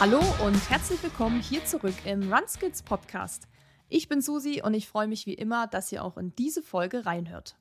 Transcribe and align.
Hallo 0.00 0.20
und 0.44 0.70
herzlich 0.70 1.02
willkommen 1.02 1.40
hier 1.40 1.64
zurück 1.64 1.94
im 2.04 2.32
Runskids 2.32 2.84
Podcast. 2.84 3.48
Ich 3.88 4.08
bin 4.08 4.20
Susi 4.20 4.62
und 4.62 4.74
ich 4.74 4.86
freue 4.86 5.08
mich 5.08 5.26
wie 5.26 5.34
immer, 5.34 5.66
dass 5.66 5.90
ihr 5.90 6.04
auch 6.04 6.16
in 6.16 6.32
diese 6.36 6.62
Folge 6.62 7.04
reinhört. 7.04 7.56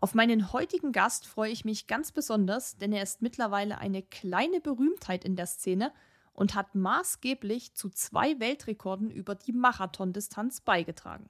Auf 0.00 0.14
meinen 0.14 0.54
heutigen 0.54 0.90
Gast 0.90 1.26
freue 1.26 1.50
ich 1.50 1.66
mich 1.66 1.86
ganz 1.86 2.12
besonders, 2.12 2.78
denn 2.78 2.94
er 2.94 3.02
ist 3.02 3.20
mittlerweile 3.20 3.76
eine 3.76 4.02
kleine 4.02 4.62
Berühmtheit 4.62 5.22
in 5.22 5.36
der 5.36 5.44
Szene 5.44 5.92
und 6.32 6.54
hat 6.54 6.74
maßgeblich 6.74 7.74
zu 7.74 7.90
zwei 7.90 8.40
Weltrekorden 8.40 9.10
über 9.10 9.34
die 9.34 9.52
Marathondistanz 9.52 10.62
beigetragen. 10.62 11.28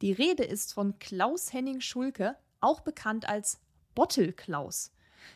Die 0.00 0.12
Rede 0.12 0.44
ist 0.44 0.72
von 0.72 0.98
Klaus 0.98 1.52
Henning 1.52 1.82
Schulke, 1.82 2.38
auch 2.62 2.80
bekannt 2.80 3.28
als 3.28 3.60
Bottle 3.94 4.32
Klaus. 4.32 4.92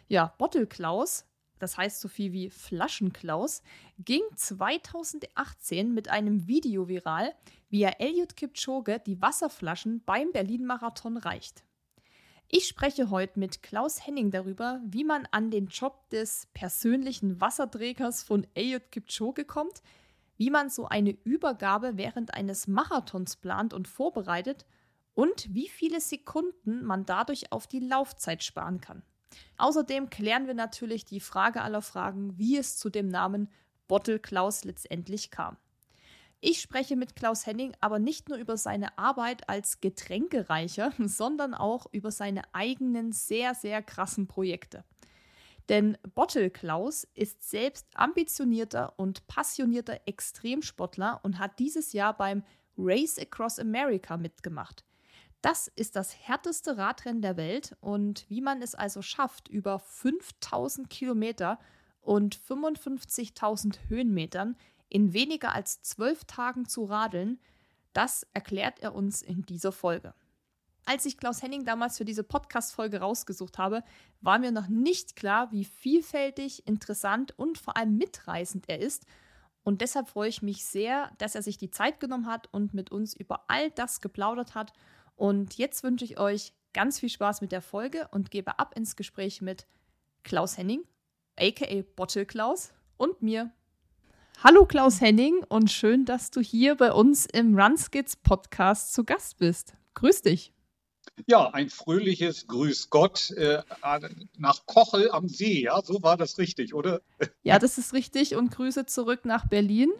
Ja, 0.09 0.35
Bottle 0.39 0.67
Klaus 0.67 1.27
das 1.59 1.77
heißt 1.77 2.01
so 2.01 2.09
viel 2.09 2.33
wie 2.33 2.51
Flaschenklaus, 2.51 3.63
ging 3.99 4.23
2018 4.35 5.93
mit 5.93 6.09
einem 6.09 6.47
Video 6.47 6.89
viral, 6.89 7.35
wie 7.69 7.83
er 7.83 8.01
Elliot 8.01 8.37
Kipchoge 8.37 9.01
die 9.05 9.21
Wasserflaschen 9.21 10.03
beim 10.05 10.33
Berlin-Marathon 10.33 11.17
reicht. 11.17 11.65
Ich 12.49 12.69
spreche 12.69 13.11
heute 13.11 13.41
mit 13.41 13.63
Klaus 13.63 14.07
Henning 14.07 14.31
darüber, 14.31 14.81
wie 14.85 15.03
man 15.03 15.27
an 15.33 15.51
den 15.51 15.67
Job 15.67 16.09
des 16.11 16.47
persönlichen 16.55 17.41
Wasserträgers 17.41 18.23
von 18.23 18.47
Elliot 18.55 18.93
Kipchoge 18.93 19.45
kommt, 19.45 19.83
wie 20.37 20.51
man 20.51 20.71
so 20.71 20.87
eine 20.87 21.11
Übergabe 21.25 21.97
während 21.97 22.35
eines 22.35 22.69
Marathons 22.69 23.37
plant 23.37 23.75
und 23.75 23.89
vorbereitet 23.89 24.65
und 25.15 25.53
wie 25.53 25.69
viele 25.69 26.01
Sekunden 26.01 26.85
man 26.85 27.05
dadurch 27.05 27.51
auf 27.51 27.67
die 27.67 27.81
Laufzeit 27.81 28.45
sparen 28.45 28.81
kann. 28.81 29.03
Außerdem 29.59 30.11
klären 30.11 30.47
wir 30.47 30.55
natürlich 30.55 31.05
die 31.05 31.21
Frage 31.21 31.63
aller 31.63 31.83
Fragen, 31.83 32.37
wie 32.39 32.57
es 32.57 32.77
zu 32.77 32.91
dem 32.91 33.09
Namen 33.09 33.49
Bottle 33.89 34.19
Klaus 34.19 34.65
letztendlich 34.65 35.31
kam. 35.31 35.57
Ich 36.41 36.61
spreche 36.61 36.97
mit 36.97 37.17
Klaus 37.17 37.47
Henning 37.47 37.75
aber 37.81 37.99
nicht 37.99 38.29
nur 38.29 38.39
über 38.39 38.57
seine 38.57 38.99
Arbeit 38.99 39.49
als 39.49 39.81
Getränkereicher, 39.81 40.93
sondern 40.99 41.55
auch 41.55 41.87
über 41.93 42.11
seine 42.11 42.43
eigenen 42.55 43.13
sehr, 43.13 43.55
sehr 43.55 43.83
krassen 43.83 44.27
Projekte. 44.27 44.85
Denn 45.69 45.99
Bottle 46.15 46.51
Klaus 46.51 47.05
ist 47.15 47.49
selbst 47.49 47.87
ambitionierter 47.95 48.95
und 48.97 49.27
passionierter 49.27 50.01
Extremsportler 50.07 51.21
und 51.25 51.39
hat 51.41 51.59
dieses 51.59 51.93
Jahr 51.93 52.17
beim 52.17 52.45
Race 52.79 53.19
Across 53.19 53.59
America 53.59 54.17
mitgemacht. 54.17 54.86
Das 55.47 55.69
ist 55.77 55.95
das 55.95 56.13
härteste 56.27 56.77
Radrennen 56.77 57.23
der 57.23 57.37
Welt 57.37 57.77
und 57.81 58.29
wie 58.29 58.41
man 58.41 58.61
es 58.63 58.75
also 58.75 59.01
schafft, 59.01 59.47
über 59.47 59.79
5000 59.79 60.91
Kilometer 60.91 61.61
und 62.01 62.37
55.000 62.37 63.79
Höhenmetern 63.87 64.57
in 64.89 65.13
weniger 65.13 65.55
als 65.55 65.83
zwölf 65.83 66.25
Tagen 66.25 66.69
zu 66.69 66.87
radeln, 66.87 67.39
das 67.93 68.27
erklärt 68.33 68.81
er 68.81 68.93
uns 68.93 69.23
in 69.23 69.43
dieser 69.43 69.71
Folge. 69.71 70.15
Als 70.85 71.07
ich 71.07 71.17
Klaus 71.17 71.45
Henning 71.45 71.65
damals 71.65 71.99
für 71.99 72.05
diese 72.05 72.25
Podcast-Folge 72.25 72.99
rausgesucht 72.99 73.57
habe, 73.57 73.85
war 74.21 74.41
mir 74.41 74.51
noch 74.51 74.67
nicht 74.67 75.15
klar, 75.15 75.53
wie 75.53 75.65
vielfältig, 75.65 76.67
interessant 76.67 77.39
und 77.39 77.57
vor 77.57 77.77
allem 77.77 77.97
mitreißend 77.97 78.65
er 78.69 78.81
ist. 78.81 79.07
Und 79.63 79.81
deshalb 79.81 80.09
freue 80.09 80.29
ich 80.29 80.43
mich 80.43 80.65
sehr, 80.65 81.13
dass 81.19 81.37
er 81.37 81.43
sich 81.43 81.57
die 81.57 81.71
Zeit 81.71 82.01
genommen 82.01 82.27
hat 82.27 82.53
und 82.53 82.75
mit 82.75 82.91
uns 82.91 83.15
über 83.15 83.45
all 83.47 83.71
das 83.71 84.01
geplaudert 84.01 84.57
hat 84.57 84.73
und 85.17 85.59
jetzt 85.59 85.83
wünsche 85.83 86.05
ich 86.05 86.19
euch 86.19 86.53
ganz 86.73 87.01
viel 87.01 87.09
Spaß 87.09 87.41
mit 87.41 87.53
der 87.53 87.63
Folge 87.63 88.09
und 88.13 88.31
gebe 88.31 88.59
ab 88.59 88.75
ins 88.77 88.97
Gespräch 88.97 89.41
mit 89.41 89.67
Klaus 90.23 90.57
Henning, 90.57 90.85
aka 91.37 91.83
Bottle 91.97 92.27
Klaus, 92.27 92.73
und 92.97 93.23
mir. 93.23 93.51
Hallo 94.43 94.67
Klaus 94.67 95.01
Henning 95.01 95.45
und 95.49 95.71
schön, 95.71 96.05
dass 96.05 96.31
du 96.31 96.41
hier 96.41 96.77
bei 96.77 96.93
uns 96.93 97.27
im 97.27 97.59
Runskits 97.59 98.17
Podcast 98.17 98.93
zu 98.93 99.05
Gast 99.05 99.39
bist. 99.39 99.75
Grüß 99.95 100.23
dich. 100.23 100.53
Ja, 101.27 101.49
ein 101.51 101.71
fröhliches 101.71 102.47
Grüß 102.47 102.91
Gott 102.91 103.31
äh, 103.31 103.63
nach 104.37 104.67
Kochel 104.67 105.11
am 105.11 105.29
See, 105.29 105.63
ja, 105.63 105.81
so 105.83 106.03
war 106.03 106.17
das 106.17 106.39
richtig, 106.39 106.75
oder? 106.75 107.01
Ja, 107.43 107.59
das 107.59 107.79
ist 107.79 107.95
richtig 107.95 108.35
und 108.35 108.51
Grüße 108.51 108.87
zurück 108.87 109.25
nach 109.25 109.49
Berlin. 109.49 109.91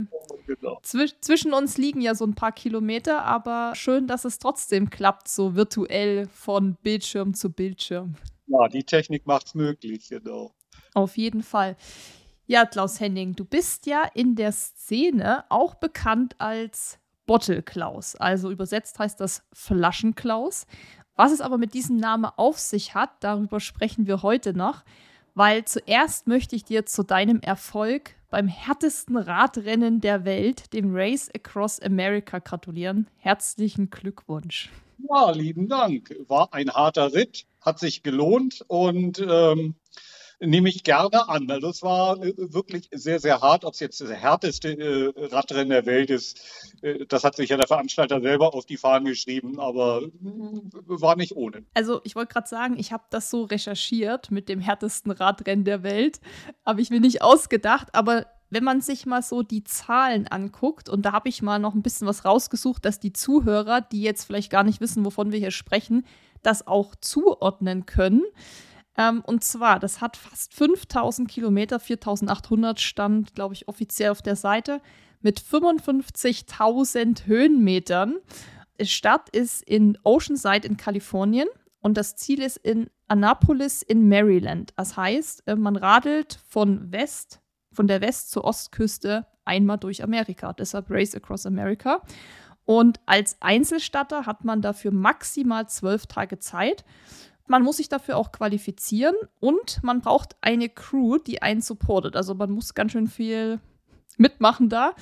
Genau. 0.47 0.79
Zwisch 0.83 1.13
zwischen 1.21 1.53
uns 1.53 1.79
liegen 1.79 2.01
ja 2.01 2.15
so 2.15 2.25
ein 2.25 2.35
paar 2.35 2.53
Kilometer, 2.53 3.25
aber 3.25 3.73
schön, 3.75 4.07
dass 4.07 4.25
es 4.25 4.39
trotzdem 4.39 4.91
klappt, 4.91 5.29
so 5.29 5.55
virtuell 5.55 6.29
von 6.29 6.77
Bildschirm 6.83 7.35
zu 7.35 7.51
Bildschirm. 7.51 8.17
Ja, 8.47 8.69
die 8.69 8.85
Technik 8.85 9.27
macht 9.27 9.47
es 9.47 9.55
möglich, 9.55 10.09
genau. 10.09 10.53
Auf 10.95 11.17
jeden 11.17 11.43
Fall. 11.43 11.77
Ja, 12.47 12.65
Klaus 12.65 13.01
Henning, 13.01 13.35
du 13.35 13.45
bist 13.45 13.87
ja 13.87 14.03
in 14.15 14.37
der 14.37 14.53
Szene 14.53 15.45
auch 15.49 15.75
bekannt 15.75 16.37
als 16.39 16.99
Bottle 17.27 17.63
Klaus. 17.63 18.15
Also 18.17 18.51
übersetzt 18.51 18.99
heißt 18.99 19.21
das 19.21 19.43
Flaschenklaus. 19.53 20.67
Was 21.17 21.33
es 21.33 21.41
aber 21.41 21.59
mit 21.59 21.75
diesem 21.75 21.97
Namen 21.97 22.31
auf 22.37 22.59
sich 22.59 22.95
hat, 22.95 23.11
darüber 23.21 23.59
sprechen 23.59 24.07
wir 24.07 24.23
heute 24.23 24.53
noch, 24.53 24.85
weil 25.35 25.65
zuerst 25.65 26.27
möchte 26.27 26.55
ich 26.55 26.65
dir 26.65 26.87
zu 26.87 27.03
deinem 27.03 27.41
Erfolg 27.41 28.15
beim 28.31 28.49
härtesten 28.49 29.17
Radrennen 29.17 30.01
der 30.01 30.25
Welt, 30.25 30.73
dem 30.75 30.95
Race 30.95 31.31
Across 31.35 31.81
America, 31.81 32.39
gratulieren. 32.39 33.07
Herzlichen 33.17 33.89
Glückwunsch. 33.89 34.71
Ja, 35.09 35.31
lieben 35.31 35.69
Dank. 35.69 36.15
War 36.29 36.53
ein 36.53 36.71
harter 36.71 37.13
Ritt, 37.15 37.47
hat 37.61 37.79
sich 37.79 38.03
gelohnt 38.03 38.65
und 38.69 39.19
ähm, 39.19 39.75
nehme 40.41 40.69
ich 40.69 40.85
gerne 40.85 41.29
an. 41.29 41.51
Also 41.51 41.69
es 41.69 41.83
war 41.83 42.23
äh, 42.23 42.35
wirklich 42.37 42.89
sehr, 42.93 43.19
sehr 43.21 43.41
hart. 43.41 43.65
Ob 43.65 43.75
es 43.75 43.81
jetzt 43.81 44.01
das 44.01 44.11
härteste 44.11 44.71
äh, 44.71 45.27
Radrennen 45.27 45.71
der 45.71 45.87
Welt 45.87 46.11
ist, 46.11 46.41
äh, 46.83 47.07
das 47.07 47.25
hat 47.25 47.37
sich 47.37 47.51
ja 47.51 47.57
der 47.57 47.67
Veranstalter 47.67 48.21
selber 48.21 48.55
auf 48.55 48.67
die 48.67 48.77
Fahnen 48.77 49.07
geschrieben, 49.07 49.59
aber 49.59 50.03
war 50.21 51.17
nicht 51.17 51.35
ohne. 51.37 51.65
Also 51.75 52.01
ich 52.05 52.15
wollte 52.17 52.33
gerade 52.33 52.49
sagen, 52.49 52.79
ich 52.79 52.93
habe 52.93 53.05
das 53.11 53.31
so 53.31 53.45
recherchiert 53.45 54.31
mit 54.31 54.49
dem 54.49 54.61
härtesten 54.61 55.13
Radrennen 55.13 55.65
der 55.65 55.83
Welt. 55.83 56.21
Habe 56.65 56.81
ich 56.81 56.91
mir 56.91 57.01
nicht 57.01 57.23
ausgedacht, 57.23 57.89
aber 57.95 58.27
wenn 58.51 58.65
man 58.65 58.81
sich 58.81 59.07
mal 59.07 59.23
so 59.23 59.43
die 59.43 59.65
Zahlen 59.65 60.29
anguckt, 60.29 60.89
und 60.89 61.03
da 61.03 61.13
habe 61.13 61.29
ich 61.29 61.43
mal 61.43 61.59
noch 61.59 61.75
ein 61.75 61.83
bisschen 61.83 62.07
was 62.07 62.25
rausgesucht, 62.25 62.85
dass 62.85 63.01
die 63.01 63.13
Zuhörer, 63.13 63.81
die 63.81 64.03
jetzt 64.03 64.25
vielleicht 64.25 64.51
gar 64.51 64.63
nicht 64.63 64.81
wissen, 64.81 65.05
wovon 65.05 65.33
wir 65.33 65.39
hier 65.39 65.51
sprechen, 65.51 66.07
das 66.43 66.67
auch 66.67 66.95
zuordnen 66.95 67.87
können. 67.87 68.23
Ähm, 68.97 69.23
und 69.27 69.45
zwar, 69.45 69.79
das 69.79 70.01
hat 70.01 70.17
fast 70.17 70.55
5000 70.55 71.29
Kilometer, 71.29 71.79
4800 71.81 72.81
stand, 72.81 73.35
glaube 73.35 73.55
ich, 73.55 73.69
offiziell 73.69 74.11
auf 74.11 74.23
der 74.23 74.37
Seite, 74.37 74.81
mit 75.21 75.41
55.000 75.41 77.27
Höhenmetern. 77.27 78.17
Stadt 78.83 79.29
ist 79.31 79.63
in 79.63 79.99
Oceanside 80.05 80.67
in 80.67 80.77
Kalifornien 80.77 81.49
und 81.81 81.97
das 81.97 82.17
Ziel 82.17 82.43
ist 82.43 82.59
in 82.59 82.91
Annapolis 83.09 83.83
in 83.83 84.09
Maryland. 84.09 84.73
Das 84.77 84.97
heißt, 84.97 85.47
äh, 85.47 85.57
man 85.57 85.77
radelt 85.77 86.41
von 86.49 86.93
West, 86.93 87.41
von 87.73 87.87
der 87.87 88.01
West- 88.01 88.31
zur 88.31 88.45
Ostküste 88.45 89.27
einmal 89.45 89.79
durch 89.79 90.03
Amerika. 90.03 90.53
Deshalb 90.53 90.91
Race 90.91 91.15
Across 91.15 91.47
America. 91.47 92.03
Und 92.65 93.01
als 93.07 93.37
Einzelstatter 93.41 94.27
hat 94.27 94.45
man 94.45 94.61
dafür 94.61 94.91
maximal 94.91 95.69
zwölf 95.69 96.07
Tage 96.07 96.39
Zeit. 96.41 96.85
Man 97.47 97.63
muss 97.63 97.77
sich 97.77 97.89
dafür 97.89 98.17
auch 98.17 98.33
qualifizieren 98.33 99.15
und 99.41 99.83
man 99.83 100.01
braucht 100.01 100.37
eine 100.41 100.69
Crew, 100.69 101.19
die 101.19 101.43
einen 101.43 101.61
supportet. 101.61 102.17
Also 102.17 102.35
man 102.35 102.51
muss 102.51 102.75
ganz 102.75 102.93
schön 102.93 103.07
viel 103.07 103.61
mitmachen 104.17 104.69
da. 104.69 104.93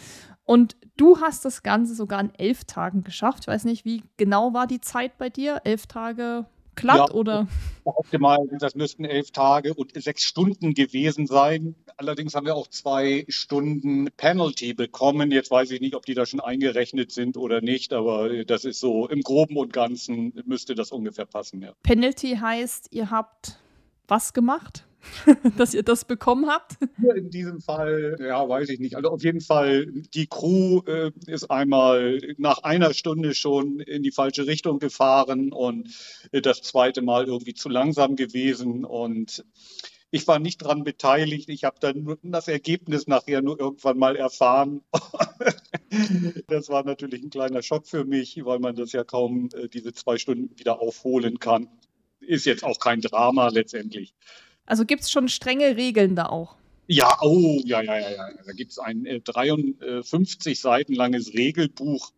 Und 0.44 0.76
du 0.96 1.20
hast 1.20 1.44
das 1.44 1.62
Ganze 1.62 1.94
sogar 1.94 2.20
in 2.20 2.34
elf 2.34 2.64
Tagen 2.64 3.02
geschafft. 3.02 3.40
Ich 3.42 3.48
weiß 3.48 3.64
nicht, 3.64 3.84
wie 3.84 4.02
genau 4.16 4.52
war 4.52 4.66
die 4.66 4.80
Zeit 4.80 5.16
bei 5.16 5.30
dir? 5.30 5.62
Elf 5.64 5.86
Tage 5.86 6.46
glatt 6.74 7.10
ja, 7.10 7.14
oder? 7.14 7.48
Optimal, 7.84 8.38
das 8.58 8.74
müssten 8.74 9.04
elf 9.04 9.30
Tage 9.30 9.74
und 9.74 9.92
sechs 10.02 10.22
Stunden 10.22 10.74
gewesen 10.74 11.26
sein. 11.26 11.74
Allerdings 11.96 12.34
haben 12.34 12.46
wir 12.46 12.54
auch 12.54 12.68
zwei 12.68 13.24
Stunden 13.28 14.08
Penalty 14.16 14.74
bekommen. 14.74 15.30
Jetzt 15.30 15.50
weiß 15.50 15.70
ich 15.70 15.80
nicht, 15.80 15.94
ob 15.94 16.06
die 16.06 16.14
da 16.14 16.24
schon 16.26 16.40
eingerechnet 16.40 17.12
sind 17.12 17.36
oder 17.36 17.60
nicht, 17.60 17.92
aber 17.92 18.44
das 18.44 18.64
ist 18.64 18.80
so 18.80 19.08
im 19.08 19.20
Groben 19.20 19.56
und 19.56 19.72
Ganzen 19.72 20.32
müsste 20.46 20.74
das 20.74 20.92
ungefähr 20.92 21.26
passen. 21.26 21.62
Ja. 21.62 21.72
Penalty 21.82 22.36
heißt, 22.40 22.88
ihr 22.90 23.10
habt 23.10 23.58
was 24.08 24.32
gemacht? 24.32 24.86
dass 25.56 25.74
ihr 25.74 25.82
das 25.82 26.04
bekommen 26.04 26.48
habt? 26.48 26.76
In 27.16 27.30
diesem 27.30 27.60
Fall, 27.60 28.16
ja, 28.20 28.48
weiß 28.48 28.68
ich 28.68 28.80
nicht. 28.80 28.96
Also 28.96 29.10
auf 29.10 29.22
jeden 29.22 29.40
Fall, 29.40 29.86
die 30.14 30.26
Crew 30.26 30.80
äh, 30.86 31.10
ist 31.26 31.50
einmal 31.50 32.18
nach 32.38 32.58
einer 32.58 32.94
Stunde 32.94 33.34
schon 33.34 33.80
in 33.80 34.02
die 34.02 34.12
falsche 34.12 34.46
Richtung 34.46 34.78
gefahren 34.78 35.52
und 35.52 35.90
äh, 36.32 36.40
das 36.40 36.62
zweite 36.62 37.02
Mal 37.02 37.26
irgendwie 37.26 37.54
zu 37.54 37.68
langsam 37.68 38.16
gewesen 38.16 38.84
und 38.84 39.44
ich 40.14 40.28
war 40.28 40.38
nicht 40.38 40.62
daran 40.62 40.84
beteiligt. 40.84 41.48
Ich 41.48 41.64
habe 41.64 41.78
dann 41.80 42.16
das 42.22 42.46
Ergebnis 42.46 43.08
nachher 43.08 43.42
nur 43.42 43.58
irgendwann 43.58 43.98
mal 43.98 44.14
erfahren. 44.14 44.82
das 46.46 46.68
war 46.68 46.84
natürlich 46.84 47.20
ein 47.20 47.30
kleiner 47.30 47.62
Schock 47.62 47.88
für 47.88 48.04
mich, 48.04 48.44
weil 48.44 48.60
man 48.60 48.76
das 48.76 48.92
ja 48.92 49.02
kaum 49.02 49.48
äh, 49.54 49.68
diese 49.68 49.92
zwei 49.92 50.16
Stunden 50.16 50.56
wieder 50.56 50.80
aufholen 50.80 51.40
kann. 51.40 51.68
Ist 52.20 52.46
jetzt 52.46 52.62
auch 52.62 52.78
kein 52.78 53.00
Drama 53.00 53.48
letztendlich. 53.48 54.14
Also 54.66 54.84
gibt 54.84 55.02
es 55.02 55.10
schon 55.10 55.28
strenge 55.28 55.76
Regeln 55.76 56.16
da 56.16 56.26
auch? 56.26 56.56
Ja, 56.86 57.16
oh, 57.22 57.60
ja, 57.64 57.80
ja, 57.82 57.98
ja, 57.98 58.10
ja. 58.10 58.28
Da 58.44 58.52
gibt 58.52 58.72
es 58.72 58.78
ein 58.78 59.06
äh, 59.06 59.20
53 59.20 60.60
Seiten 60.60 60.94
langes 60.94 61.32
Regelbuch. 61.34 62.12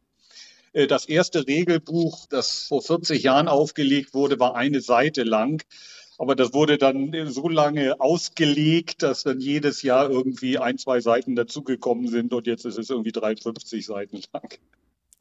Äh, 0.73 0.87
das 0.87 1.07
erste 1.07 1.47
Regelbuch, 1.47 2.27
das 2.27 2.67
vor 2.67 2.83
40 2.83 3.23
Jahren 3.23 3.49
aufgelegt 3.49 4.13
wurde, 4.13 4.41
war 4.41 4.57
eine 4.57 4.81
Seite 4.81 5.23
lang. 5.23 5.63
Aber 6.19 6.35
das 6.35 6.55
wurde 6.55 6.79
dann 6.79 7.13
so 7.31 7.49
lange 7.49 8.01
ausgelegt, 8.01 9.03
dass 9.03 9.23
dann 9.23 9.39
jedes 9.39 9.83
Jahr 9.83 10.11
irgendwie 10.11 10.59
ein, 10.59 10.79
zwei 10.79 11.01
Seiten 11.01 11.37
dazugekommen 11.37 12.09
sind 12.09 12.33
und 12.33 12.47
jetzt 12.47 12.65
ist 12.65 12.79
es 12.79 12.91
irgendwie 12.91 13.13
53 13.13 13.85
Seiten 13.85 14.23
lang. 14.33 14.59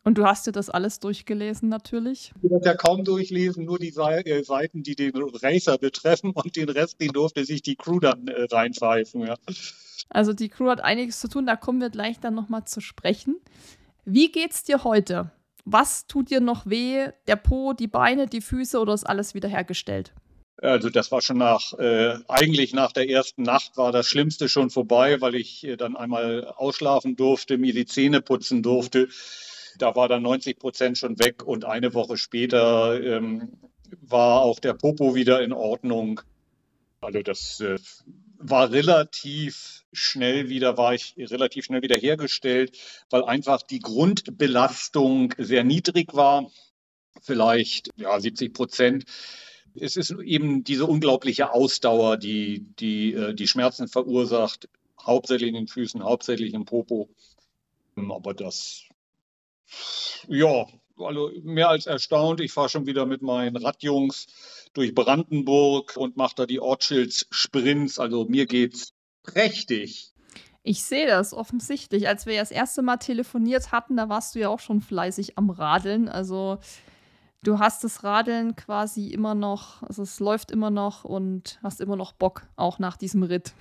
Und 0.05 0.19
du 0.19 0.25
hast 0.25 0.45
dir 0.45 0.51
das 0.51 0.69
alles 0.69 0.99
durchgelesen 0.99 1.67
natürlich? 1.67 2.31
Ich 2.43 2.51
habe 2.51 2.63
ja 2.63 2.75
kaum 2.75 3.03
durchlesen, 3.03 3.65
nur 3.65 3.79
die 3.79 3.89
äh, 3.89 4.43
Seiten, 4.43 4.83
die 4.83 4.95
den 4.95 5.13
Racer 5.15 5.79
betreffen 5.79 6.29
und 6.31 6.55
den 6.55 6.69
Rest, 6.69 7.01
den 7.01 7.11
durfte 7.11 7.43
sich 7.43 7.63
die 7.63 7.75
Crew 7.75 7.99
dann 7.99 8.27
äh, 8.27 8.43
reinpfeifen. 8.43 9.25
Ja. 9.25 9.35
Also 10.09 10.33
die 10.33 10.49
Crew 10.49 10.69
hat 10.69 10.81
einiges 10.81 11.19
zu 11.19 11.27
tun, 11.27 11.47
da 11.47 11.55
kommen 11.55 11.81
wir 11.81 11.89
gleich 11.89 12.19
dann 12.19 12.35
nochmal 12.35 12.65
zu 12.65 12.81
sprechen. 12.81 13.37
Wie 14.05 14.31
geht's 14.31 14.63
dir 14.63 14.83
heute? 14.83 15.31
Was 15.65 16.05
tut 16.05 16.29
dir 16.29 16.39
noch 16.39 16.67
weh? 16.67 17.09
Der 17.25 17.35
Po, 17.35 17.73
die 17.73 17.87
Beine, 17.87 18.27
die 18.27 18.41
Füße 18.41 18.79
oder 18.79 18.93
ist 18.93 19.05
alles 19.05 19.33
wiederhergestellt? 19.33 20.13
Also 20.61 20.91
das 20.91 21.11
war 21.11 21.23
schon 21.23 21.39
nach, 21.39 21.73
äh, 21.79 22.19
eigentlich 22.27 22.73
nach 22.73 22.91
der 22.91 23.09
ersten 23.09 23.41
Nacht 23.41 23.75
war 23.75 23.91
das 23.91 24.07
Schlimmste 24.07 24.49
schon 24.49 24.69
vorbei, 24.69 25.19
weil 25.19 25.33
ich 25.33 25.63
äh, 25.63 25.75
dann 25.75 25.97
einmal 25.97 26.45
ausschlafen 26.45 27.15
durfte, 27.15 27.57
mir 27.57 27.73
die 27.73 27.87
Zähne 27.87 28.21
putzen 28.21 28.61
durfte. 28.61 29.09
Da 29.77 29.95
war 29.95 30.07
dann 30.07 30.23
90 30.23 30.59
Prozent 30.59 30.97
schon 30.97 31.19
weg 31.19 31.43
und 31.43 31.65
eine 31.65 31.93
Woche 31.93 32.17
später 32.17 33.01
ähm, 33.01 33.53
war 34.01 34.41
auch 34.41 34.59
der 34.59 34.73
Popo 34.73 35.15
wieder 35.15 35.41
in 35.41 35.53
Ordnung. 35.53 36.21
Also 37.01 37.21
das 37.21 37.59
äh, 37.59 37.77
war 38.37 38.71
relativ 38.71 39.85
schnell 39.91 40.49
wieder, 40.49 40.77
war 40.77 40.93
ich 40.93 41.15
relativ 41.17 41.65
schnell 41.65 41.81
wieder 41.81 41.97
hergestellt, 41.97 42.77
weil 43.09 43.23
einfach 43.23 43.61
die 43.61 43.79
Grundbelastung 43.79 45.33
sehr 45.37 45.63
niedrig 45.63 46.13
war. 46.13 46.49
Vielleicht 47.21 47.89
ja, 47.95 48.19
70 48.19 48.53
Prozent. 48.53 49.05
Es 49.73 49.97
ist 49.97 50.11
eben 50.11 50.63
diese 50.63 50.85
unglaubliche 50.85 51.51
Ausdauer, 51.51 52.17
die 52.17 52.65
die, 52.79 53.13
äh, 53.13 53.33
die 53.33 53.47
Schmerzen 53.47 53.87
verursacht, 53.87 54.69
hauptsächlich 55.01 55.49
in 55.49 55.55
den 55.55 55.67
Füßen, 55.67 56.03
hauptsächlich 56.03 56.53
im 56.53 56.65
Popo. 56.65 57.09
Aber 57.95 58.33
das 58.33 58.83
ja, 60.27 60.65
also 60.97 61.31
mehr 61.43 61.69
als 61.69 61.85
erstaunt. 61.85 62.39
Ich 62.41 62.53
fahre 62.53 62.69
schon 62.69 62.85
wieder 62.85 63.05
mit 63.05 63.21
meinen 63.21 63.57
Radjungs 63.57 64.27
durch 64.73 64.93
Brandenburg 64.93 65.97
und 65.97 66.17
mache 66.17 66.35
da 66.35 66.45
die 66.45 66.59
Ortsschilds-Sprints. 66.59 67.99
Also 67.99 68.25
mir 68.25 68.45
geht's 68.45 68.93
prächtig. 69.23 70.13
Ich 70.63 70.83
sehe 70.83 71.07
das 71.07 71.33
offensichtlich. 71.33 72.07
Als 72.07 72.25
wir 72.25 72.33
ja 72.33 72.41
das 72.41 72.51
erste 72.51 72.81
Mal 72.81 72.97
telefoniert 72.97 73.71
hatten, 73.71 73.97
da 73.97 74.09
warst 74.09 74.35
du 74.35 74.39
ja 74.39 74.49
auch 74.49 74.59
schon 74.59 74.81
fleißig 74.81 75.37
am 75.37 75.49
Radeln. 75.49 76.09
Also 76.09 76.57
du 77.43 77.59
hast 77.59 77.83
das 77.83 78.03
Radeln 78.03 78.55
quasi 78.55 79.09
immer 79.09 79.35
noch, 79.35 79.83
also 79.83 80.01
es 80.01 80.19
läuft 80.19 80.49
immer 80.49 80.71
noch 80.71 81.03
und 81.03 81.59
hast 81.61 81.81
immer 81.81 81.95
noch 81.95 82.13
Bock, 82.13 82.47
auch 82.55 82.79
nach 82.79 82.97
diesem 82.97 83.21
Ritt. 83.21 83.53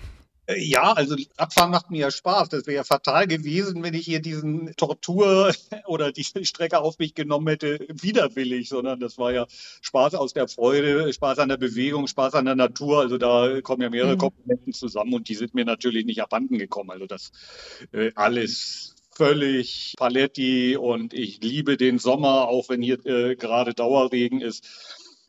Äh, 0.46 0.62
ja, 0.62 0.92
also 0.92 1.16
Abfahren 1.36 1.70
macht 1.70 1.90
mir 1.90 2.00
ja 2.00 2.10
Spaß. 2.10 2.48
Das 2.48 2.66
wäre 2.66 2.76
ja 2.76 2.84
fatal 2.84 3.26
gewesen, 3.26 3.82
wenn 3.82 3.94
ich 3.94 4.04
hier 4.04 4.20
diesen 4.20 4.74
Tortur 4.76 5.52
oder 5.86 6.12
diese 6.12 6.44
Strecke 6.44 6.80
auf 6.80 6.98
mich 6.98 7.14
genommen 7.14 7.48
hätte, 7.48 7.86
widerwillig, 7.88 8.68
sondern 8.68 9.00
das 9.00 9.18
war 9.18 9.32
ja 9.32 9.46
Spaß 9.82 10.14
aus 10.14 10.32
der 10.32 10.48
Freude, 10.48 11.12
Spaß 11.12 11.38
an 11.38 11.48
der 11.48 11.56
Bewegung, 11.56 12.06
Spaß 12.06 12.34
an 12.34 12.44
der 12.44 12.56
Natur. 12.56 13.00
Also 13.00 13.18
da 13.18 13.60
kommen 13.62 13.82
ja 13.82 13.90
mehrere 13.90 14.14
mhm. 14.14 14.18
Komponenten 14.18 14.72
zusammen 14.72 15.14
und 15.14 15.28
die 15.28 15.34
sind 15.34 15.54
mir 15.54 15.64
natürlich 15.64 16.04
nicht 16.04 16.22
abhanden 16.22 16.58
gekommen. 16.58 16.90
Also 16.90 17.06
das 17.06 17.32
äh, 17.92 18.12
alles 18.14 18.94
völlig 19.16 19.94
Paletti 19.96 20.76
und 20.76 21.14
ich 21.14 21.40
liebe 21.42 21.76
den 21.76 21.98
Sommer, 21.98 22.48
auch 22.48 22.68
wenn 22.68 22.82
hier 22.82 23.04
äh, 23.06 23.36
gerade 23.36 23.74
Dauerregen 23.74 24.40
ist. 24.40 24.66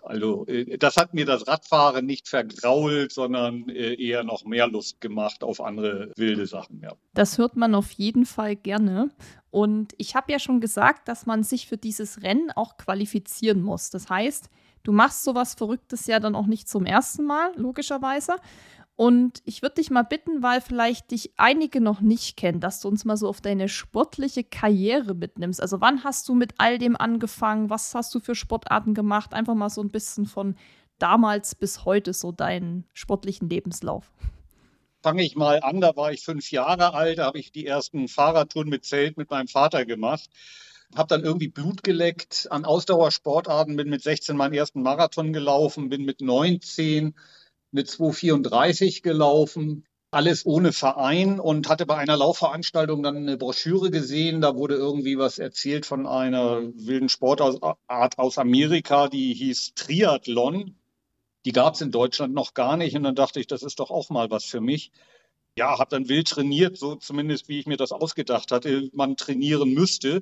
Also 0.06 0.46
äh, 0.48 0.78
das 0.78 0.98
hat 0.98 1.14
mir 1.14 1.26
das 1.26 1.48
Radfahren 1.48 2.06
nicht 2.06 2.28
vergrault, 2.28 3.12
sondern 3.12 3.70
äh, 3.70 3.94
eher 3.96 4.24
noch 4.24 4.46
mehr 4.46 4.68
Lust 4.68 5.02
gemacht 5.02 5.44
auf 5.44 5.62
andere 5.62 6.12
wilde 6.16 6.46
Sachen. 6.46 6.82
Ja. 6.82 6.94
Das 7.14 7.38
hört 7.38 7.56
man 7.56 7.76
auf 7.76 7.92
jeden 7.92 8.26
Fall 8.26 8.56
gerne. 8.56 9.10
Und 9.52 9.94
ich 9.98 10.16
habe 10.16 10.32
ja 10.32 10.40
schon 10.40 10.60
gesagt, 10.60 11.08
dass 11.08 11.26
man 11.26 11.44
sich 11.44 11.68
für 11.68 11.78
dieses 11.78 12.24
Rennen 12.24 12.52
auch 12.52 12.78
qualifizieren 12.78 13.62
muss. 13.62 13.90
Das 13.90 14.10
heißt, 14.10 14.50
du 14.84 14.92
machst 14.92 15.24
sowas 15.24 15.56
Verrücktes 15.56 16.08
ja 16.08 16.20
dann 16.20 16.36
auch 16.36 16.46
nicht 16.46 16.68
zum 16.68 16.86
ersten 16.86 17.24
Mal, 17.26 17.52
logischerweise. 17.56 18.36
Und 18.98 19.42
ich 19.44 19.62
würde 19.62 19.76
dich 19.76 19.90
mal 19.90 20.04
bitten, 20.04 20.42
weil 20.42 20.62
vielleicht 20.62 21.12
dich 21.12 21.34
einige 21.36 21.82
noch 21.82 22.00
nicht 22.00 22.38
kennen, 22.38 22.62
dass 22.62 22.80
du 22.80 22.88
uns 22.88 23.04
mal 23.04 23.18
so 23.18 23.28
auf 23.28 23.42
deine 23.42 23.68
sportliche 23.68 24.44
Karriere 24.46 25.14
mitnimmst. 25.14 25.62
Also 25.62 25.82
wann 25.82 26.06
hast 26.06 26.30
du 26.30 26.34
mit 26.34 26.54
all 26.60 26.78
dem 26.78 26.96
angefangen? 26.96 27.70
Was 27.70 27.94
hast 27.94 28.16
du 28.16 28.22
für 28.22 28.36
Sportarten 28.36 28.94
gemacht? 28.94 29.34
Einfach 29.34 29.54
mal 29.54 29.70
so 29.70 29.82
ein 29.82 29.92
bisschen 29.92 30.26
von 30.26 30.56
damals 30.98 31.56
bis 31.56 31.84
heute 31.84 32.14
so 32.14 32.32
deinen 32.32 32.86
sportlichen 32.94 33.50
Lebenslauf. 33.50 34.14
Fange 35.04 35.24
ich 35.24 35.36
mal 35.36 35.60
an, 35.62 35.82
da 35.82 35.96
war 35.98 36.14
ich 36.14 36.24
fünf 36.24 36.50
Jahre 36.52 36.94
alt, 36.94 37.20
da 37.20 37.26
habe 37.26 37.38
ich 37.38 37.52
die 37.52 37.68
ersten 37.68 38.08
Fahrradtouren 38.08 38.70
mit 38.70 38.86
Zelt 38.86 39.18
mit 39.18 39.30
meinem 39.30 39.48
Vater 39.48 39.86
gemacht. 39.86 40.30
Habe 40.96 41.10
dann 41.10 41.24
irgendwie 41.24 41.50
Blut 41.50 41.84
geleckt 41.84 42.48
an 42.50 42.64
Ausdauersportarten, 42.64 43.76
bin 43.76 43.90
mit 43.90 44.04
16 44.04 44.38
meinen 44.38 44.54
ersten 44.54 44.82
Marathon 44.82 45.34
gelaufen, 45.34 45.90
bin 45.90 46.06
mit 46.06 46.22
19 46.22 47.14
mit 47.76 47.90
234 47.90 49.04
gelaufen, 49.04 49.86
alles 50.10 50.46
ohne 50.46 50.72
Verein 50.72 51.40
und 51.42 51.68
hatte 51.68 51.86
bei 51.86 51.98
einer 51.98 52.16
Laufveranstaltung 52.16 53.04
dann 53.04 53.18
eine 53.18 53.38
Broschüre 53.38 53.92
gesehen. 53.92 54.40
Da 54.40 54.56
wurde 54.56 54.76
irgendwie 54.76 55.18
was 55.18 55.40
erzählt 55.40 55.86
von 55.86 56.08
einer 56.08 56.62
wilden 56.74 57.10
Sportart 57.10 58.18
aus 58.18 58.38
Amerika, 58.38 59.10
die 59.10 59.34
hieß 59.34 59.74
Triathlon. 59.76 60.76
Die 61.44 61.52
gab 61.52 61.76
es 61.76 61.82
in 61.82 61.92
Deutschland 61.92 62.34
noch 62.34 62.54
gar 62.54 62.78
nicht. 62.78 62.96
Und 62.96 63.04
dann 63.04 63.14
dachte 63.14 63.40
ich, 63.42 63.48
das 63.48 63.62
ist 63.62 63.80
doch 63.80 63.92
auch 63.92 64.10
mal 64.10 64.32
was 64.32 64.46
für 64.46 64.62
mich 64.62 64.92
ja, 65.58 65.80
habe 65.80 65.90
dann 65.90 66.10
wild 66.10 66.28
trainiert, 66.28 66.78
so 66.78 66.96
zumindest 66.96 67.48
wie 67.48 67.60
ich 67.60 67.66
mir 67.66 67.78
das 67.78 67.94
ausgedacht 67.94 68.52
hatte, 68.52 68.90
man 68.94 69.16
trainieren 69.16 69.74
müsste. 69.74 70.22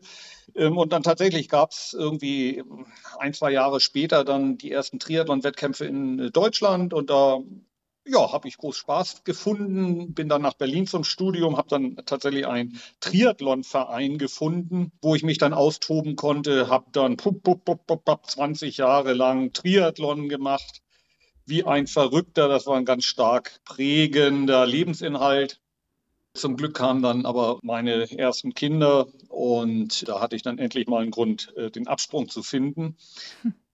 Ähm, 0.56 0.78
und 0.78 0.94
dann 0.94 1.04
tatsächlich 1.04 1.50
gab 1.50 1.72
es 1.72 1.94
irgendwie 1.98 2.64
ein, 3.18 3.34
zwei 3.34 3.52
Jahre 3.52 3.80
später 3.80 4.24
dann 4.24 4.58
die 4.58 4.72
ersten 4.72 5.00
Triathlon-Wettkämpfe 5.00 5.86
in 5.86 6.32
Deutschland. 6.32 6.94
Und 6.94 7.10
da 7.10 7.40
ja, 8.06 8.32
habe 8.32 8.48
ich 8.48 8.58
groß 8.58 8.78
Spaß 8.78 9.24
gefunden, 9.24 10.14
bin 10.14 10.30
dann 10.30 10.42
nach 10.42 10.56
Berlin 10.56 10.86
zum 10.86 11.04
Studium, 11.04 11.58
habe 11.58 11.70
dann 11.70 11.96
tatsächlich 12.06 12.46
einen 12.46 12.80
Triathlon-Verein 13.00 14.18
gefunden, 14.20 14.92
wo 15.02 15.16
ich 15.16 15.24
mich 15.24 15.38
dann 15.40 15.54
austoben 15.54 16.16
konnte, 16.16 16.68
habe 16.68 16.88
dann 16.92 17.18
20 17.18 18.78
Jahre 18.78 19.14
lang 19.14 19.54
Triathlon 19.54 20.30
gemacht 20.30 20.84
wie 21.46 21.64
ein 21.64 21.88
Verrückter. 21.88 22.48
Das 22.48 22.66
war 22.68 22.78
ein 22.78 22.86
ganz 22.86 23.06
stark 23.06 23.60
prägender 23.66 24.66
Lebensinhalt. 24.66 25.60
Zum 26.34 26.58
Glück 26.58 26.74
kamen 26.74 27.04
dann 27.04 27.26
aber 27.26 27.60
meine 27.62 28.18
ersten 28.18 28.54
Kinder 28.54 29.08
und 29.30 30.08
da 30.08 30.20
hatte 30.20 30.36
ich 30.36 30.42
dann 30.42 30.58
endlich 30.58 30.88
mal 30.88 31.02
einen 31.02 31.12
Grund, 31.12 31.54
äh, 31.56 31.70
den 31.70 31.88
Absprung 31.88 32.28
zu 32.28 32.42
finden. 32.42 32.98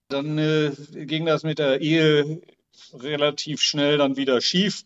Dann 0.08 0.38
äh, 0.38 0.72
ging 1.06 1.24
das 1.24 1.42
mit 1.42 1.58
der 1.58 1.80
Ehe 1.80 2.42
relativ 2.92 3.62
schnell 3.62 3.96
dann 3.96 4.16
wieder 4.16 4.40
schief. 4.40 4.84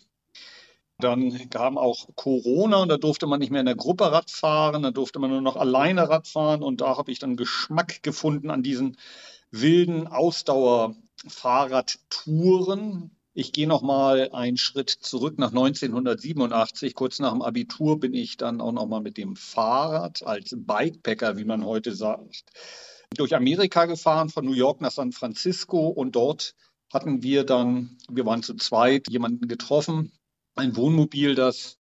Dann 0.98 1.50
kam 1.50 1.76
auch 1.76 2.08
Corona 2.14 2.76
und 2.76 2.88
da 2.88 2.96
durfte 2.96 3.26
man 3.26 3.40
nicht 3.40 3.50
mehr 3.50 3.60
in 3.60 3.66
der 3.66 3.74
Gruppe 3.74 4.12
Rad 4.12 4.30
fahren, 4.30 4.82
da 4.82 4.92
durfte 4.92 5.18
man 5.18 5.30
nur 5.30 5.40
noch 5.40 5.56
alleine 5.56 6.08
Rad 6.08 6.28
fahren 6.28 6.62
und 6.62 6.80
da 6.80 6.96
habe 6.96 7.10
ich 7.10 7.18
dann 7.18 7.36
Geschmack 7.36 8.02
gefunden 8.02 8.50
an 8.50 8.62
diesen 8.62 8.96
wilden 9.50 10.06
Ausdauerfahrradtouren. 11.24 13.10
Ich 13.36 13.52
gehe 13.52 13.66
noch 13.66 13.82
mal 13.82 14.30
einen 14.32 14.56
Schritt 14.56 14.90
zurück 14.90 15.38
nach 15.38 15.48
1987. 15.48 16.94
Kurz 16.94 17.18
nach 17.18 17.32
dem 17.32 17.42
Abitur 17.42 17.98
bin 17.98 18.14
ich 18.14 18.36
dann 18.36 18.60
auch 18.60 18.72
noch 18.72 18.86
mal 18.86 19.00
mit 19.00 19.16
dem 19.16 19.34
Fahrrad 19.34 20.24
als 20.24 20.54
Bikepacker, 20.56 21.36
wie 21.36 21.44
man 21.44 21.64
heute 21.64 21.94
sagt, 21.94 22.44
durch 23.16 23.34
Amerika 23.34 23.86
gefahren, 23.86 24.28
von 24.28 24.44
New 24.44 24.52
York 24.52 24.80
nach 24.80 24.92
San 24.92 25.12
Francisco 25.12 25.88
und 25.88 26.14
dort 26.14 26.54
hatten 26.92 27.22
wir 27.22 27.44
dann, 27.44 27.98
wir 28.08 28.24
waren 28.24 28.42
zu 28.42 28.54
zweit, 28.54 29.08
jemanden 29.10 29.48
getroffen, 29.48 30.12
ein 30.54 30.76
Wohnmobil, 30.76 31.34
das 31.34 31.78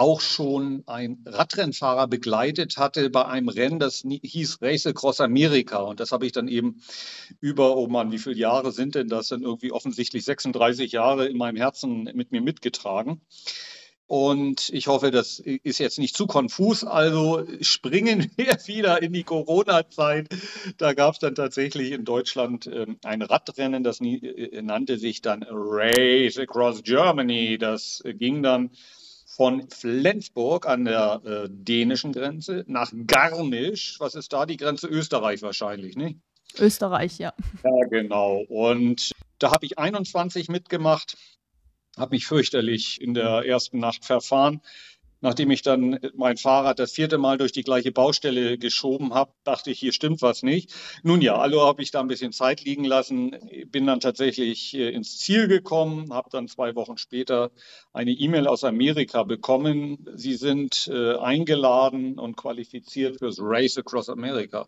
auch 0.00 0.22
schon 0.22 0.82
ein 0.86 1.22
Radrennfahrer 1.26 2.08
begleitet 2.08 2.78
hatte 2.78 3.10
bei 3.10 3.26
einem 3.26 3.50
Rennen, 3.50 3.78
das 3.78 4.02
hieß 4.02 4.62
Race 4.62 4.86
Across 4.86 5.20
America. 5.20 5.76
Und 5.80 6.00
das 6.00 6.10
habe 6.10 6.24
ich 6.24 6.32
dann 6.32 6.48
eben 6.48 6.80
über, 7.38 7.76
oh 7.76 7.86
Mann, 7.86 8.10
wie 8.10 8.18
viele 8.18 8.36
Jahre 8.36 8.72
sind 8.72 8.94
denn 8.94 9.08
das? 9.08 9.28
Dann 9.28 9.42
irgendwie 9.42 9.72
offensichtlich 9.72 10.24
36 10.24 10.92
Jahre 10.92 11.26
in 11.26 11.36
meinem 11.36 11.56
Herzen 11.56 12.04
mit 12.14 12.32
mir 12.32 12.40
mitgetragen. 12.40 13.20
Und 14.06 14.70
ich 14.70 14.86
hoffe, 14.86 15.10
das 15.10 15.38
ist 15.38 15.78
jetzt 15.78 15.98
nicht 15.98 16.16
zu 16.16 16.26
konfus. 16.26 16.82
Also 16.82 17.44
springen 17.60 18.30
wir 18.36 18.56
wieder 18.64 19.02
in 19.02 19.12
die 19.12 19.24
Corona-Zeit. 19.24 20.28
Da 20.78 20.94
gab 20.94 21.12
es 21.12 21.20
dann 21.20 21.34
tatsächlich 21.34 21.92
in 21.92 22.06
Deutschland 22.06 22.66
ähm, 22.66 22.96
ein 23.04 23.20
Radrennen, 23.20 23.84
das 23.84 24.00
äh, 24.00 24.62
nannte 24.62 24.98
sich 24.98 25.20
dann 25.20 25.44
Race 25.46 26.38
Across 26.38 26.84
Germany. 26.84 27.58
Das 27.58 28.02
ging 28.02 28.42
dann 28.42 28.70
von 29.40 29.70
Flensburg 29.70 30.66
an 30.66 30.84
der 30.84 31.22
äh, 31.24 31.48
dänischen 31.50 32.12
Grenze 32.12 32.62
nach 32.66 32.92
Garmisch. 33.06 33.96
Was 33.98 34.14
ist 34.14 34.34
da 34.34 34.44
die 34.44 34.58
Grenze? 34.58 34.86
Österreich 34.86 35.40
wahrscheinlich, 35.40 35.96
nicht? 35.96 36.18
Österreich, 36.58 37.16
ja. 37.16 37.32
Ja, 37.64 37.86
genau. 37.88 38.44
Und 38.50 39.12
da 39.38 39.50
habe 39.50 39.64
ich 39.64 39.78
21 39.78 40.50
mitgemacht 40.50 41.16
habe 41.96 42.14
mich 42.14 42.26
fürchterlich 42.26 43.00
in 43.00 43.14
der 43.14 43.46
ersten 43.46 43.78
Nacht 43.78 44.04
verfahren. 44.04 44.60
Nachdem 45.20 45.50
ich 45.50 45.62
dann 45.62 45.98
mein 46.14 46.36
Fahrrad 46.36 46.78
das 46.78 46.92
vierte 46.92 47.18
Mal 47.18 47.36
durch 47.36 47.52
die 47.52 47.62
gleiche 47.62 47.92
Baustelle 47.92 48.56
geschoben 48.56 49.12
habe, 49.14 49.32
dachte 49.44 49.70
ich, 49.70 49.78
hier 49.78 49.92
stimmt 49.92 50.22
was 50.22 50.42
nicht. 50.42 50.74
Nun 51.02 51.20
ja, 51.20 51.36
also 51.36 51.62
habe 51.62 51.82
ich 51.82 51.90
da 51.90 52.00
ein 52.00 52.08
bisschen 52.08 52.32
Zeit 52.32 52.62
liegen 52.62 52.84
lassen, 52.84 53.36
bin 53.66 53.86
dann 53.86 54.00
tatsächlich 54.00 54.74
äh, 54.74 54.90
ins 54.90 55.18
Ziel 55.18 55.48
gekommen, 55.48 56.12
habe 56.12 56.30
dann 56.30 56.48
zwei 56.48 56.74
Wochen 56.74 56.96
später 56.96 57.50
eine 57.92 58.12
E-Mail 58.12 58.46
aus 58.46 58.64
Amerika 58.64 59.22
bekommen. 59.24 60.06
Sie 60.14 60.34
sind 60.34 60.88
äh, 60.92 61.16
eingeladen 61.16 62.18
und 62.18 62.36
qualifiziert 62.36 63.18
fürs 63.18 63.38
Race 63.40 63.76
Across 63.76 64.08
America. 64.08 64.66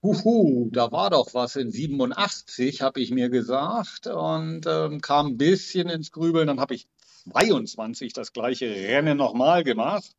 Huhu, 0.00 0.70
da 0.70 0.92
war 0.92 1.10
doch 1.10 1.34
was 1.34 1.56
in 1.56 1.72
87, 1.72 2.82
habe 2.82 3.00
ich 3.00 3.10
mir 3.10 3.30
gesagt 3.30 4.06
und 4.06 4.64
ähm, 4.66 5.00
kam 5.00 5.26
ein 5.26 5.36
bisschen 5.36 5.88
ins 5.88 6.12
Grübeln. 6.12 6.46
Dann 6.46 6.60
habe 6.60 6.74
ich 6.74 6.86
22 7.30 8.12
das 8.12 8.32
gleiche 8.32 8.70
Rennen 8.70 9.16
nochmal 9.16 9.64
gemacht 9.64 10.14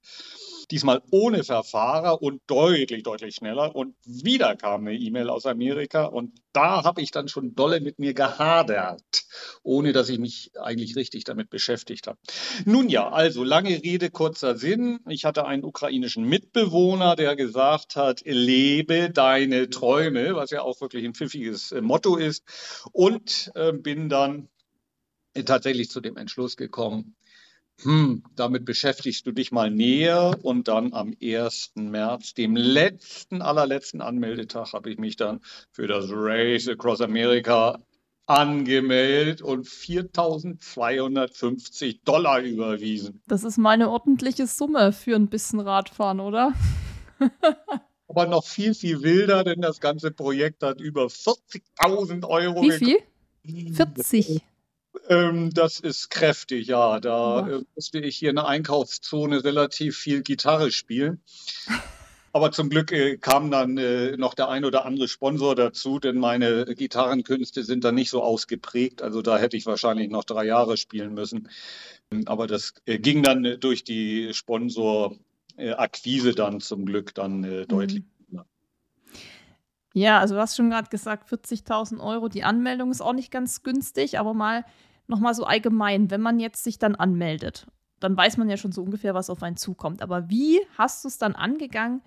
diesmal 0.71 1.01
ohne 1.11 1.43
Verfahrer 1.43 2.21
und 2.21 2.41
deutlich, 2.47 3.03
deutlich 3.03 3.35
schneller. 3.35 3.75
Und 3.75 3.95
wieder 4.05 4.55
kam 4.55 4.85
eine 4.85 4.95
E-Mail 4.95 5.29
aus 5.29 5.45
Amerika 5.45 6.05
und 6.05 6.33
da 6.53 6.83
habe 6.83 7.01
ich 7.01 7.11
dann 7.11 7.27
schon 7.27 7.55
dolle 7.55 7.79
mit 7.79 7.99
mir 7.99 8.13
gehadert, 8.13 9.25
ohne 9.63 9.93
dass 9.93 10.09
ich 10.09 10.19
mich 10.19 10.51
eigentlich 10.59 10.95
richtig 10.95 11.23
damit 11.23 11.49
beschäftigt 11.49 12.07
habe. 12.07 12.19
Nun 12.65 12.89
ja, 12.89 13.09
also 13.09 13.43
lange 13.43 13.81
Rede, 13.83 14.09
kurzer 14.09 14.55
Sinn. 14.55 14.99
Ich 15.07 15.25
hatte 15.25 15.45
einen 15.45 15.63
ukrainischen 15.63 16.25
Mitbewohner, 16.25 17.15
der 17.15 17.35
gesagt 17.35 17.95
hat, 17.95 18.21
lebe 18.25 19.09
deine 19.09 19.69
Träume, 19.69 20.35
was 20.35 20.51
ja 20.51 20.61
auch 20.61 20.81
wirklich 20.81 21.05
ein 21.05 21.13
pfiffiges 21.13 21.71
äh, 21.71 21.81
Motto 21.81 22.15
ist. 22.15 22.43
Und 22.91 23.51
äh, 23.55 23.73
bin 23.73 24.09
dann 24.09 24.49
tatsächlich 25.45 25.89
zu 25.89 26.01
dem 26.01 26.17
Entschluss 26.17 26.57
gekommen, 26.57 27.15
hm, 27.81 28.24
damit 28.36 28.65
beschäftigst 28.65 29.25
du 29.25 29.31
dich 29.31 29.53
mal 29.53 29.71
näher 29.71 30.38
und 30.41 30.67
dann 30.67 30.91
am 30.93 31.15
1. 31.21 31.75
März, 31.75 32.33
dem 32.33 32.57
letzten, 32.57 33.41
allerletzten 33.41 34.01
Anmeldetag, 34.01 34.74
habe 34.74 34.91
ich 34.91 34.98
mich 34.98 35.15
dann 35.15 35.39
für 35.71 35.88
das 35.88 36.07
Race 36.09 36.67
Across 36.67 37.00
America 37.01 37.79
angemeldet 38.25 39.41
und 39.41 39.65
4.250 39.65 42.01
Dollar 42.03 42.41
überwiesen. 42.41 43.21
Das 43.27 43.45
ist 43.45 43.57
meine 43.57 43.89
ordentliche 43.89 44.45
Summe 44.45 44.91
für 44.91 45.15
ein 45.15 45.29
bisschen 45.29 45.62
Radfahren, 45.62 46.19
oder? 46.19 46.53
Aber 48.09 48.27
noch 48.27 48.45
viel, 48.45 48.75
viel 48.75 49.01
wilder, 49.03 49.43
denn 49.43 49.62
das 49.62 49.79
ganze 49.79 50.09
Projekt 50.12 50.63
hat 50.63 50.81
über 50.81 51.05
40.000 51.05 52.27
Euro 52.27 52.63
Wie 52.63 52.71
viel? 52.71 52.98
40. 53.74 54.41
Ähm, 55.08 55.51
das 55.53 55.79
ist 55.79 56.10
kräftig, 56.10 56.67
ja. 56.67 57.00
Da 57.00 57.48
äh, 57.48 57.62
musste 57.75 58.00
ich 58.00 58.17
hier 58.17 58.29
in 58.29 58.38
der 58.38 58.48
Einkaufszone 58.48 59.43
relativ 59.43 59.98
viel 59.98 60.22
Gitarre 60.22 60.72
spielen. 60.72 61.22
Aber 62.31 62.51
zum 62.51 62.69
Glück 62.69 62.91
äh, 62.91 63.17
kam 63.17 63.50
dann 63.50 63.77
äh, 63.77 64.15
noch 64.15 64.36
der 64.36 64.50
ein 64.50 64.63
oder 64.63 64.86
andere 64.86 65.08
Sponsor 65.08 65.55
dazu, 65.55 66.00
denn 66.00 66.17
meine 66.17 66.65
Gitarrenkünste 66.65 67.63
sind 67.63 67.84
dann 67.84 67.96
nicht 67.96 68.12
so 68.12 68.22
ausgeprägt. 68.22 69.01
Also 69.01 69.24
da 69.24 69.39
hätte 69.39 69.58
ich 69.58 69.65
wahrscheinlich 69.65 70.10
noch 70.10 70.24
drei 70.24 70.46
Jahre 70.46 70.77
spielen 70.77 71.15
müssen. 71.15 71.50
Ähm, 72.12 72.24
aber 72.27 72.48
das 72.48 72.74
äh, 72.86 73.00
ging 73.00 73.24
dann 73.24 73.46
äh, 73.46 73.58
durch 73.58 73.84
die 73.84 74.31
Sponsorakquise 74.34 76.36
dann 76.36 76.62
zum 76.62 76.86
Glück 76.86 77.15
dann 77.15 77.43
äh, 77.43 77.65
deutlich. 77.65 78.03
Ja, 79.93 80.19
also 80.19 80.36
du 80.36 80.41
hast 80.41 80.55
schon 80.55 80.69
gerade 80.69 80.89
gesagt, 80.89 81.29
40.000 81.31 82.00
Euro. 82.00 82.29
Die 82.29 82.43
Anmeldung 82.43 82.91
ist 82.91 83.01
auch 83.01 83.13
nicht 83.13 83.31
ganz 83.31 83.63
günstig, 83.63 84.19
aber 84.19 84.34
mal 84.34 84.63
nochmal 85.08 85.34
so 85.34 85.43
allgemein, 85.46 86.12
wenn 86.12 86.22
man 86.22 86.39
jetzt 86.39 86.63
sich 86.63 86.77
dann 86.77 86.96
anmeldet, 86.96 87.67
dann 88.00 88.15
weiß 88.15 88.38
man 88.38 88.50
ja 88.50 88.58
schon 88.58 88.72
so 88.72 88.84
ungefähr, 88.84 89.13
was 89.13 89.29
auf 89.29 89.43
einen 89.43 89.58
zukommt. 89.58 90.01
Aber 90.01 90.29
wie 90.29 90.60
hast 90.77 91.03
du 91.03 91.08
es 91.08 91.17
dann 91.17 91.36
angegangen, 91.36 92.01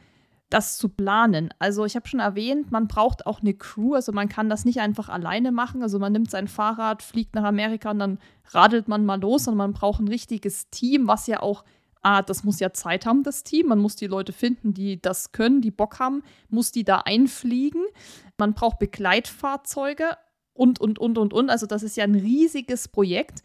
das 0.49 0.79
zu 0.79 0.89
planen? 0.89 1.53
Also 1.59 1.85
ich 1.85 1.97
habe 1.97 2.09
schon 2.09 2.21
erwähnt, 2.21 2.71
man 2.71 2.87
braucht 2.87 3.27
auch 3.27 3.41
eine 3.41 3.55
Crew, 3.55 3.95
also 3.95 4.13
man 4.13 4.29
kann 4.29 4.49
das 4.49 4.65
nicht 4.65 4.81
einfach 4.81 5.09
alleine 5.09 5.51
machen. 5.51 5.83
Also 5.83 5.99
man 5.99 6.13
nimmt 6.13 6.31
sein 6.31 6.47
Fahrrad, 6.47 7.03
fliegt 7.03 7.35
nach 7.35 7.45
Amerika 7.45 7.91
und 7.91 7.99
dann 7.99 8.19
radelt 8.51 8.87
man 8.87 9.05
mal 9.05 9.21
los 9.21 9.49
und 9.49 9.57
man 9.57 9.73
braucht 9.73 10.01
ein 10.01 10.09
richtiges 10.09 10.71
Team, 10.71 11.09
was 11.09 11.27
ja 11.27 11.43
auch 11.43 11.65
Ah, 12.03 12.23
das 12.23 12.43
muss 12.43 12.59
ja 12.59 12.73
Zeit 12.73 13.07
haben, 13.07 13.23
das 13.23 13.45
Team. 13.45 13.69
Man 13.69 13.79
muss 13.79 13.97
die 13.97 14.09
Leute 14.09 14.33
finden, 14.33 14.75
die 14.75 15.01
das 15.01 15.33
können, 15.33 15.61
die 15.61 15.71
Bock 15.71 16.01
haben, 16.01 16.23
muss 16.49 16.73
die 16.73 16.85
da 16.85 16.99
einfliegen. 16.99 17.83
Man 18.39 18.55
braucht 18.55 18.81
Begleitfahrzeuge 18.81 20.17
und, 20.53 20.81
und, 20.81 20.99
und, 20.99 21.17
und, 21.17 21.33
und. 21.33 21.49
Also 21.49 21.67
das 21.67 21.85
ist 21.85 21.97
ja 21.97 22.05
ein 22.05 22.17
riesiges 22.17 22.89
Projekt. 22.89 23.43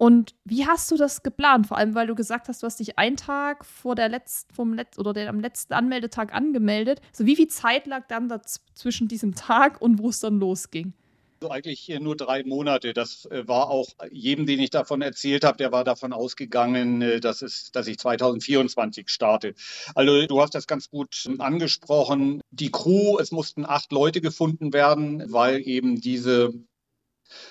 Und 0.00 0.34
wie 0.44 0.66
hast 0.66 0.90
du 0.90 0.96
das 0.96 1.22
geplant? 1.22 1.66
Vor 1.66 1.76
allem, 1.76 1.94
weil 1.94 2.06
du 2.06 2.14
gesagt 2.14 2.48
hast, 2.48 2.62
du 2.62 2.66
hast 2.66 2.80
dich 2.80 2.98
einen 2.98 3.16
Tag 3.16 3.66
vor 3.66 3.94
der 3.94 4.08
letzten, 4.08 4.52
vom 4.54 4.72
Letz 4.72 4.98
oder 4.98 5.12
der, 5.12 5.28
am 5.28 5.40
letzten 5.40 5.74
Anmeldetag 5.74 6.32
angemeldet. 6.34 7.02
So 7.12 7.26
wie 7.26 7.36
viel 7.36 7.48
Zeit 7.48 7.86
lag 7.86 8.06
dann 8.08 8.32
zwischen 8.72 9.08
diesem 9.08 9.34
Tag 9.34 9.80
und 9.82 9.98
wo 9.98 10.08
es 10.08 10.20
dann 10.20 10.40
losging? 10.40 10.94
Also 11.42 11.54
eigentlich 11.54 11.88
nur 12.00 12.16
drei 12.16 12.44
Monate. 12.44 12.92
Das 12.92 13.24
äh, 13.24 13.48
war 13.48 13.70
auch 13.70 13.88
jedem, 14.10 14.44
den 14.44 14.60
ich 14.60 14.68
davon 14.68 15.00
erzählt 15.00 15.42
habe, 15.42 15.56
der 15.56 15.72
war 15.72 15.84
davon 15.84 16.12
ausgegangen, 16.12 17.00
äh, 17.00 17.18
dass, 17.18 17.40
es, 17.40 17.72
dass 17.72 17.86
ich 17.86 17.96
2024 17.96 19.08
starte. 19.08 19.54
Also 19.94 20.26
du 20.26 20.42
hast 20.42 20.54
das 20.54 20.66
ganz 20.66 20.90
gut 20.90 21.30
angesprochen. 21.38 22.42
Die 22.50 22.70
Crew, 22.70 23.18
es 23.18 23.30
mussten 23.30 23.64
acht 23.64 23.90
Leute 23.90 24.20
gefunden 24.20 24.74
werden, 24.74 25.32
weil 25.32 25.66
eben 25.66 26.02
diese 26.02 26.52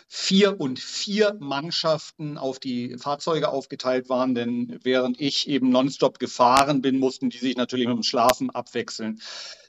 vier 0.07 0.59
und 0.61 0.77
vier 0.77 1.35
Mannschaften 1.39 2.37
auf 2.37 2.59
die 2.59 2.95
Fahrzeuge 2.99 3.49
aufgeteilt 3.49 4.07
waren, 4.07 4.35
denn 4.35 4.79
während 4.83 5.19
ich 5.19 5.47
eben 5.47 5.69
nonstop 5.69 6.19
gefahren 6.19 6.83
bin, 6.83 6.99
mussten 6.99 7.31
die 7.31 7.39
sich 7.39 7.57
natürlich 7.57 7.87
mit 7.87 7.95
dem 7.95 8.03
Schlafen 8.03 8.51
abwechseln. 8.51 9.19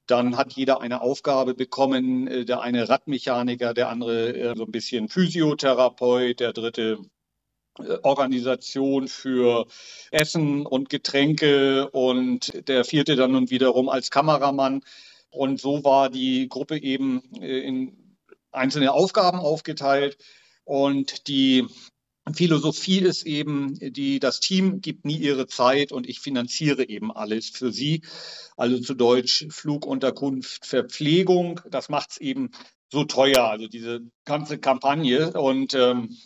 Dann 0.07 0.37
hat 0.37 0.53
jeder 0.55 0.81
eine 0.81 1.03
Aufgabe 1.03 1.55
bekommen, 1.55 2.27
äh, 2.27 2.45
der 2.45 2.61
eine 2.61 2.89
Radmechaniker, 2.89 3.75
der 3.75 3.89
andere 3.89 4.37
äh, 4.37 4.57
so 4.57 4.65
ein 4.65 4.73
bisschen 4.73 5.09
Physiotherapeut, 5.09 6.41
der 6.41 6.53
dritte 6.53 6.99
äh, 7.79 7.99
Organisation 8.03 9.09
für 9.09 9.67
Essen 10.11 10.67
und 10.67 10.89
Getränke 10.89 11.91
und 11.91 12.69
der 12.69 12.85
vierte 12.85 13.17
dann 13.17 13.33
nun 13.33 13.51
wiederum 13.51 13.89
als 13.89 14.11
Kameramann. 14.11 14.83
Und 15.31 15.61
so 15.61 15.85
war 15.85 16.11
die 16.11 16.49
Gruppe 16.49 16.83
eben 16.83 17.21
in 17.41 18.17
einzelne 18.51 18.93
Aufgaben 18.93 19.39
aufgeteilt 19.39 20.19
und 20.65 21.29
die 21.29 21.67
Philosophie 22.35 23.01
ist 23.01 23.27
eben, 23.27 23.75
die, 23.81 24.21
das 24.21 24.41
Team 24.41 24.81
gibt 24.81 25.05
nie 25.05 25.17
ihre 25.17 25.47
Zeit 25.47 25.93
und 25.93 26.09
ich 26.09 26.21
finanziere 26.21 26.89
eben 26.89 27.13
alles 27.13 27.49
für 27.49 27.73
sie. 27.73 28.03
Also 28.57 28.79
zu 28.81 28.95
Deutsch 28.95 29.47
Flugunterkunft, 29.51 30.67
Verpflegung. 30.67 31.61
Das 31.71 31.89
macht 31.89 32.13
es 32.13 32.17
eben 32.19 32.51
so 32.91 33.05
teuer, 33.05 33.45
also 33.45 33.69
diese 33.69 34.01
ganze 34.25 34.59
Kampagne. 34.59 35.33
Und 35.33 35.75
ähm, 35.75 36.17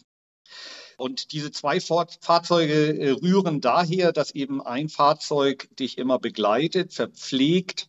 und 0.97 1.33
diese 1.33 1.51
zwei 1.51 1.81
Fahrzeuge 1.81 2.97
äh, 2.97 3.11
rühren 3.11 3.61
daher, 3.61 4.13
dass 4.13 4.31
eben 4.31 4.63
ein 4.63 4.89
Fahrzeug 4.89 5.69
dich 5.77 5.99
immer 5.99 6.21
begleitet, 6.21 6.93
verpflegt 6.93 7.89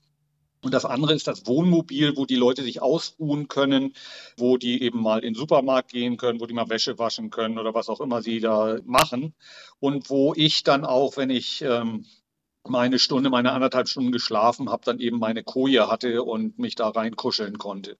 und 0.65 0.73
das 0.73 0.83
andere 0.83 1.13
ist 1.13 1.27
das 1.27 1.45
Wohnmobil, 1.45 2.17
wo 2.17 2.25
die 2.25 2.35
Leute 2.35 2.63
sich 2.63 2.81
ausruhen 2.81 3.47
können, 3.47 3.93
wo 4.35 4.57
die 4.57 4.81
eben 4.81 4.99
mal 4.99 5.19
in 5.19 5.33
den 5.33 5.35
Supermarkt 5.35 5.91
gehen 5.91 6.17
können, 6.17 6.41
wo 6.41 6.47
die 6.47 6.55
mal 6.55 6.69
Wäsche 6.69 6.97
waschen 6.97 7.29
können 7.29 7.59
oder 7.59 7.75
was 7.75 7.87
auch 7.87 8.01
immer 8.01 8.23
sie 8.23 8.39
da 8.39 8.79
machen. 8.83 9.35
Und 9.79 10.09
wo 10.09 10.33
ich 10.35 10.63
dann 10.63 10.83
auch, 10.83 11.17
wenn 11.17 11.29
ich 11.29 11.61
ähm, 11.61 12.07
meine 12.63 12.97
Stunde, 12.97 13.29
meine 13.29 13.51
anderthalb 13.51 13.87
Stunden 13.87 14.11
geschlafen 14.11 14.71
habe, 14.71 14.83
dann 14.83 14.99
eben 14.99 15.19
meine 15.19 15.43
Koje 15.43 15.87
hatte 15.87 16.23
und 16.23 16.57
mich 16.57 16.73
da 16.73 16.89
reinkuscheln 16.89 17.59
konnte. 17.59 17.99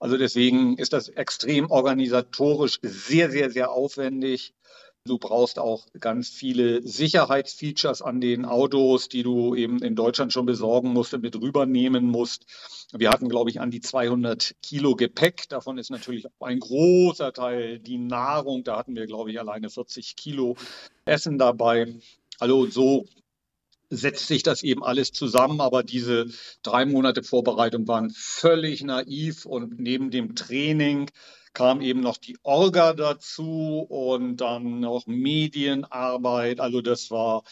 Also 0.00 0.16
deswegen 0.18 0.78
ist 0.78 0.92
das 0.92 1.08
extrem 1.08 1.70
organisatorisch 1.70 2.80
sehr, 2.82 3.30
sehr, 3.30 3.48
sehr 3.50 3.70
aufwendig. 3.70 4.54
Du 5.04 5.18
brauchst 5.18 5.58
auch 5.58 5.88
ganz 5.98 6.28
viele 6.28 6.80
Sicherheitsfeatures 6.86 8.02
an 8.02 8.20
den 8.20 8.44
Autos, 8.44 9.08
die 9.08 9.24
du 9.24 9.56
eben 9.56 9.82
in 9.82 9.96
Deutschland 9.96 10.32
schon 10.32 10.46
besorgen 10.46 10.92
musst 10.92 11.12
und 11.12 11.22
mit 11.22 11.34
rübernehmen 11.34 12.04
musst. 12.04 12.46
Wir 12.92 13.10
hatten, 13.10 13.28
glaube 13.28 13.50
ich, 13.50 13.60
an 13.60 13.72
die 13.72 13.80
200 13.80 14.54
Kilo 14.62 14.94
Gepäck. 14.94 15.48
Davon 15.48 15.76
ist 15.76 15.90
natürlich 15.90 16.26
auch 16.26 16.46
ein 16.46 16.60
großer 16.60 17.32
Teil 17.32 17.80
die 17.80 17.98
Nahrung. 17.98 18.62
Da 18.62 18.78
hatten 18.78 18.94
wir, 18.94 19.08
glaube 19.08 19.32
ich, 19.32 19.40
alleine 19.40 19.70
40 19.70 20.14
Kilo 20.14 20.56
Essen 21.04 21.36
dabei. 21.36 21.92
Also 22.38 22.66
so 22.66 23.06
setzt 23.90 24.28
sich 24.28 24.44
das 24.44 24.62
eben 24.62 24.84
alles 24.84 25.10
zusammen, 25.10 25.60
aber 25.60 25.82
diese 25.82 26.26
drei 26.62 26.86
Monate 26.86 27.24
Vorbereitung 27.24 27.88
waren 27.88 28.10
völlig 28.10 28.84
naiv 28.84 29.46
und 29.46 29.80
neben 29.80 30.12
dem 30.12 30.36
Training 30.36 31.10
kam 31.52 31.80
eben 31.80 32.00
noch 32.00 32.16
die 32.16 32.38
Orga 32.42 32.92
dazu 32.94 33.86
und 33.88 34.38
dann 34.38 34.80
noch 34.80 35.06
Medienarbeit. 35.06 36.60
Also 36.60 36.80
das 36.80 37.10
war, 37.10 37.44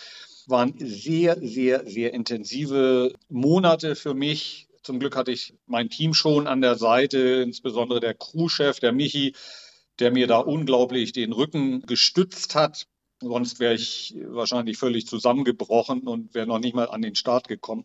waren 0.46 0.74
sehr, 0.78 1.38
sehr, 1.40 1.86
sehr 1.86 2.14
intensive 2.14 3.12
Monate 3.28 3.94
für 3.96 4.14
mich. 4.14 4.68
Zum 4.82 4.98
Glück 4.98 5.16
hatte 5.16 5.32
ich 5.32 5.54
mein 5.66 5.90
Team 5.90 6.14
schon 6.14 6.46
an 6.46 6.62
der 6.62 6.76
Seite, 6.76 7.18
insbesondere 7.44 8.00
der 8.00 8.14
Crewchef, 8.14 8.80
der 8.80 8.92
Michi, 8.92 9.34
der 9.98 10.10
mir 10.10 10.26
da 10.26 10.38
unglaublich 10.38 11.12
den 11.12 11.32
Rücken 11.32 11.82
gestützt 11.82 12.54
hat. 12.54 12.86
Sonst 13.22 13.60
wäre 13.60 13.74
ich 13.74 14.14
wahrscheinlich 14.28 14.78
völlig 14.78 15.06
zusammengebrochen 15.06 16.00
und 16.08 16.34
wäre 16.34 16.46
noch 16.46 16.58
nicht 16.58 16.74
mal 16.74 16.88
an 16.88 17.02
den 17.02 17.14
Start 17.14 17.48
gekommen. 17.48 17.84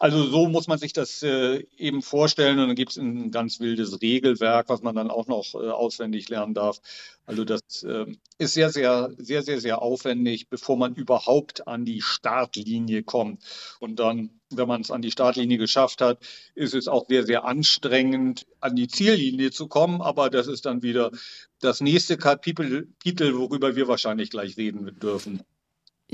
Also 0.00 0.24
so 0.24 0.48
muss 0.48 0.66
man 0.66 0.78
sich 0.78 0.94
das 0.94 1.22
äh, 1.22 1.66
eben 1.76 2.00
vorstellen. 2.00 2.58
Und 2.58 2.68
dann 2.68 2.76
gibt 2.76 2.92
es 2.92 2.96
ein 2.96 3.30
ganz 3.30 3.60
wildes 3.60 4.00
Regelwerk, 4.00 4.70
was 4.70 4.82
man 4.82 4.94
dann 4.94 5.10
auch 5.10 5.26
noch 5.26 5.54
äh, 5.54 5.68
auswendig 5.68 6.28
lernen 6.30 6.54
darf. 6.54 6.80
Also 7.24 7.44
das 7.44 7.82
äh, 7.84 8.06
ist 8.38 8.54
sehr, 8.54 8.70
sehr, 8.70 9.10
sehr, 9.16 9.42
sehr, 9.42 9.60
sehr 9.60 9.80
aufwendig, 9.80 10.48
bevor 10.48 10.76
man 10.76 10.94
überhaupt 10.94 11.68
an 11.68 11.84
die 11.84 12.02
Startlinie 12.02 13.04
kommt. 13.04 13.42
Und 13.78 14.00
dann, 14.00 14.30
wenn 14.50 14.66
man 14.66 14.80
es 14.80 14.90
an 14.90 15.02
die 15.02 15.12
Startlinie 15.12 15.56
geschafft 15.56 16.00
hat, 16.00 16.18
ist 16.54 16.74
es 16.74 16.88
auch 16.88 17.06
sehr, 17.08 17.24
sehr 17.24 17.44
anstrengend, 17.44 18.46
an 18.60 18.74
die 18.74 18.88
Ziellinie 18.88 19.52
zu 19.52 19.68
kommen. 19.68 20.02
Aber 20.02 20.30
das 20.30 20.48
ist 20.48 20.66
dann 20.66 20.82
wieder 20.82 21.12
das 21.60 21.80
nächste 21.80 22.16
Kapitel, 22.16 22.88
worüber 23.04 23.76
wir 23.76 23.86
wahrscheinlich 23.86 24.30
gleich 24.30 24.56
reden 24.56 24.98
dürfen. 24.98 25.42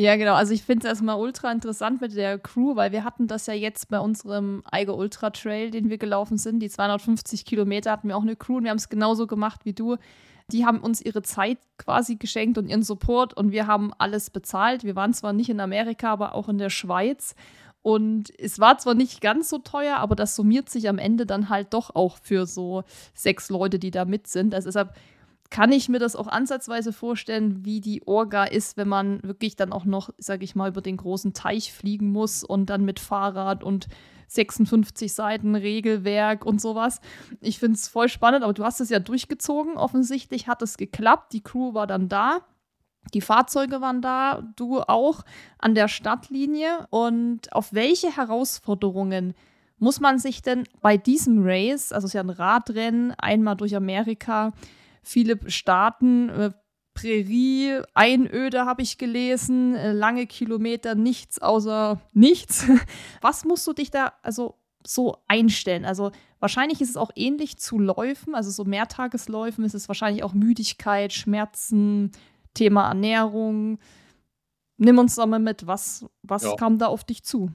Ja, 0.00 0.14
genau. 0.14 0.34
Also 0.34 0.54
ich 0.54 0.62
finde 0.62 0.86
es 0.86 0.90
erstmal 0.90 1.18
ultra 1.18 1.50
interessant 1.50 2.00
mit 2.00 2.14
der 2.14 2.38
Crew, 2.38 2.76
weil 2.76 2.92
wir 2.92 3.02
hatten 3.02 3.26
das 3.26 3.46
ja 3.46 3.54
jetzt 3.54 3.88
bei 3.88 3.98
unserem 3.98 4.62
Eiger 4.70 4.96
Ultra 4.96 5.30
Trail, 5.30 5.72
den 5.72 5.90
wir 5.90 5.98
gelaufen 5.98 6.38
sind. 6.38 6.60
Die 6.60 6.68
250 6.68 7.44
Kilometer 7.44 7.90
hatten 7.90 8.06
wir 8.06 8.16
auch 8.16 8.22
eine 8.22 8.36
Crew 8.36 8.58
und 8.58 8.62
wir 8.62 8.70
haben 8.70 8.78
es 8.78 8.90
genauso 8.90 9.26
gemacht 9.26 9.64
wie 9.64 9.72
du. 9.72 9.96
Die 10.50 10.64
haben 10.64 10.80
uns 10.80 11.02
ihre 11.02 11.22
Zeit 11.22 11.58
quasi 11.76 12.16
geschenkt 12.16 12.56
und 12.56 12.68
ihren 12.68 12.82
Support 12.82 13.34
und 13.34 13.52
wir 13.52 13.66
haben 13.66 13.92
alles 13.98 14.30
bezahlt. 14.30 14.82
Wir 14.82 14.96
waren 14.96 15.12
zwar 15.12 15.32
nicht 15.32 15.50
in 15.50 15.60
Amerika, 15.60 16.12
aber 16.12 16.34
auch 16.34 16.48
in 16.48 16.58
der 16.58 16.70
Schweiz. 16.70 17.34
Und 17.82 18.32
es 18.38 18.58
war 18.58 18.78
zwar 18.78 18.94
nicht 18.94 19.20
ganz 19.20 19.48
so 19.48 19.58
teuer, 19.58 19.96
aber 19.98 20.16
das 20.16 20.34
summiert 20.34 20.68
sich 20.68 20.88
am 20.88 20.98
Ende 20.98 21.26
dann 21.26 21.48
halt 21.48 21.72
doch 21.74 21.94
auch 21.94 22.18
für 22.22 22.46
so 22.46 22.82
sechs 23.14 23.50
Leute, 23.50 23.78
die 23.78 23.90
da 23.90 24.04
mit 24.04 24.26
sind. 24.26 24.54
Also 24.54 24.68
deshalb 24.68 24.94
kann 25.50 25.72
ich 25.72 25.88
mir 25.88 25.98
das 25.98 26.16
auch 26.16 26.26
ansatzweise 26.26 26.92
vorstellen, 26.92 27.64
wie 27.64 27.80
die 27.80 28.06
Orga 28.06 28.44
ist, 28.44 28.76
wenn 28.76 28.88
man 28.88 29.22
wirklich 29.22 29.56
dann 29.56 29.72
auch 29.72 29.84
noch, 29.84 30.10
sage 30.18 30.44
ich 30.44 30.54
mal, 30.54 30.68
über 30.68 30.82
den 30.82 30.96
großen 30.96 31.32
Teich 31.32 31.72
fliegen 31.72 32.10
muss 32.10 32.44
und 32.44 32.66
dann 32.66 32.84
mit 32.84 33.00
Fahrrad 33.00 33.64
und 33.64 33.88
56 34.28 35.12
Seiten 35.12 35.54
Regelwerk 35.54 36.46
und 36.46 36.60
sowas. 36.60 37.00
Ich 37.40 37.58
finde 37.58 37.76
es 37.76 37.88
voll 37.88 38.08
spannend, 38.08 38.44
aber 38.44 38.52
du 38.52 38.64
hast 38.64 38.80
es 38.80 38.90
ja 38.90 38.98
durchgezogen. 39.00 39.76
Offensichtlich 39.76 40.46
hat 40.46 40.62
es 40.62 40.76
geklappt. 40.76 41.32
Die 41.32 41.42
Crew 41.42 41.74
war 41.74 41.86
dann 41.86 42.08
da. 42.08 42.40
Die 43.14 43.20
Fahrzeuge 43.20 43.80
waren 43.80 44.02
da, 44.02 44.42
du 44.56 44.80
auch 44.80 45.24
an 45.58 45.74
der 45.74 45.88
Stadtlinie. 45.88 46.86
Und 46.90 47.52
auf 47.52 47.72
welche 47.72 48.14
Herausforderungen 48.14 49.34
muss 49.78 50.00
man 50.00 50.18
sich 50.18 50.42
denn 50.42 50.64
bei 50.80 50.96
diesem 50.96 51.42
Race, 51.42 51.92
also 51.92 52.06
es 52.06 52.10
ist 52.10 52.14
ja 52.14 52.20
ein 52.20 52.30
Radrennen, 52.30 53.12
einmal 53.12 53.56
durch 53.56 53.74
Amerika, 53.76 54.52
viele 55.02 55.38
Staaten, 55.50 56.28
äh, 56.28 56.50
Prärie, 56.98 57.80
Einöde 57.94 58.64
habe 58.66 58.82
ich 58.82 58.98
gelesen, 58.98 59.76
äh, 59.76 59.92
lange 59.92 60.26
Kilometer, 60.26 60.96
nichts 60.96 61.40
außer 61.40 62.00
nichts. 62.12 62.66
Was 63.20 63.44
musst 63.44 63.66
du 63.68 63.72
dich 63.72 63.92
da 63.92 64.14
also 64.22 64.56
so 64.84 65.18
einstellen? 65.28 65.84
Also 65.84 66.10
wahrscheinlich 66.40 66.80
ist 66.80 66.90
es 66.90 66.96
auch 66.96 67.12
ähnlich 67.14 67.56
zu 67.58 67.78
Läufen, 67.78 68.34
also 68.34 68.50
so 68.50 68.64
Mehrtagesläufen 68.64 69.64
ist 69.64 69.74
es 69.74 69.86
wahrscheinlich 69.86 70.24
auch 70.24 70.34
Müdigkeit, 70.34 71.12
Schmerzen, 71.12 72.10
Thema 72.54 72.88
Ernährung. 72.88 73.78
Nimm 74.76 74.98
uns 74.98 75.14
doch 75.14 75.26
mal 75.26 75.38
mit, 75.38 75.68
was, 75.68 76.04
was 76.22 76.42
ja. 76.42 76.56
kam 76.56 76.78
da 76.78 76.86
auf 76.86 77.04
dich 77.04 77.22
zu? 77.22 77.52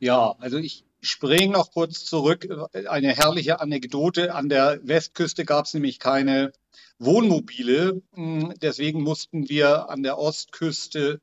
Ja, 0.00 0.34
also 0.40 0.58
ich 0.58 0.84
springe 1.00 1.52
noch 1.52 1.72
kurz 1.72 2.04
zurück. 2.04 2.48
Eine 2.88 3.14
herrliche 3.14 3.60
Anekdote. 3.60 4.34
An 4.34 4.48
der 4.48 4.80
Westküste 4.82 5.44
gab 5.44 5.66
es 5.66 5.74
nämlich 5.74 5.98
keine 5.98 6.52
Wohnmobile. 6.98 8.02
Hm, 8.14 8.54
deswegen 8.60 9.02
mussten 9.02 9.48
wir 9.48 9.88
an 9.88 10.02
der 10.02 10.18
Ostküste 10.18 11.20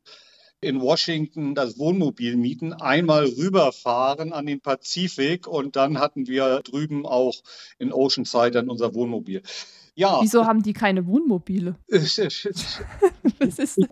in 0.60 0.82
Washington 0.82 1.54
das 1.54 1.78
Wohnmobil 1.78 2.36
mieten, 2.36 2.74
einmal 2.74 3.26
rüberfahren 3.26 4.34
an 4.34 4.48
den 4.48 4.60
Pazifik 4.60 5.48
und 5.48 5.76
dann 5.76 6.00
hatten 6.00 6.28
wir 6.28 6.62
drüben 6.62 7.06
auch 7.06 7.36
in 7.78 7.94
Oceanside 7.94 8.52
dann 8.52 8.70
unser 8.70 8.96
Wohnmobil. 8.96 9.44
Ja. 9.98 10.20
Wieso 10.22 10.46
haben 10.46 10.62
die 10.62 10.74
keine 10.74 11.08
Wohnmobile? 11.08 11.76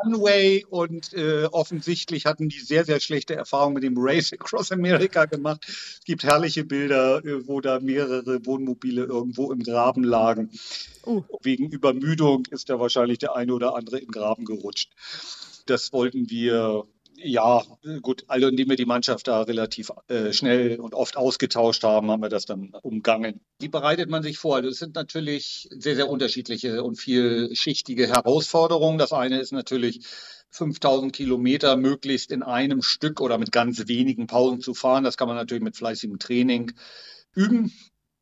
Runway 0.06 0.63
und 0.70 1.13
äh, 1.13 1.46
offensichtlich 1.46 2.28
hatten 2.28 2.48
die 2.48 2.60
sehr, 2.60 2.86
sehr 2.86 3.00
schlechte 3.00 3.34
Erfahrungen 3.34 3.74
mit 3.74 3.84
dem 3.84 3.96
Race 3.98 4.32
Across 4.32 4.72
America 4.72 5.26
gemacht. 5.26 5.65
Es 5.68 6.02
gibt 6.06 6.24
herrliche 6.24 6.63
Bilder, 6.63 7.26
äh, 7.26 7.48
wo 7.48 7.60
da 7.60 7.80
mehrere 7.80 8.46
Wohnmobile 8.46 9.06
irgendwo 9.06 9.52
im 9.52 9.63
Graben 9.63 10.04
lagen. 10.04 10.52
Uh. 11.08 11.24
Wegen 11.41 11.72
Übermüdung 11.72 12.46
ist 12.52 12.70
da 12.70 12.80
wahrscheinlich 12.80 13.18
der 13.18 13.36
eine 13.36 13.56
oder 13.56 13.76
andere 13.76 14.00
den 14.00 14.12
Graben 14.12 14.46
gerutscht. 14.46 14.91
Das 15.65 15.91
wollten 15.91 16.30
wir 16.30 16.86
ja, 17.17 17.63
gut, 18.01 18.23
also 18.28 18.47
indem 18.47 18.69
wir 18.69 18.75
die 18.75 18.86
Mannschaft 18.86 19.28
da 19.28 19.41
relativ 19.41 19.91
äh, 20.08 20.34
schnell 20.34 20.80
und 20.80 20.93
oft 20.93 21.17
ausgetauscht 21.17 21.84
haben, 21.84 22.12
haben 22.12 22.21
wir 22.21 22.30
das 22.30 22.45
dann 22.45 22.71
umgangen. 22.82 23.41
Wie 23.60 23.69
bereitet 23.69 24.10
man 24.10 24.23
sich 24.23 24.38
vor? 24.38 24.56
Also 24.58 24.69
es 24.69 24.80
sind 24.80 24.95
natürlich 24.95 25.67
sehr, 25.71 25.95
sehr 25.95 26.10
unterschiedliche 26.10 26.84
und 26.84 26.95
vielschichtige 26.95 28.08
Herausforderungen. 28.08 28.97
Das 28.97 29.13
eine 29.13 29.39
ist 29.39 29.51
natürlich 29.51 30.06
5000 30.51 31.13
Kilometer 31.13 31.75
möglichst 31.78 32.32
in 32.32 32.43
einem 32.43 32.82
Stück 32.82 33.21
oder 33.21 33.38
mit 33.38 33.51
ganz 33.51 33.88
wenigen 33.88 34.28
Pausen 34.28 34.62
zu 34.62 34.73
fahren. 34.73 35.04
Das 35.04 35.17
kann 35.17 35.28
man 35.28 35.38
natürlich 35.38 35.63
mit 35.63 35.75
fleißigem 35.75 36.19
Training 36.19 36.73
üben. 37.34 37.73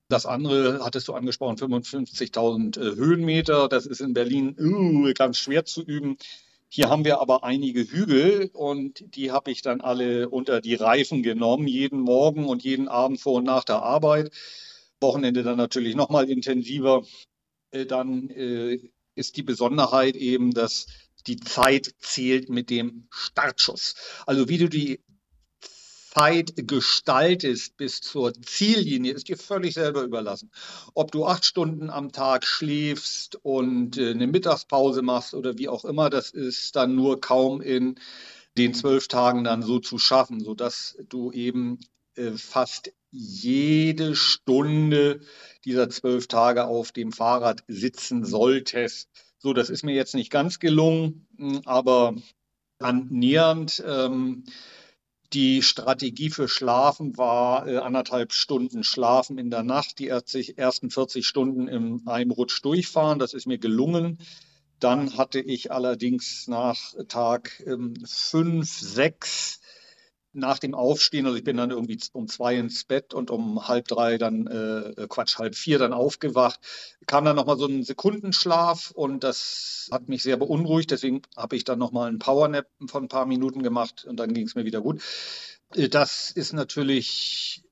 Das 0.10 0.26
andere 0.26 0.84
hattest 0.84 1.08
du 1.08 1.14
angesprochen, 1.14 1.58
55.000 1.58 2.80
äh, 2.80 2.96
Höhenmeter. 2.96 3.68
Das 3.70 3.86
ist 3.86 4.02
in 4.02 4.14
Berlin 4.14 4.56
uh, 4.60 5.12
ganz 5.16 5.38
schwer 5.38 5.66
zu 5.66 5.84
üben. 5.84 6.18
Hier 6.76 6.90
haben 6.90 7.06
wir 7.06 7.20
aber 7.20 7.44
einige 7.44 7.82
Hügel 7.82 8.50
und 8.52 9.04
die 9.16 9.32
habe 9.32 9.52
ich 9.52 9.62
dann 9.62 9.80
alle 9.80 10.28
unter 10.28 10.60
die 10.60 10.74
Reifen 10.74 11.22
genommen, 11.22 11.68
jeden 11.68 12.00
Morgen 12.00 12.48
und 12.48 12.64
jeden 12.64 12.88
Abend 12.88 13.22
vor 13.22 13.36
und 13.36 13.44
nach 13.44 13.64
der 13.64 13.84
Arbeit. 13.84 14.32
Wochenende 15.00 15.44
dann 15.44 15.58
natürlich 15.58 15.96
noch 15.96 16.10
mal 16.10 16.28
intensiver. 16.28 17.06
Äh, 17.70 17.86
dann 17.86 18.28
äh, 18.32 18.90
ist 19.14 19.38
die 19.38 19.44
Besonderheit 19.44 20.16
eben, 20.16 20.52
dass 20.52 20.88
die 21.28 21.40
Zeit 21.40 21.94
zählt 22.00 22.50
mit 22.50 22.72
dem 22.72 23.08
Startschuss. 23.12 23.94
Also 24.26 24.50
wie 24.50 24.58
du 24.58 24.68
die 24.68 25.00
Zeit 26.14 26.54
gestaltest 26.56 27.76
bis 27.78 28.02
zur 28.02 28.34
Ziellinie, 28.34 29.14
ist 29.14 29.30
dir 29.30 29.38
völlig 29.38 29.74
selber 29.74 30.04
überlassen. 30.04 30.52
Ob 30.94 31.12
du 31.12 31.26
acht 31.26 31.46
Stunden 31.46 31.90
am 31.90 32.12
Tag 32.12 32.46
schläfst 32.46 33.40
und 33.42 33.98
äh, 33.98 34.12
eine 34.12 34.28
Mittagspause 34.28 35.02
machst 35.02 35.34
oder 35.34 35.58
wie 35.58 35.70
auch 35.70 35.86
immer, 35.86 36.10
das 36.10 36.30
ist 36.30 36.76
dann 36.76 36.96
nur 36.96 37.20
kaum 37.20 37.62
in 37.62 37.96
den 38.58 38.74
zwölf 38.74 39.08
Tagen 39.08 39.44
dann 39.44 39.64
so 39.64 39.80
zu 39.80 39.98
schaffen, 39.98 40.40
sodass 40.40 40.98
du 41.10 41.32
eben 41.32 41.80
äh, 42.16 42.32
fast 42.32 42.94
jede 43.10 44.16
Stunde 44.16 45.22
dieser 45.66 45.90
zwölf 45.90 46.28
Tage 46.28 46.66
auf 46.66 46.92
dem 46.92 47.12
Fahrrad 47.12 47.64
sitzen 47.68 48.24
solltest. 48.24 49.10
So, 49.40 49.54
das 49.54 49.70
ist 49.70 49.84
mir 49.84 49.96
jetzt 49.96 50.16
nicht 50.16 50.32
ganz 50.32 50.60
gelungen, 50.60 51.28
aber 51.66 52.16
annähernd. 52.80 53.84
Ähm, 53.86 54.46
die 55.34 55.62
Strategie 55.62 56.30
für 56.30 56.48
Schlafen 56.48 57.18
war 57.18 57.68
äh, 57.68 57.78
anderthalb 57.78 58.34
Stunden 58.34 58.84
Schlafen 58.84 59.38
in 59.38 59.50
der 59.50 59.64
Nacht, 59.64 60.00
die 60.00 60.08
ersten 60.08 60.90
40 60.90 61.26
Stunden 61.26 61.68
in 61.68 62.08
einem 62.08 62.32
Rutsch 62.32 62.64
durchfahren. 62.64 63.20
Das 63.20 63.34
ist 63.34 63.48
mir 63.48 63.58
gelungen. 63.58 64.20
Dann 64.80 65.18
hatte 65.18 65.40
ich 65.40 65.72
allerdings 65.72 66.48
nach 66.48 66.94
Tag 67.08 67.64
ähm, 67.66 67.94
fünf, 68.06 68.70
sechs 68.70 69.62
nach 70.34 70.60
dem 70.60 70.74
Aufstehen, 70.74 71.26
also 71.26 71.38
ich 71.38 71.44
bin 71.44 71.58
dann 71.58 71.72
irgendwie 71.72 72.00
um 72.12 72.28
zwei 72.28 72.56
ins 72.56 72.84
Bett 72.84 73.14
und 73.14 73.32
um 73.32 73.68
halb 73.68 73.88
drei 73.88 74.18
dann, 74.18 74.48
äh, 74.48 75.08
Quatsch, 75.08 75.38
halb 75.38 75.56
vier 75.56 75.80
dann 75.80 75.94
aufgewacht, 75.94 76.60
kam 77.06 77.26
dann 77.26 77.36
nochmal 77.36 77.58
so 77.58 77.68
ein 77.68 77.84
Sekundenschlaf 77.84 78.92
und 78.92 79.24
das 79.24 79.90
hat 79.92 80.10
mich 80.10 80.24
sehr 80.24 80.38
beunruhigt. 80.38 80.92
Deswegen 80.92 81.22
habe 81.38 81.56
ich 81.56 81.64
dann 81.64 81.80
nochmal 81.80 82.10
einen 82.10 82.20
Powernap 82.20 82.68
von 82.88 83.06
ein 83.06 83.10
paar 83.10 83.26
Minuten 83.26 83.64
gemacht 83.64 84.06
und 84.06 84.18
dann 84.18 84.34
ging 84.34 84.48
es 84.48 84.56
mir 84.56 84.66
wieder 84.66 84.82
gut. 84.82 85.02
Äh, 85.76 85.90
das 85.90 86.32
ist 86.32 86.54
natürlich 86.54 87.64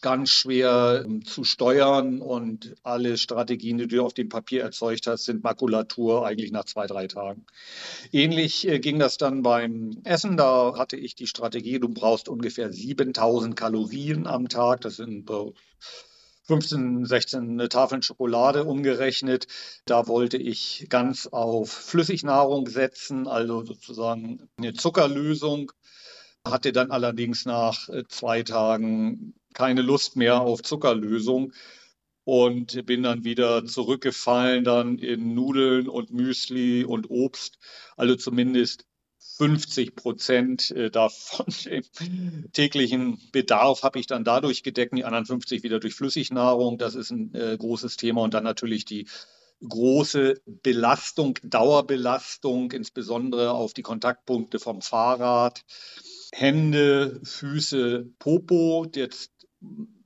ganz 0.00 0.30
schwer 0.30 1.04
ähm, 1.04 1.24
zu 1.24 1.44
steuern 1.44 2.20
und 2.20 2.74
alle 2.82 3.16
Strategien, 3.16 3.78
die 3.78 3.86
du 3.86 4.04
auf 4.04 4.12
dem 4.12 4.28
Papier 4.28 4.62
erzeugt 4.62 5.06
hast, 5.06 5.24
sind 5.24 5.44
Makulatur 5.44 6.26
eigentlich 6.26 6.50
nach 6.50 6.64
zwei, 6.64 6.86
drei 6.86 7.06
Tagen. 7.06 7.46
Ähnlich 8.12 8.66
äh, 8.66 8.80
ging 8.80 8.98
das 8.98 9.18
dann 9.18 9.42
beim 9.42 10.00
Essen. 10.04 10.36
Da 10.36 10.74
hatte 10.76 10.96
ich 10.96 11.14
die 11.14 11.28
Strategie, 11.28 11.78
du 11.78 11.88
brauchst 11.88 12.28
ungefähr 12.28 12.72
7000 12.72 13.54
Kalorien 13.54 14.26
am 14.26 14.48
Tag. 14.48 14.80
Das 14.80 14.96
sind 14.96 15.30
15, 16.44 17.04
16 17.04 17.58
Tafeln 17.68 18.02
Schokolade 18.02 18.64
umgerechnet. 18.64 19.46
Da 19.84 20.08
wollte 20.08 20.38
ich 20.38 20.86
ganz 20.88 21.28
auf 21.28 21.70
Flüssignahrung 21.70 22.66
setzen, 22.68 23.28
also 23.28 23.64
sozusagen 23.64 24.48
eine 24.56 24.72
Zuckerlösung 24.74 25.72
hatte 26.44 26.72
dann 26.72 26.90
allerdings 26.90 27.44
nach 27.44 27.88
äh, 27.88 28.04
zwei 28.08 28.42
Tagen 28.42 29.34
keine 29.54 29.82
Lust 29.82 30.16
mehr 30.16 30.40
auf 30.40 30.62
Zuckerlösung 30.62 31.52
und 32.24 32.84
bin 32.84 33.02
dann 33.02 33.24
wieder 33.24 33.64
zurückgefallen 33.64 34.64
dann 34.64 34.98
in 34.98 35.34
Nudeln 35.34 35.88
und 35.88 36.10
Müsli 36.10 36.84
und 36.84 37.08
Obst, 37.08 37.58
also 37.96 38.16
zumindest 38.16 38.84
50 39.38 39.94
Prozent 39.94 40.70
äh, 40.72 40.90
davon 40.90 41.46
im 41.70 42.52
täglichen 42.52 43.18
Bedarf 43.32 43.82
habe 43.82 43.98
ich 43.98 44.06
dann 44.06 44.24
dadurch 44.24 44.62
gedeckt, 44.62 44.96
die 44.96 45.04
anderen 45.04 45.26
50 45.26 45.62
wieder 45.62 45.80
durch 45.80 45.94
Flüssignahrung. 45.94 46.76
Das 46.76 46.94
ist 46.94 47.10
ein 47.10 47.34
äh, 47.34 47.56
großes 47.56 47.96
Thema 47.96 48.22
und 48.22 48.34
dann 48.34 48.44
natürlich 48.44 48.84
die 48.84 49.06
große 49.66 50.40
Belastung, 50.44 51.38
Dauerbelastung, 51.42 52.72
insbesondere 52.72 53.52
auf 53.52 53.74
die 53.74 53.82
Kontaktpunkte 53.82 54.58
vom 54.58 54.82
Fahrrad. 54.82 55.64
Hände, 56.32 57.20
Füße, 57.24 58.06
Popo. 58.18 58.86
Jetzt 58.94 59.32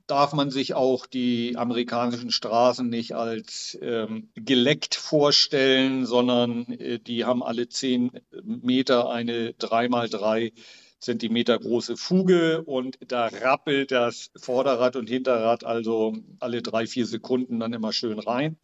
darf 0.07 0.33
man 0.33 0.51
sich 0.51 0.73
auch 0.73 1.05
die 1.05 1.55
amerikanischen 1.55 2.31
Straßen 2.31 2.87
nicht 2.89 3.13
als 3.13 3.77
ähm, 3.81 4.29
geleckt 4.35 4.95
vorstellen, 4.95 6.05
sondern 6.05 6.65
äh, 6.73 6.99
die 6.99 7.25
haben 7.25 7.43
alle 7.43 7.69
zehn 7.69 8.11
Meter 8.43 9.09
eine 9.09 9.51
3x3 9.51 10.53
Zentimeter 10.99 11.59
große 11.59 11.97
Fuge 11.97 12.63
und 12.63 12.97
da 13.07 13.27
rappelt 13.27 13.91
das 13.91 14.31
Vorderrad 14.37 14.95
und 14.95 15.09
Hinterrad 15.09 15.65
also 15.65 16.15
alle 16.39 16.61
drei, 16.61 16.87
vier 16.87 17.05
Sekunden 17.05 17.59
dann 17.59 17.73
immer 17.73 17.91
schön 17.91 18.19
rein. 18.19 18.57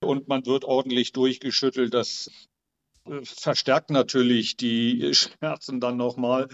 Und 0.00 0.28
man 0.28 0.44
wird 0.44 0.64
ordentlich 0.64 1.12
durchgeschüttelt. 1.12 1.94
Das 1.94 2.30
verstärkt 3.22 3.90
natürlich 3.90 4.56
die 4.56 5.14
Schmerzen 5.14 5.80
dann 5.80 5.96
nochmal. 5.96 6.48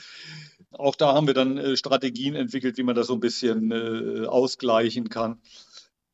Auch 0.70 0.94
da 0.94 1.14
haben 1.14 1.26
wir 1.26 1.34
dann 1.34 1.56
äh, 1.56 1.76
Strategien 1.76 2.34
entwickelt, 2.34 2.76
wie 2.76 2.82
man 2.82 2.94
das 2.94 3.06
so 3.06 3.14
ein 3.14 3.20
bisschen 3.20 3.70
äh, 3.70 4.26
ausgleichen 4.26 5.08
kann. 5.08 5.40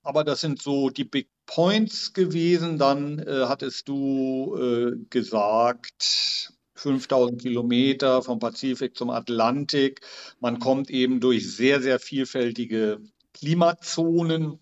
Aber 0.03 0.23
das 0.23 0.41
sind 0.41 0.63
so 0.63 0.91
die 0.91 1.05
Big 1.05 1.29
Points 1.47 2.13
gewesen. 2.13 2.79
Dann 2.79 3.19
äh, 3.19 3.47
hattest 3.47 3.89
du 3.89 4.57
äh, 4.57 4.93
gesagt, 5.11 6.53
5000 6.75 7.41
Kilometer 7.41 8.23
vom 8.23 8.39
Pazifik 8.39 8.97
zum 8.97 9.11
Atlantik. 9.11 10.03
Man 10.41 10.59
kommt 10.59 10.91
eben 10.91 11.21
durch 11.21 11.51
sehr, 11.51 11.81
sehr 11.81 11.99
vielfältige 11.99 13.01
Klimazonen. 13.33 14.59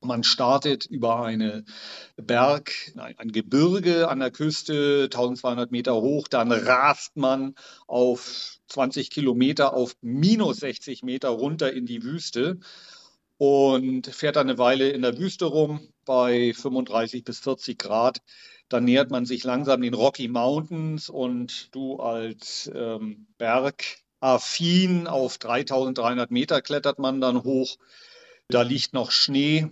Man 0.00 0.22
startet 0.22 0.86
über 0.86 1.24
eine 1.24 1.64
Berg, 2.16 2.72
ein 2.96 3.32
Gebirge 3.32 4.08
an 4.08 4.20
der 4.20 4.30
Küste, 4.30 5.04
1200 5.04 5.72
Meter 5.72 5.96
hoch, 5.96 6.28
dann 6.28 6.52
rast 6.52 7.16
man 7.16 7.56
auf 7.88 8.58
20 8.68 9.10
Kilometer 9.10 9.74
auf 9.74 9.96
minus 10.00 10.58
60 10.58 11.02
Meter 11.02 11.30
runter 11.30 11.72
in 11.72 11.84
die 11.84 12.04
Wüste 12.04 12.60
und 13.38 14.06
fährt 14.06 14.36
dann 14.36 14.48
eine 14.48 14.58
Weile 14.58 14.90
in 14.90 15.02
der 15.02 15.18
Wüste 15.18 15.46
rum 15.46 15.88
bei 16.04 16.52
35 16.54 17.24
bis 17.24 17.40
40 17.40 17.78
Grad. 17.78 18.18
Dann 18.68 18.84
nähert 18.84 19.10
man 19.10 19.26
sich 19.26 19.42
langsam 19.42 19.80
den 19.80 19.94
Rocky 19.94 20.28
Mountains 20.28 21.08
und 21.08 21.74
du 21.74 21.96
als 21.96 22.70
ähm, 22.72 23.26
Bergaffin 23.38 25.08
auf 25.08 25.38
3300 25.38 26.30
Meter 26.30 26.62
klettert 26.62 27.00
man 27.00 27.20
dann 27.20 27.42
hoch 27.42 27.78
da 28.48 28.62
liegt 28.62 28.94
noch 28.94 29.10
Schnee, 29.10 29.68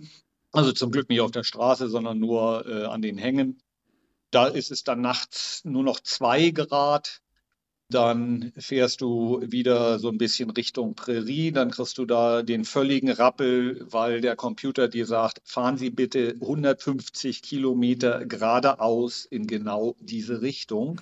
also 0.51 0.71
zum 0.71 0.91
Glück 0.91 1.09
nicht 1.09 1.21
auf 1.21 1.31
der 1.31 1.43
Straße, 1.43 1.89
sondern 1.89 2.19
nur 2.19 2.65
äh, 2.67 2.85
an 2.85 3.01
den 3.01 3.17
Hängen. 3.17 3.61
Da 4.31 4.47
ist 4.47 4.71
es 4.71 4.83
dann 4.83 5.01
nachts 5.01 5.63
nur 5.65 5.83
noch 5.83 5.99
zwei 5.99 6.51
Grad. 6.51 7.21
Dann 7.89 8.51
fährst 8.57 8.99
du 8.99 9.41
wieder 9.41 9.97
so 9.97 10.09
ein 10.09 10.17
bisschen 10.17 10.49
Richtung 10.49 10.95
Prärie, 10.95 11.53
dann 11.53 11.71
kriegst 11.71 11.97
du 11.97 12.05
da 12.05 12.43
den 12.43 12.65
völligen 12.65 13.09
Rappel, 13.09 13.87
weil 13.89 14.19
der 14.19 14.35
Computer 14.35 14.89
dir 14.89 15.05
sagt, 15.05 15.41
fahren 15.45 15.77
Sie 15.77 15.89
bitte 15.89 16.35
150 16.41 17.41
Kilometer 17.41 18.25
geradeaus 18.25 19.23
in 19.23 19.47
genau 19.47 19.95
diese 20.01 20.41
Richtung. 20.41 20.99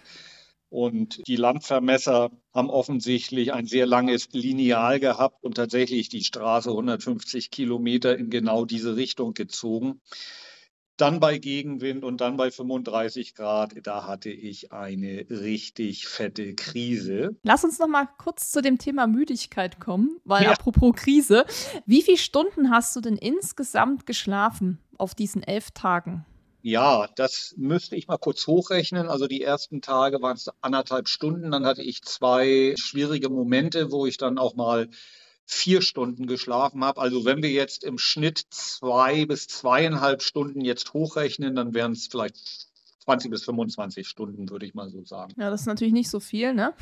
Und 0.75 1.25
die 1.25 1.37
Landvermesser 1.37 2.31
haben 2.53 2.69
offensichtlich 2.69 3.53
ein 3.53 3.65
sehr 3.65 3.85
langes 3.85 4.27
Lineal 4.33 4.99
gehabt 4.99 5.41
und 5.41 5.55
tatsächlich 5.55 6.09
die 6.09 6.21
Straße 6.21 6.69
150 6.69 7.49
Kilometer 7.49 8.17
in 8.17 8.29
genau 8.29 8.65
diese 8.65 8.97
Richtung 8.97 9.33
gezogen. 9.33 10.01
Dann 10.97 11.21
bei 11.21 11.37
Gegenwind 11.37 12.03
und 12.03 12.19
dann 12.19 12.35
bei 12.35 12.51
35 12.51 13.35
Grad, 13.35 13.73
da 13.83 14.05
hatte 14.05 14.29
ich 14.29 14.73
eine 14.73 15.25
richtig 15.29 16.09
fette 16.09 16.55
Krise. 16.55 17.37
Lass 17.43 17.63
uns 17.63 17.79
noch 17.79 17.87
mal 17.87 18.09
kurz 18.17 18.51
zu 18.51 18.61
dem 18.61 18.77
Thema 18.77 19.07
Müdigkeit 19.07 19.79
kommen, 19.79 20.19
weil 20.25 20.43
ja. 20.43 20.51
apropos 20.51 20.93
Krise, 20.93 21.45
wie 21.85 22.01
viele 22.01 22.17
Stunden 22.17 22.69
hast 22.69 22.93
du 22.97 22.99
denn 22.99 23.15
insgesamt 23.15 24.05
geschlafen 24.05 24.79
auf 24.97 25.15
diesen 25.15 25.41
elf 25.41 25.71
Tagen? 25.71 26.25
Ja, 26.67 27.07
das 27.15 27.53
müsste 27.57 27.95
ich 27.95 28.07
mal 28.07 28.17
kurz 28.17 28.47
hochrechnen. 28.47 29.07
Also 29.07 29.27
die 29.27 29.43
ersten 29.43 29.81
Tage 29.81 30.21
waren 30.23 30.35
es 30.35 30.49
anderthalb 30.61 31.07
Stunden. 31.07 31.51
Dann 31.51 31.63
hatte 31.65 31.83
ich 31.83 32.01
zwei 32.01 32.73
schwierige 32.75 33.29
Momente, 33.29 33.91
wo 33.91 34.07
ich 34.07 34.17
dann 34.17 34.39
auch 34.39 34.55
mal 34.55 34.89
vier 35.45 35.83
Stunden 35.83 36.25
geschlafen 36.25 36.83
habe. 36.83 36.99
Also 37.01 37.23
wenn 37.23 37.43
wir 37.43 37.51
jetzt 37.51 37.83
im 37.83 37.99
Schnitt 37.99 38.47
zwei 38.49 39.25
bis 39.27 39.47
zweieinhalb 39.47 40.23
Stunden 40.23 40.61
jetzt 40.61 40.91
hochrechnen, 40.93 41.55
dann 41.55 41.75
wären 41.75 41.91
es 41.91 42.07
vielleicht 42.07 42.64
20 43.05 43.31
bis 43.31 43.43
25 43.45 44.07
Stunden, 44.07 44.49
würde 44.49 44.65
ich 44.65 44.73
mal 44.73 44.89
so 44.89 45.03
sagen. 45.03 45.33
Ja, 45.37 45.49
das 45.49 45.61
ist 45.61 45.67
natürlich 45.67 45.93
nicht 45.93 46.09
so 46.09 46.19
viel, 46.19 46.53
ne? 46.53 46.73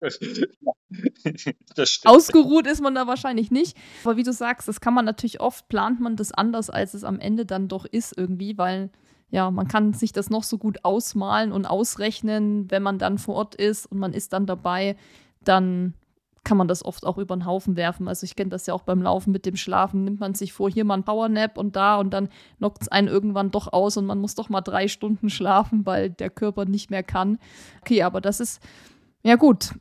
Ausgeruht 2.04 2.66
ist 2.66 2.80
man 2.80 2.94
da 2.94 3.06
wahrscheinlich 3.06 3.50
nicht. 3.50 3.76
Aber 4.04 4.16
wie 4.16 4.22
du 4.22 4.32
sagst, 4.32 4.66
das 4.66 4.80
kann 4.80 4.94
man 4.94 5.04
natürlich 5.04 5.40
oft, 5.40 5.68
plant 5.68 6.00
man 6.00 6.16
das 6.16 6.32
anders, 6.32 6.70
als 6.70 6.94
es 6.94 7.04
am 7.04 7.20
Ende 7.20 7.44
dann 7.44 7.68
doch 7.68 7.84
ist 7.84 8.16
irgendwie, 8.16 8.56
weil 8.56 8.90
ja, 9.30 9.50
man 9.50 9.68
kann 9.68 9.92
sich 9.92 10.12
das 10.12 10.30
noch 10.30 10.42
so 10.42 10.58
gut 10.58 10.84
ausmalen 10.84 11.52
und 11.52 11.66
ausrechnen, 11.66 12.70
wenn 12.70 12.82
man 12.82 12.98
dann 12.98 13.18
vor 13.18 13.36
Ort 13.36 13.54
ist 13.54 13.86
und 13.86 13.98
man 13.98 14.12
ist 14.12 14.32
dann 14.32 14.46
dabei, 14.46 14.96
dann 15.44 15.94
kann 16.44 16.56
man 16.56 16.68
das 16.68 16.84
oft 16.84 17.04
auch 17.04 17.18
über 17.18 17.36
den 17.36 17.44
Haufen 17.44 17.76
werfen. 17.76 18.08
Also 18.08 18.24
ich 18.24 18.34
kenne 18.34 18.50
das 18.50 18.66
ja 18.66 18.74
auch 18.74 18.82
beim 18.82 19.02
Laufen 19.02 19.30
mit 19.30 19.44
dem 19.44 19.56
Schlafen. 19.56 20.04
Nimmt 20.04 20.20
man 20.20 20.34
sich 20.34 20.52
vor, 20.52 20.70
hier 20.70 20.84
mal 20.84 20.94
ein 20.94 21.04
Powernap 21.04 21.58
und 21.58 21.76
da 21.76 21.96
und 21.96 22.10
dann 22.10 22.28
knockt 22.58 22.82
es 22.82 22.88
einen 22.88 23.08
irgendwann 23.08 23.50
doch 23.50 23.72
aus 23.72 23.96
und 23.96 24.06
man 24.06 24.18
muss 24.18 24.34
doch 24.34 24.48
mal 24.48 24.62
drei 24.62 24.88
Stunden 24.88 25.28
schlafen, 25.30 25.84
weil 25.84 26.10
der 26.10 26.30
Körper 26.30 26.64
nicht 26.64 26.90
mehr 26.90 27.02
kann. 27.02 27.38
Okay, 27.82 28.02
aber 28.02 28.20
das 28.20 28.40
ist, 28.40 28.62
ja 29.22 29.36
gut, 29.36 29.74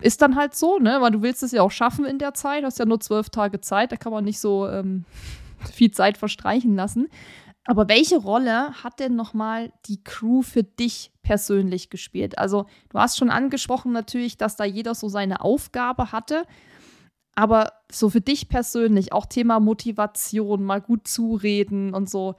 ist 0.00 0.20
dann 0.20 0.36
halt 0.36 0.54
so, 0.54 0.78
ne? 0.78 0.98
Weil 1.00 1.12
du 1.12 1.22
willst 1.22 1.42
es 1.42 1.52
ja 1.52 1.62
auch 1.62 1.70
schaffen 1.70 2.04
in 2.04 2.18
der 2.18 2.34
Zeit. 2.34 2.62
Du 2.62 2.66
hast 2.66 2.78
ja 2.78 2.84
nur 2.84 3.00
zwölf 3.00 3.30
Tage 3.30 3.60
Zeit, 3.60 3.92
da 3.92 3.96
kann 3.96 4.12
man 4.12 4.24
nicht 4.24 4.40
so 4.40 4.68
ähm, 4.68 5.04
viel 5.72 5.92
Zeit 5.92 6.18
verstreichen 6.18 6.74
lassen. 6.74 7.08
Aber 7.64 7.88
welche 7.88 8.16
Rolle 8.16 8.72
hat 8.82 8.98
denn 8.98 9.14
nochmal 9.14 9.72
die 9.86 10.02
Crew 10.02 10.42
für 10.42 10.64
dich 10.64 11.12
persönlich 11.22 11.90
gespielt? 11.90 12.38
Also, 12.38 12.66
du 12.90 12.98
hast 12.98 13.16
schon 13.16 13.30
angesprochen 13.30 13.92
natürlich, 13.92 14.36
dass 14.36 14.56
da 14.56 14.64
jeder 14.64 14.94
so 14.94 15.08
seine 15.08 15.42
Aufgabe 15.42 16.10
hatte. 16.10 16.44
Aber 17.34 17.72
so 17.90 18.10
für 18.10 18.20
dich 18.20 18.48
persönlich, 18.48 19.12
auch 19.12 19.26
Thema 19.26 19.60
Motivation, 19.60 20.64
mal 20.64 20.80
gut 20.80 21.06
zureden 21.06 21.94
und 21.94 22.10
so. 22.10 22.34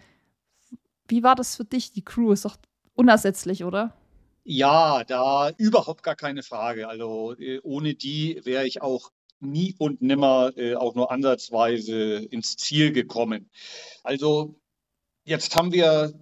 Wie 1.08 1.24
war 1.24 1.36
das 1.36 1.56
für 1.56 1.66
dich? 1.66 1.94
Die 1.94 2.04
Crew 2.04 2.32
ist 2.32 2.46
doch 2.46 2.58
unersetzlich, 2.94 3.64
oder? 3.64 3.96
Ja, 4.44 5.04
da 5.06 5.52
überhaupt 5.58 6.04
gar 6.04 6.16
keine 6.16 6.44
Frage. 6.44 6.88
Also 6.90 7.34
äh, 7.40 7.60
ohne 7.64 7.96
die 7.96 8.42
wäre 8.44 8.68
ich 8.68 8.82
auch 8.82 9.12
nie 9.40 9.76
und 9.78 10.02
nimmer 10.02 10.52
äh, 10.58 10.76
auch 10.76 10.96
nur 10.96 11.12
ansatzweise 11.12 12.18
ins 12.18 12.56
Ziel 12.58 12.92
gekommen. 12.92 13.50
Also 14.04 14.56
Jetzt 15.26 15.56
haben 15.56 15.72
wir 15.72 16.14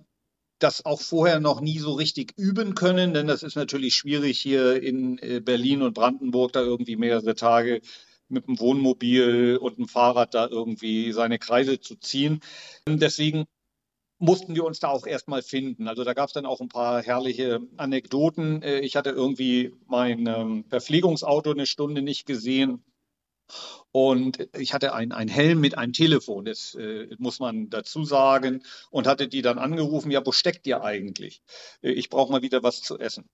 das 0.59 0.85
auch 0.85 1.01
vorher 1.01 1.39
noch 1.39 1.59
nie 1.59 1.79
so 1.79 1.93
richtig 1.93 2.33
üben 2.37 2.75
können, 2.75 3.13
denn 3.13 3.27
das 3.27 3.41
ist 3.41 3.55
natürlich 3.55 3.95
schwierig 3.95 4.39
hier 4.39 4.81
in 4.81 5.17
äh, 5.19 5.39
Berlin 5.39 5.81
und 5.81 5.93
Brandenburg 5.93 6.53
da 6.53 6.61
irgendwie 6.61 6.95
mehrere 6.97 7.33
Tage 7.33 7.81
mit 8.29 8.47
dem 8.47 8.59
Wohnmobil 8.59 9.57
und 9.57 9.77
dem 9.79 9.87
Fahrrad 9.87 10.35
da 10.35 10.47
irgendwie 10.47 11.11
seine 11.13 11.39
Kreise 11.39 11.79
zu 11.79 11.95
ziehen. 11.95 12.41
Deswegen 12.87 13.45
mussten 14.19 14.53
wir 14.53 14.65
uns 14.65 14.79
da 14.79 14.89
auch 14.89 15.07
erstmal 15.07 15.41
finden. 15.41 15.87
Also 15.87 16.03
da 16.03 16.13
gab 16.13 16.27
es 16.27 16.33
dann 16.33 16.45
auch 16.45 16.61
ein 16.61 16.69
paar 16.69 17.01
herrliche 17.01 17.59
Anekdoten. 17.77 18.61
Äh, 18.61 18.79
ich 18.81 18.95
hatte 18.95 19.09
irgendwie 19.09 19.73
mein 19.87 20.27
ähm, 20.27 20.65
Verpflegungsauto 20.69 21.51
eine 21.51 21.65
Stunde 21.65 22.03
nicht 22.03 22.27
gesehen 22.27 22.83
Und 23.91 24.47
ich 24.57 24.73
hatte 24.73 24.93
ein, 24.93 25.11
ein 25.11 25.27
Helm 25.27 25.59
mit 25.59 25.77
einem 25.77 25.93
Telefon, 25.93 26.45
das 26.45 26.75
äh, 26.75 27.07
muss 27.17 27.39
man 27.39 27.69
dazu 27.69 28.05
sagen, 28.05 28.63
und 28.89 29.05
hatte 29.05 29.27
die 29.27 29.41
dann 29.41 29.59
angerufen, 29.59 30.11
ja, 30.11 30.25
wo 30.25 30.31
steckt 30.31 30.65
ihr 30.65 30.81
eigentlich? 30.81 31.41
Äh, 31.81 31.91
ich 31.91 32.09
brauche 32.09 32.31
mal 32.31 32.41
wieder 32.41 32.63
was 32.63 32.81
zu 32.81 32.97
essen. 32.97 33.29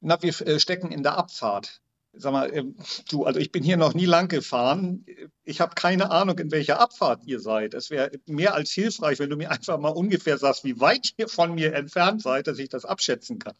Na, 0.00 0.20
wir 0.22 0.40
äh, 0.40 0.58
stecken 0.58 0.90
in 0.90 1.02
der 1.02 1.16
Abfahrt. 1.16 1.82
Sag 2.14 2.32
mal, 2.32 2.54
ähm, 2.54 2.76
du, 3.08 3.24
also 3.24 3.40
ich 3.40 3.52
bin 3.52 3.62
hier 3.62 3.78
noch 3.78 3.94
nie 3.94 4.04
lang 4.04 4.28
gefahren. 4.28 5.06
Ich 5.44 5.62
habe 5.62 5.74
keine 5.74 6.10
Ahnung, 6.10 6.38
in 6.38 6.50
welcher 6.50 6.78
Abfahrt 6.78 7.24
ihr 7.24 7.40
seid. 7.40 7.72
Es 7.72 7.88
wäre 7.88 8.10
mehr 8.26 8.54
als 8.54 8.70
hilfreich, 8.70 9.18
wenn 9.18 9.30
du 9.30 9.36
mir 9.36 9.50
einfach 9.50 9.78
mal 9.78 9.88
ungefähr 9.88 10.36
sagst, 10.36 10.64
wie 10.64 10.78
weit 10.78 11.14
ihr 11.16 11.28
von 11.28 11.54
mir 11.54 11.74
entfernt 11.74 12.20
seid, 12.20 12.48
dass 12.48 12.58
ich 12.58 12.68
das 12.68 12.84
abschätzen 12.84 13.38
kann. 13.38 13.54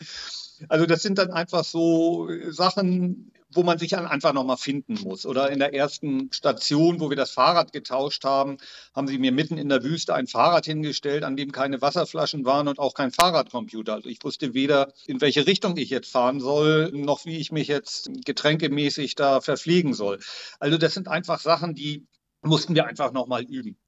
Also 0.68 0.84
das 0.84 1.02
sind 1.02 1.16
dann 1.16 1.30
einfach 1.30 1.64
so 1.64 2.28
Sachen, 2.50 3.32
wo 3.54 3.62
man 3.62 3.78
sich 3.78 3.96
einfach 3.96 4.32
nochmal 4.32 4.56
finden 4.56 4.98
muss. 5.02 5.26
Oder 5.26 5.50
in 5.50 5.58
der 5.58 5.74
ersten 5.74 6.32
Station, 6.32 7.00
wo 7.00 7.10
wir 7.10 7.16
das 7.16 7.30
Fahrrad 7.30 7.72
getauscht 7.72 8.24
haben, 8.24 8.58
haben 8.94 9.08
sie 9.08 9.18
mir 9.18 9.32
mitten 9.32 9.58
in 9.58 9.68
der 9.68 9.82
Wüste 9.82 10.14
ein 10.14 10.26
Fahrrad 10.26 10.64
hingestellt, 10.64 11.24
an 11.24 11.36
dem 11.36 11.52
keine 11.52 11.80
Wasserflaschen 11.80 12.44
waren 12.44 12.68
und 12.68 12.78
auch 12.78 12.94
kein 12.94 13.10
Fahrradcomputer. 13.12 13.94
Also 13.94 14.08
ich 14.08 14.22
wusste 14.22 14.54
weder, 14.54 14.92
in 15.06 15.20
welche 15.20 15.46
Richtung 15.46 15.76
ich 15.76 15.90
jetzt 15.90 16.10
fahren 16.10 16.40
soll, 16.40 16.90
noch 16.92 17.24
wie 17.24 17.38
ich 17.38 17.52
mich 17.52 17.68
jetzt 17.68 18.10
getränkemäßig 18.24 19.14
da 19.14 19.40
verpflegen 19.40 19.94
soll. 19.94 20.18
Also 20.58 20.78
das 20.78 20.94
sind 20.94 21.08
einfach 21.08 21.40
Sachen, 21.40 21.74
die 21.74 22.06
mussten 22.42 22.74
wir 22.74 22.86
einfach 22.86 23.12
nochmal 23.12 23.44
üben. 23.44 23.78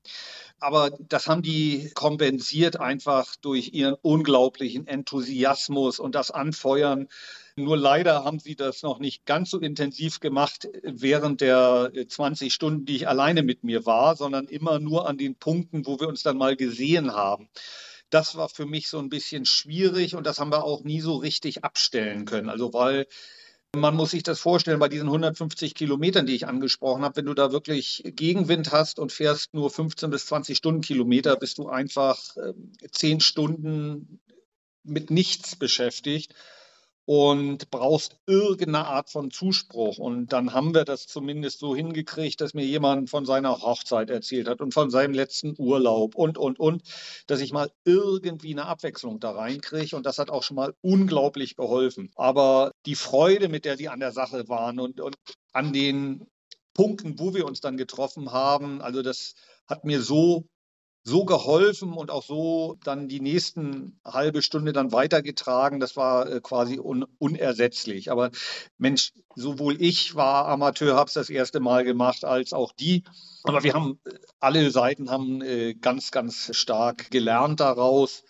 Aber 0.60 0.90
das 1.08 1.26
haben 1.26 1.42
die 1.42 1.90
kompensiert 1.94 2.78
einfach 2.78 3.34
durch 3.36 3.72
ihren 3.72 3.94
unglaublichen 4.00 4.86
Enthusiasmus 4.86 5.98
und 5.98 6.14
das 6.14 6.30
Anfeuern 6.30 7.08
nur 7.56 7.76
leider 7.76 8.24
haben 8.24 8.38
sie 8.38 8.56
das 8.56 8.82
noch 8.82 8.98
nicht 8.98 9.26
ganz 9.26 9.50
so 9.50 9.58
intensiv 9.58 10.20
gemacht 10.20 10.68
während 10.82 11.40
der 11.40 11.92
20 12.08 12.52
Stunden, 12.52 12.84
die 12.84 12.96
ich 12.96 13.08
alleine 13.08 13.42
mit 13.42 13.62
mir 13.62 13.86
war, 13.86 14.16
sondern 14.16 14.46
immer 14.46 14.80
nur 14.80 15.08
an 15.08 15.18
den 15.18 15.36
Punkten, 15.36 15.86
wo 15.86 16.00
wir 16.00 16.08
uns 16.08 16.22
dann 16.22 16.36
mal 16.36 16.56
gesehen 16.56 17.12
haben. 17.12 17.48
Das 18.10 18.36
war 18.36 18.48
für 18.48 18.66
mich 18.66 18.88
so 18.88 18.98
ein 18.98 19.08
bisschen 19.08 19.46
schwierig 19.46 20.16
und 20.16 20.26
das 20.26 20.38
haben 20.38 20.52
wir 20.52 20.64
auch 20.64 20.82
nie 20.84 21.00
so 21.00 21.16
richtig 21.16 21.64
abstellen 21.64 22.24
können. 22.24 22.48
Also 22.48 22.72
weil 22.72 23.06
man 23.76 23.96
muss 23.96 24.12
sich 24.12 24.22
das 24.22 24.38
vorstellen, 24.38 24.78
bei 24.78 24.88
diesen 24.88 25.08
150 25.08 25.74
Kilometern, 25.74 26.26
die 26.26 26.34
ich 26.34 26.46
angesprochen 26.46 27.02
habe, 27.02 27.16
wenn 27.16 27.26
du 27.26 27.34
da 27.34 27.50
wirklich 27.50 28.02
Gegenwind 28.04 28.70
hast 28.70 29.00
und 29.00 29.10
fährst 29.10 29.52
nur 29.52 29.68
15 29.68 30.10
bis 30.10 30.26
20 30.26 30.56
Stundenkilometer, 30.56 31.36
bist 31.36 31.58
du 31.58 31.68
einfach 31.68 32.36
äh, 32.36 32.52
zehn 32.92 33.20
Stunden 33.20 34.20
mit 34.84 35.10
nichts 35.10 35.56
beschäftigt 35.56 36.34
und 37.06 37.70
brauchst 37.70 38.16
irgendeine 38.26 38.86
Art 38.86 39.10
von 39.10 39.30
Zuspruch. 39.30 39.98
Und 39.98 40.32
dann 40.32 40.54
haben 40.54 40.74
wir 40.74 40.84
das 40.84 41.06
zumindest 41.06 41.58
so 41.58 41.76
hingekriegt, 41.76 42.40
dass 42.40 42.54
mir 42.54 42.64
jemand 42.64 43.10
von 43.10 43.26
seiner 43.26 43.60
Hochzeit 43.60 44.10
erzählt 44.10 44.48
hat 44.48 44.60
und 44.60 44.72
von 44.72 44.90
seinem 44.90 45.12
letzten 45.12 45.54
Urlaub 45.58 46.14
und, 46.14 46.38
und, 46.38 46.58
und, 46.58 46.82
dass 47.26 47.40
ich 47.40 47.52
mal 47.52 47.70
irgendwie 47.84 48.52
eine 48.52 48.66
Abwechslung 48.66 49.20
da 49.20 49.32
reinkriege. 49.32 49.96
Und 49.96 50.06
das 50.06 50.18
hat 50.18 50.30
auch 50.30 50.42
schon 50.42 50.56
mal 50.56 50.74
unglaublich 50.80 51.56
geholfen. 51.56 52.10
Aber 52.16 52.72
die 52.86 52.94
Freude, 52.94 53.48
mit 53.48 53.64
der 53.64 53.76
sie 53.76 53.88
an 53.88 54.00
der 54.00 54.12
Sache 54.12 54.48
waren 54.48 54.80
und, 54.80 55.00
und 55.00 55.16
an 55.52 55.72
den 55.72 56.26
Punkten, 56.72 57.18
wo 57.18 57.34
wir 57.34 57.46
uns 57.46 57.60
dann 57.60 57.76
getroffen 57.76 58.32
haben, 58.32 58.80
also 58.80 59.02
das 59.02 59.34
hat 59.66 59.84
mir 59.84 60.02
so 60.02 60.44
so 61.04 61.26
geholfen 61.26 61.92
und 61.92 62.10
auch 62.10 62.24
so 62.24 62.78
dann 62.82 63.08
die 63.08 63.20
nächsten 63.20 64.00
halbe 64.04 64.40
Stunde 64.40 64.72
dann 64.72 64.90
weitergetragen. 64.90 65.78
Das 65.78 65.96
war 65.96 66.26
äh, 66.26 66.40
quasi 66.40 66.80
un 66.80 67.04
unersetzlich. 67.18 68.10
Aber 68.10 68.30
Mensch, 68.78 69.12
sowohl 69.36 69.80
ich 69.80 70.14
war 70.14 70.46
Amateur, 70.46 70.96
habe 70.96 71.08
es 71.08 71.14
das 71.14 71.28
erste 71.28 71.60
Mal 71.60 71.84
gemacht, 71.84 72.24
als 72.24 72.54
auch 72.54 72.72
die. 72.72 73.04
Aber 73.42 73.62
wir 73.62 73.74
haben, 73.74 74.00
äh, 74.06 74.14
alle 74.40 74.70
Seiten 74.70 75.10
haben 75.10 75.42
äh, 75.42 75.74
ganz, 75.74 76.10
ganz 76.10 76.56
stark 76.56 77.10
gelernt 77.10 77.60
daraus. 77.60 78.24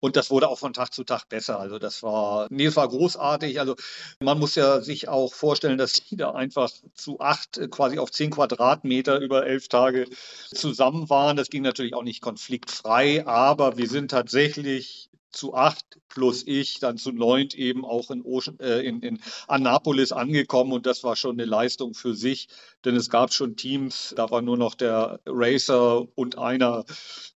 Und 0.00 0.16
das 0.16 0.30
wurde 0.30 0.48
auch 0.48 0.58
von 0.58 0.72
Tag 0.72 0.92
zu 0.92 1.04
Tag 1.04 1.28
besser. 1.28 1.58
Also 1.58 1.78
das 1.78 2.02
war, 2.02 2.46
nee, 2.50 2.66
es 2.66 2.76
war 2.76 2.88
großartig. 2.88 3.58
Also 3.58 3.74
man 4.20 4.38
muss 4.38 4.54
ja 4.54 4.80
sich 4.80 5.08
auch 5.08 5.34
vorstellen, 5.34 5.78
dass 5.78 5.92
die 5.94 6.16
da 6.16 6.32
einfach 6.32 6.70
zu 6.94 7.18
acht, 7.20 7.58
äh, 7.58 7.68
quasi 7.68 7.98
auf 7.98 8.10
zehn 8.10 8.30
Quadratmeter 8.30 9.18
über 9.18 9.46
elf 9.46 9.68
Tage 9.68 10.06
zusammen 10.54 11.10
waren. 11.10 11.36
Das 11.36 11.50
ging 11.50 11.62
natürlich 11.62 11.94
auch 11.94 12.04
nicht 12.04 12.20
konfliktfrei, 12.20 13.26
aber 13.26 13.76
wir 13.76 13.88
sind 13.88 14.10
tatsächlich 14.10 15.07
zu 15.30 15.54
acht 15.54 15.98
plus 16.08 16.42
ich 16.46 16.80
dann 16.80 16.96
zu 16.96 17.12
neunt 17.12 17.54
eben 17.54 17.84
auch 17.84 18.10
in, 18.10 18.22
Ocean, 18.22 18.58
äh, 18.60 18.80
in, 18.80 19.00
in 19.00 19.20
Annapolis 19.46 20.10
angekommen 20.12 20.72
und 20.72 20.86
das 20.86 21.04
war 21.04 21.16
schon 21.16 21.32
eine 21.32 21.44
Leistung 21.44 21.94
für 21.94 22.14
sich, 22.14 22.48
denn 22.84 22.96
es 22.96 23.10
gab 23.10 23.32
schon 23.32 23.56
Teams, 23.56 24.14
da 24.16 24.30
war 24.30 24.42
nur 24.42 24.56
noch 24.56 24.74
der 24.74 25.20
Racer 25.26 26.06
und 26.16 26.38
einer 26.38 26.84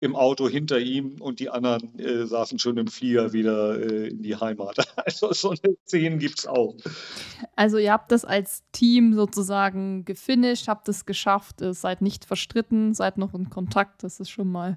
im 0.01 0.15
Auto 0.15 0.49
hinter 0.49 0.79
ihm 0.79 1.17
und 1.21 1.41
die 1.41 1.51
anderen 1.51 1.99
äh, 1.99 2.27
saßen 2.27 2.59
schon 2.59 2.77
im 2.77 2.87
Flieger 2.87 3.33
wieder 3.33 3.81
äh, 3.81 4.09
in 4.09 4.23
die 4.23 4.37
Heimat. 4.37 4.77
Also 5.09 5.33
so 5.33 5.51
eine 5.51 5.77
Szene 5.87 6.19
gibt 6.19 6.41
es 6.41 6.47
auch. 6.47 6.77
Also 7.57 7.79
ihr 7.79 7.93
habt 7.93 8.13
das 8.13 8.27
als 8.27 8.63
Team 8.73 9.15
sozusagen 9.15 10.05
gefinisht, 10.05 10.69
habt 10.69 10.89
es 10.89 11.07
geschafft, 11.07 11.57
seid 11.61 12.03
nicht 12.03 12.27
verstritten, 12.27 12.93
seid 12.93 13.17
noch 13.17 13.33
in 13.33 13.49
Kontakt, 13.49 14.03
das 14.03 14.21
ist 14.21 14.29
schon 14.29 14.51
mal 14.51 14.77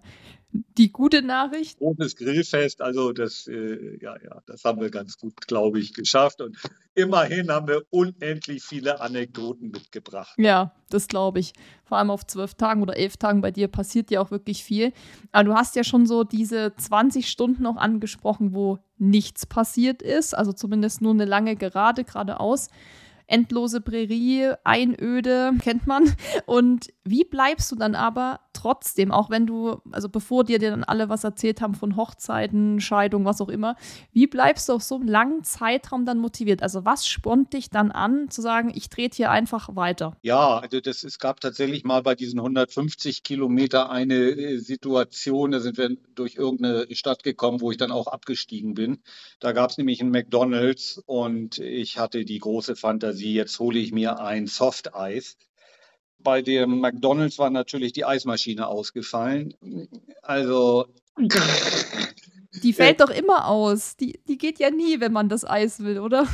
die 0.53 0.91
gute 0.91 1.21
Nachricht. 1.21 1.77
Großes 1.77 2.15
Grillfest, 2.15 2.81
also 2.81 3.11
das, 3.11 3.47
äh, 3.47 3.97
ja, 4.01 4.15
ja, 4.21 4.41
das 4.45 4.63
haben 4.63 4.81
wir 4.81 4.89
ganz 4.89 5.17
gut, 5.17 5.47
glaube 5.47 5.79
ich, 5.79 5.93
geschafft. 5.93 6.41
Und 6.41 6.57
immerhin 6.93 7.49
haben 7.51 7.67
wir 7.67 7.83
unendlich 7.89 8.63
viele 8.63 8.99
Anekdoten 8.99 9.71
mitgebracht. 9.71 10.33
Ja, 10.37 10.73
das 10.89 11.07
glaube 11.07 11.39
ich. 11.39 11.53
Vor 11.85 11.97
allem 11.97 12.09
auf 12.09 12.25
zwölf 12.25 12.55
Tagen 12.55 12.81
oder 12.81 12.97
elf 12.97 13.17
Tagen 13.17 13.41
bei 13.41 13.51
dir 13.51 13.67
passiert 13.67 14.11
ja 14.11 14.21
auch 14.21 14.31
wirklich 14.31 14.63
viel. 14.63 14.93
Aber 15.31 15.45
du 15.45 15.53
hast 15.53 15.75
ja 15.75 15.83
schon 15.83 16.05
so 16.05 16.23
diese 16.23 16.73
20 16.75 17.29
Stunden 17.29 17.65
auch 17.65 17.77
angesprochen, 17.77 18.53
wo 18.53 18.79
nichts 18.97 19.45
passiert 19.45 20.01
ist, 20.01 20.37
also 20.37 20.53
zumindest 20.53 21.01
nur 21.01 21.13
eine 21.13 21.25
lange 21.25 21.55
Gerade 21.55 22.03
geradeaus 22.03 22.69
endlose 23.31 23.81
Prärie, 23.81 24.53
Einöde, 24.63 25.53
kennt 25.61 25.87
man. 25.87 26.13
Und 26.45 26.87
wie 27.03 27.23
bleibst 27.23 27.71
du 27.71 27.75
dann 27.75 27.95
aber 27.95 28.41
trotzdem, 28.61 29.11
auch 29.11 29.29
wenn 29.29 29.47
du, 29.47 29.81
also 29.91 30.07
bevor 30.07 30.43
dir 30.43 30.59
dann 30.59 30.83
alle 30.83 31.09
was 31.09 31.23
erzählt 31.23 31.61
haben 31.61 31.73
von 31.73 31.95
Hochzeiten, 31.95 32.79
Scheidung, 32.79 33.25
was 33.25 33.41
auch 33.41 33.49
immer, 33.49 33.75
wie 34.13 34.27
bleibst 34.27 34.69
du 34.69 34.73
auf 34.73 34.83
so 34.83 34.95
einem 34.95 35.07
langen 35.07 35.43
Zeitraum 35.43 36.05
dann 36.05 36.19
motiviert? 36.19 36.61
Also 36.61 36.85
was 36.85 37.07
spornt 37.07 37.53
dich 37.53 37.69
dann 37.69 37.91
an, 37.91 38.29
zu 38.29 38.41
sagen, 38.41 38.71
ich 38.73 38.89
trete 38.89 39.17
hier 39.17 39.31
einfach 39.31 39.75
weiter? 39.75 40.15
Ja, 40.21 40.59
also 40.59 40.79
das, 40.79 41.03
es 41.03 41.17
gab 41.17 41.41
tatsächlich 41.41 41.83
mal 41.83 42.03
bei 42.03 42.13
diesen 42.13 42.39
150 42.39 43.23
Kilometer 43.23 43.89
eine 43.89 44.15
äh, 44.15 44.57
Situation, 44.57 45.51
da 45.51 45.59
sind 45.59 45.77
wir 45.77 45.97
durch 46.13 46.35
irgendeine 46.35 46.85
Stadt 46.95 47.23
gekommen, 47.23 47.61
wo 47.61 47.71
ich 47.71 47.77
dann 47.77 47.91
auch 47.91 48.07
abgestiegen 48.07 48.75
bin. 48.75 48.99
Da 49.39 49.53
gab 49.53 49.71
es 49.71 49.77
nämlich 49.77 50.01
ein 50.01 50.11
McDonalds 50.11 51.01
und 51.05 51.57
ich 51.57 51.97
hatte 51.97 52.25
die 52.25 52.39
große 52.39 52.75
Fantasie, 52.75 53.33
jetzt 53.33 53.59
hole 53.59 53.79
ich 53.79 53.91
mir 53.91 54.19
ein 54.19 54.45
Softeis 54.45 55.37
bei 56.23 56.41
dem 56.41 56.79
McDonald's 56.79 57.39
war 57.39 57.49
natürlich 57.49 57.93
die 57.93 58.05
Eismaschine 58.05 58.67
ausgefallen. 58.67 59.53
Also. 60.21 60.87
Die 62.63 62.73
fällt 62.73 62.99
äh, 62.99 63.05
doch 63.05 63.09
immer 63.09 63.47
aus. 63.47 63.95
Die, 63.97 64.19
die 64.27 64.37
geht 64.37 64.59
ja 64.59 64.69
nie, 64.69 64.99
wenn 64.99 65.13
man 65.13 65.29
das 65.29 65.45
Eis 65.45 65.79
will, 65.79 65.99
oder? 65.99 66.27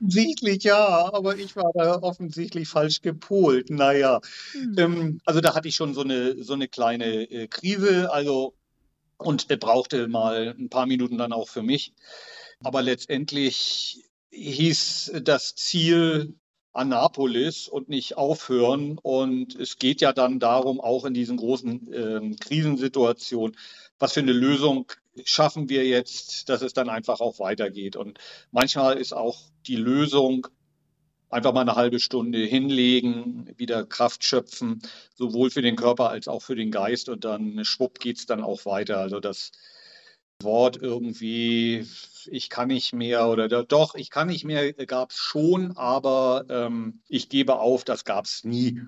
Offensichtlich 0.00 0.64
ja, 0.64 1.12
aber 1.12 1.36
ich 1.36 1.54
war 1.54 1.70
da 1.74 2.02
offensichtlich 2.02 2.68
falsch 2.68 3.02
gepolt. 3.02 3.70
Naja, 3.70 4.20
hm. 4.52 4.74
ähm, 4.76 5.20
also 5.24 5.40
da 5.40 5.54
hatte 5.54 5.68
ich 5.68 5.76
schon 5.76 5.94
so 5.94 6.02
eine, 6.02 6.42
so 6.42 6.54
eine 6.54 6.68
kleine 6.68 7.30
äh, 7.30 7.46
Krise, 7.46 8.12
also 8.12 8.54
und 9.18 9.48
er 9.50 9.56
brauchte 9.56 10.08
mal 10.08 10.54
ein 10.58 10.68
paar 10.68 10.86
Minuten 10.86 11.18
dann 11.18 11.32
auch 11.32 11.48
für 11.48 11.62
mich. 11.62 11.92
Aber 12.60 12.82
letztendlich 12.82 14.04
hieß 14.30 15.12
das 15.22 15.54
Ziel 15.54 16.34
Annapolis 16.72 17.68
und 17.68 17.88
nicht 17.88 18.16
aufhören. 18.16 18.98
Und 18.98 19.54
es 19.56 19.78
geht 19.78 20.00
ja 20.00 20.12
dann 20.12 20.38
darum, 20.38 20.80
auch 20.80 21.04
in 21.04 21.14
diesen 21.14 21.36
großen 21.36 21.92
äh, 21.92 22.36
Krisensituationen, 22.40 23.56
was 23.98 24.12
für 24.12 24.20
eine 24.20 24.32
Lösung 24.32 24.90
schaffen 25.24 25.68
wir 25.68 25.84
jetzt, 25.84 26.48
dass 26.48 26.62
es 26.62 26.72
dann 26.72 26.88
einfach 26.88 27.20
auch 27.20 27.38
weitergeht. 27.38 27.96
Und 27.96 28.18
manchmal 28.50 28.96
ist 28.96 29.12
auch 29.12 29.38
die 29.66 29.76
Lösung, 29.76 30.48
einfach 31.28 31.52
mal 31.52 31.62
eine 31.62 31.76
halbe 31.76 31.98
Stunde 31.98 32.38
hinlegen, 32.38 33.52
wieder 33.56 33.86
Kraft 33.86 34.24
schöpfen, 34.24 34.82
sowohl 35.14 35.50
für 35.50 35.62
den 35.62 35.76
Körper 35.76 36.10
als 36.10 36.28
auch 36.28 36.42
für 36.42 36.56
den 36.56 36.70
Geist. 36.70 37.08
Und 37.08 37.24
dann 37.24 37.64
schwupp 37.64 37.98
geht 37.98 38.18
es 38.18 38.26
dann 38.26 38.42
auch 38.42 38.66
weiter. 38.66 38.98
Also 38.98 39.20
das 39.20 39.52
Wort 40.42 40.76
irgendwie, 40.80 41.86
ich 42.26 42.48
kann 42.50 42.68
nicht 42.68 42.92
mehr 42.92 43.28
oder 43.28 43.64
doch, 43.64 43.94
ich 43.94 44.10
kann 44.10 44.28
nicht 44.28 44.44
mehr, 44.44 44.72
gab 44.72 45.10
es 45.10 45.16
schon, 45.16 45.76
aber 45.76 46.44
ähm, 46.48 47.02
ich 47.08 47.28
gebe 47.28 47.58
auf, 47.58 47.84
das 47.84 48.04
gab 48.04 48.26
es 48.26 48.44
nie. 48.44 48.80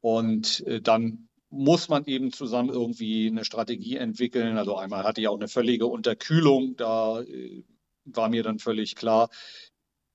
Und 0.00 0.66
äh, 0.66 0.80
dann 0.80 1.28
muss 1.50 1.88
man 1.88 2.04
eben 2.04 2.32
zusammen 2.32 2.68
irgendwie 2.68 3.28
eine 3.28 3.44
Strategie 3.44 3.96
entwickeln. 3.96 4.58
Also 4.58 4.76
einmal 4.76 5.04
hatte 5.04 5.20
ich 5.20 5.28
auch 5.28 5.38
eine 5.38 5.48
völlige 5.48 5.86
Unterkühlung, 5.86 6.76
da 6.76 7.22
äh, 7.22 7.64
war 8.04 8.28
mir 8.28 8.42
dann 8.42 8.58
völlig 8.58 8.96
klar, 8.96 9.30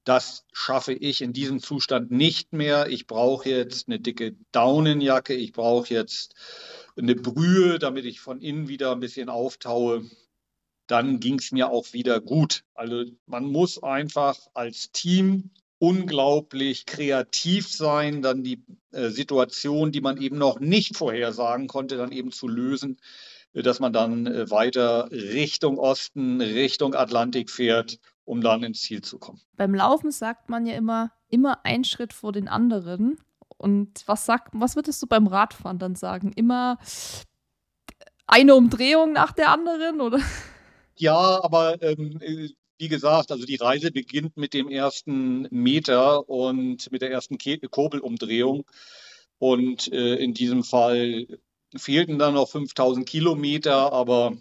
das 0.04 0.46
schaffe 0.52 0.94
ich 0.94 1.22
in 1.22 1.34
diesem 1.34 1.60
Zustand 1.60 2.12
nicht 2.12 2.52
mehr. 2.52 2.88
Ich 2.90 3.08
brauche 3.08 3.50
jetzt 3.50 3.88
eine 3.88 4.00
dicke 4.00 4.36
Daunenjacke, 4.52 5.34
ich 5.34 5.54
brauche 5.54 5.94
jetzt 5.94 6.36
eine 6.98 7.16
Brühe, 7.16 7.80
damit 7.80 8.06
ich 8.06 8.20
von 8.20 8.42
innen 8.42 8.68
wieder 8.68 8.92
ein 8.92 9.00
bisschen 9.00 9.30
auftaue. 9.30 10.04
Dann 10.88 11.20
ging 11.20 11.40
es 11.40 11.52
mir 11.52 11.70
auch 11.70 11.94
wieder 11.94 12.20
gut. 12.20 12.64
Also 12.74 13.06
man 13.26 13.46
muss 13.46 13.82
einfach 13.82 14.38
als 14.54 14.92
Team 14.92 15.52
unglaublich 15.84 16.86
kreativ 16.86 17.68
sein, 17.68 18.22
dann 18.22 18.42
die 18.42 18.64
äh, 18.92 19.10
Situation, 19.10 19.92
die 19.92 20.00
man 20.00 20.16
eben 20.16 20.38
noch 20.38 20.62
nicht 20.62 20.96
vorhersagen 20.96 21.68
konnte, 21.68 21.98
dann 21.98 22.14
eben 22.14 22.32
zu 22.32 22.48
lösen, 22.48 23.02
äh, 23.52 23.64
dass 23.64 23.82
man 23.82 23.92
dann 23.92 24.26
äh, 24.26 24.50
weiter 24.50 25.12
Richtung 25.12 25.78
Osten, 25.78 26.40
Richtung 26.40 26.96
Atlantik 26.96 27.50
fährt, 27.50 28.00
um 28.24 28.40
dann 28.40 28.64
ins 28.64 28.82
Ziel 28.82 29.02
zu 29.02 29.20
kommen. 29.20 29.42
Beim 29.58 29.76
Laufen 29.76 30.12
sagt 30.12 30.48
man 30.48 30.66
ja 30.66 30.76
immer, 30.76 31.12
immer 31.28 31.66
ein 31.66 31.84
Schritt 31.84 32.14
vor 32.14 32.32
den 32.32 32.48
anderen. 32.48 33.18
Und 33.58 34.04
was 34.08 34.26
sagt, 34.26 34.54
was 34.54 34.78
würdest 34.78 35.02
du 35.04 35.08
beim 35.08 35.28
Radfahren 35.28 35.80
dann 35.80 35.96
sagen? 35.96 36.32
Immer 36.34 36.78
eine 38.26 38.56
Umdrehung 38.56 39.12
nach 39.12 39.34
der 39.34 39.50
anderen, 39.50 40.00
oder? 40.00 40.20
Ja, 40.96 41.44
aber 41.44 41.82
ähm, 41.82 42.20
wie 42.78 42.88
gesagt, 42.88 43.32
also 43.32 43.46
die 43.46 43.56
Reise 43.56 43.92
beginnt 43.92 44.38
mit 44.38 44.54
dem 44.54 44.70
ersten 44.70 45.48
Meter 45.52 46.28
und 46.30 46.92
mit 46.92 47.02
der 47.02 47.12
ersten 47.12 47.38
Kurbelumdrehung. 47.38 48.66
Und 49.40 49.92
äh, 49.92 50.16
in 50.16 50.34
diesem 50.34 50.64
Fall 50.64 51.28
fehlten 51.76 52.20
dann 52.20 52.36
noch 52.36 52.50
5000 52.50 53.08
Kilometer, 53.08 53.92
aber 53.92 54.34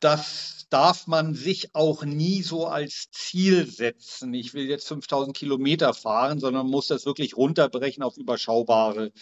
das 0.00 0.66
darf 0.70 1.06
man 1.06 1.34
sich 1.34 1.74
auch 1.74 2.04
nie 2.04 2.42
so 2.42 2.66
als 2.66 3.10
Ziel 3.10 3.66
setzen. 3.66 4.32
Ich 4.34 4.54
will 4.54 4.68
jetzt 4.68 4.88
5000 4.88 5.36
Kilometer 5.36 5.94
fahren, 5.94 6.38
sondern 6.38 6.68
muss 6.68 6.86
das 6.86 7.06
wirklich 7.06 7.36
runterbrechen 7.36 8.02
auf 8.02 8.16
überschaubare 8.16 9.12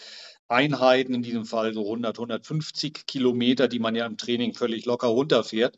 Einheiten, 0.47 1.13
in 1.13 1.23
diesem 1.23 1.45
Fall 1.45 1.73
so 1.73 1.81
100, 1.81 2.17
150 2.17 3.05
Kilometer, 3.07 3.67
die 3.67 3.79
man 3.79 3.95
ja 3.95 4.05
im 4.05 4.17
Training 4.17 4.53
völlig 4.53 4.85
locker 4.85 5.07
runterfährt, 5.07 5.77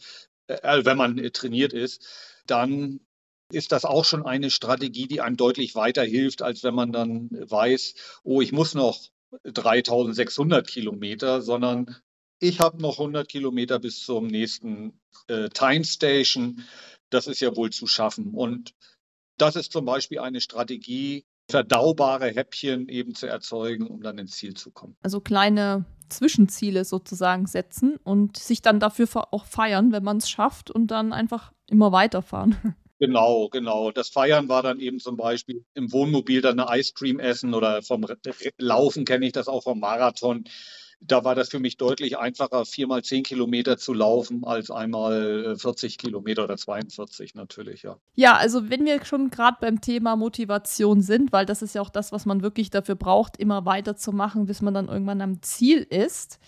äh, 0.64 0.86
wenn 0.86 0.98
man 0.98 1.18
äh, 1.18 1.32
trainiert 1.32 1.74
ist 1.74 2.06
dann 2.46 3.00
ist 3.52 3.72
das 3.72 3.86
auch 3.86 4.06
schon 4.06 4.26
eine 4.26 4.50
Strategie, 4.50 5.08
die 5.08 5.22
einem 5.22 5.38
deutlich 5.38 5.76
weiterhilft, 5.76 6.42
als 6.42 6.64
wenn 6.64 6.76
man 6.76 6.92
dann 6.92 7.30
weiß, 7.32 7.96
oh, 8.24 8.42
ich 8.42 8.52
muss 8.52 8.74
noch 8.76 9.00
3600 9.44 10.68
Kilometer, 10.68 11.42
sondern 11.42 11.96
ich 12.40 12.60
habe 12.60 12.82
noch 12.82 13.00
100 13.00 13.28
Kilometer 13.28 13.80
bis 13.80 14.04
zum 14.04 14.28
nächsten 14.28 15.00
äh, 15.28 15.50
Time 15.50 15.84
Station. 15.84 16.64
Das 17.10 17.28
ist 17.28 17.42
ja 17.42 17.56
wohl 17.56 17.72
zu 17.72 17.88
schaffen. 17.88 18.34
Und 18.34 18.74
das 19.38 19.56
ist 19.56 19.72
zum 19.72 19.86
Beispiel 19.86 20.20
eine 20.20 20.42
Strategie, 20.42 21.26
verdaubare 21.52 22.28
Häppchen 22.28 22.90
eben 22.90 23.14
zu 23.14 23.28
erzeugen, 23.28 23.88
um 23.88 24.02
dann 24.02 24.18
ins 24.18 24.32
Ziel 24.32 24.56
zu 24.56 24.72
kommen. 24.72 24.96
Also 25.04 25.20
kleine 25.22 25.86
Zwischenziele 26.10 26.86
sozusagen 26.86 27.48
setzen 27.48 27.98
und 28.04 28.38
sich 28.38 28.62
dann 28.62 28.80
dafür 28.80 29.08
auch 29.32 29.46
feiern, 29.46 29.92
wenn 29.92 30.04
man 30.04 30.18
es 30.18 30.30
schafft 30.30 30.72
und 30.72 30.88
dann 30.88 31.14
einfach 31.14 31.52
immer 31.68 31.92
weiterfahren. 31.92 32.56
Genau, 33.02 33.50
genau. 33.50 33.90
Das 33.90 34.10
Feiern 34.10 34.48
war 34.48 34.62
dann 34.62 34.80
eben 34.80 35.00
zum 35.00 35.18
Beispiel 35.18 35.66
im 35.74 35.92
Wohnmobil 35.92 36.42
dann 36.42 36.60
eine 36.60 36.80
Ice 36.80 36.94
Cream 36.94 37.20
essen 37.20 37.56
oder 37.56 37.82
vom 37.82 38.06
Laufen 38.60 39.06
kenne 39.06 39.26
ich 39.26 39.32
das 39.32 39.48
auch 39.48 39.64
vom 39.64 39.80
Marathon 39.80 40.44
da 41.02 41.24
war 41.24 41.34
das 41.34 41.50
für 41.50 41.60
mich 41.60 41.78
deutlich 41.78 42.18
einfacher, 42.18 42.64
viermal 42.64 43.04
zehn 43.04 43.24
Kilometer 43.24 43.78
zu 43.78 43.94
laufen, 43.94 44.44
als 44.46 44.70
einmal 44.70 45.56
40 45.58 45.94
äh, 45.94 45.98
Kilometer 45.98 46.44
oder 46.44 46.58
42 46.58 47.34
natürlich, 47.34 47.82
ja. 47.82 47.98
Ja, 48.14 48.38
also 48.38 48.70
wenn 48.70 48.86
wir 48.86 49.04
schon 49.04 49.32
gerade 49.32 49.58
beim 49.60 49.82
Thema 49.82 50.16
Motivation 50.16 51.02
sind, 51.02 51.32
weil 51.34 51.48
das 51.48 51.64
ist 51.64 51.74
ja 51.74 51.82
auch 51.82 51.90
das, 51.90 52.12
was 52.12 52.26
man 52.26 52.44
wirklich 52.44 52.70
dafür 52.70 52.96
braucht, 52.96 53.38
immer 53.38 53.66
weiterzumachen, 53.66 54.46
bis 54.46 54.62
man 54.62 54.76
dann 54.76 54.90
irgendwann 54.90 55.22
am 55.22 55.42
Ziel 55.42 55.80
ist. 55.80 56.40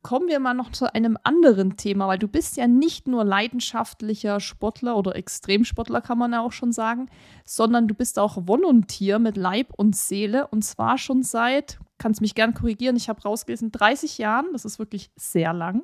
Kommen 0.00 0.28
wir 0.28 0.40
mal 0.40 0.54
noch 0.54 0.72
zu 0.72 0.94
einem 0.94 1.18
anderen 1.24 1.76
Thema, 1.76 2.08
weil 2.08 2.18
du 2.18 2.28
bist 2.28 2.56
ja 2.56 2.66
nicht 2.66 3.08
nur 3.08 3.24
leidenschaftlicher 3.24 4.40
Sportler 4.40 4.96
oder 4.96 5.16
Extremsportler, 5.16 6.00
kann 6.00 6.18
man 6.18 6.32
ja 6.32 6.40
auch 6.40 6.52
schon 6.52 6.72
sagen, 6.72 7.10
sondern 7.44 7.88
du 7.88 7.94
bist 7.94 8.18
auch 8.18 8.38
Volontier 8.46 9.18
mit 9.18 9.36
Leib 9.36 9.74
und 9.76 9.96
Seele 9.96 10.46
und 10.46 10.64
zwar 10.64 10.96
schon 10.96 11.22
seit, 11.24 11.78
kannst 11.98 12.20
mich 12.20 12.34
gern 12.34 12.54
korrigieren, 12.54 12.96
ich 12.96 13.08
habe 13.08 13.22
rausgelesen, 13.22 13.72
30 13.72 14.18
Jahren, 14.18 14.46
das 14.52 14.64
ist 14.64 14.78
wirklich 14.78 15.10
sehr 15.16 15.52
lang, 15.52 15.82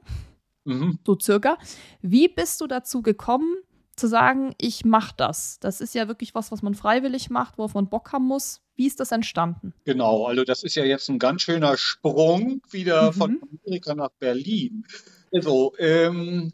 mhm. 0.65 0.99
so 1.07 1.19
circa. 1.19 1.59
Wie 2.01 2.29
bist 2.29 2.61
du 2.61 2.67
dazu 2.67 3.03
gekommen, 3.03 3.57
zu 3.97 4.09
sagen, 4.09 4.55
ich 4.59 4.85
mache 4.85 5.15
das? 5.17 5.59
Das 5.61 5.81
ist 5.81 5.95
ja 5.95 6.09
wirklich 6.09 6.35
was, 6.35 6.51
was 6.51 6.63
man 6.63 6.75
freiwillig 6.75 7.31
macht, 7.31 7.59
worauf 7.59 7.75
man 7.75 7.89
Bock 7.89 8.13
haben 8.13 8.27
muss. 8.27 8.61
Wie 8.77 8.87
ist 8.87 8.99
das 8.99 9.13
entstanden? 9.13 9.73
Genau, 9.85 10.27
also 10.27 10.43
das 10.43 10.65
ist 10.65 10.75
ja 10.75 10.85
jetzt 10.85 11.09
ein 11.09 11.19
ganz 11.19 11.43
schöner 11.43 11.77
Sprung 11.77 12.61
wieder 12.71 13.13
mhm. 13.13 13.15
von 13.15 13.41
Amerika 13.65 13.95
nach 13.95 14.11
Berlin. 14.19 14.85
Also 15.33 15.75
ähm, 15.79 16.53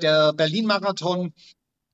der 0.00 0.32
Berlin-Marathon 0.32 1.32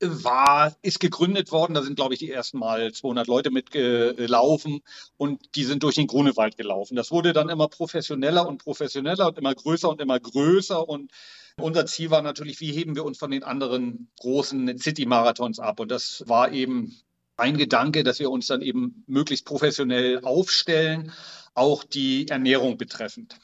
war, 0.00 0.76
ist 0.82 1.00
gegründet 1.00 1.52
worden. 1.52 1.74
Da 1.74 1.82
sind, 1.82 1.96
glaube 1.96 2.14
ich, 2.14 2.20
die 2.20 2.30
ersten 2.30 2.58
Mal 2.58 2.92
200 2.92 3.26
Leute 3.26 3.50
mitgelaufen 3.50 4.82
und 5.16 5.56
die 5.56 5.64
sind 5.64 5.82
durch 5.82 5.94
den 5.94 6.06
Grunewald 6.06 6.56
gelaufen. 6.56 6.96
Das 6.96 7.10
wurde 7.10 7.32
dann 7.32 7.48
immer 7.48 7.68
professioneller 7.68 8.46
und 8.46 8.58
professioneller 8.58 9.28
und 9.28 9.38
immer 9.38 9.54
größer 9.54 9.88
und 9.88 10.00
immer 10.00 10.20
größer. 10.20 10.88
Und 10.88 11.10
unser 11.58 11.86
Ziel 11.86 12.10
war 12.10 12.22
natürlich, 12.22 12.60
wie 12.60 12.72
heben 12.72 12.94
wir 12.94 13.04
uns 13.04 13.18
von 13.18 13.30
den 13.30 13.42
anderen 13.42 14.10
großen 14.20 14.78
City-Marathons 14.78 15.58
ab? 15.58 15.80
Und 15.80 15.90
das 15.90 16.24
war 16.26 16.52
eben 16.52 16.96
ein 17.36 17.56
Gedanke, 17.56 18.04
dass 18.04 18.18
wir 18.18 18.30
uns 18.30 18.46
dann 18.46 18.62
eben 18.62 19.04
möglichst 19.06 19.46
professionell 19.46 20.20
aufstellen, 20.22 21.12
auch 21.54 21.84
die 21.84 22.28
Ernährung 22.28 22.76
betreffend. 22.76 23.36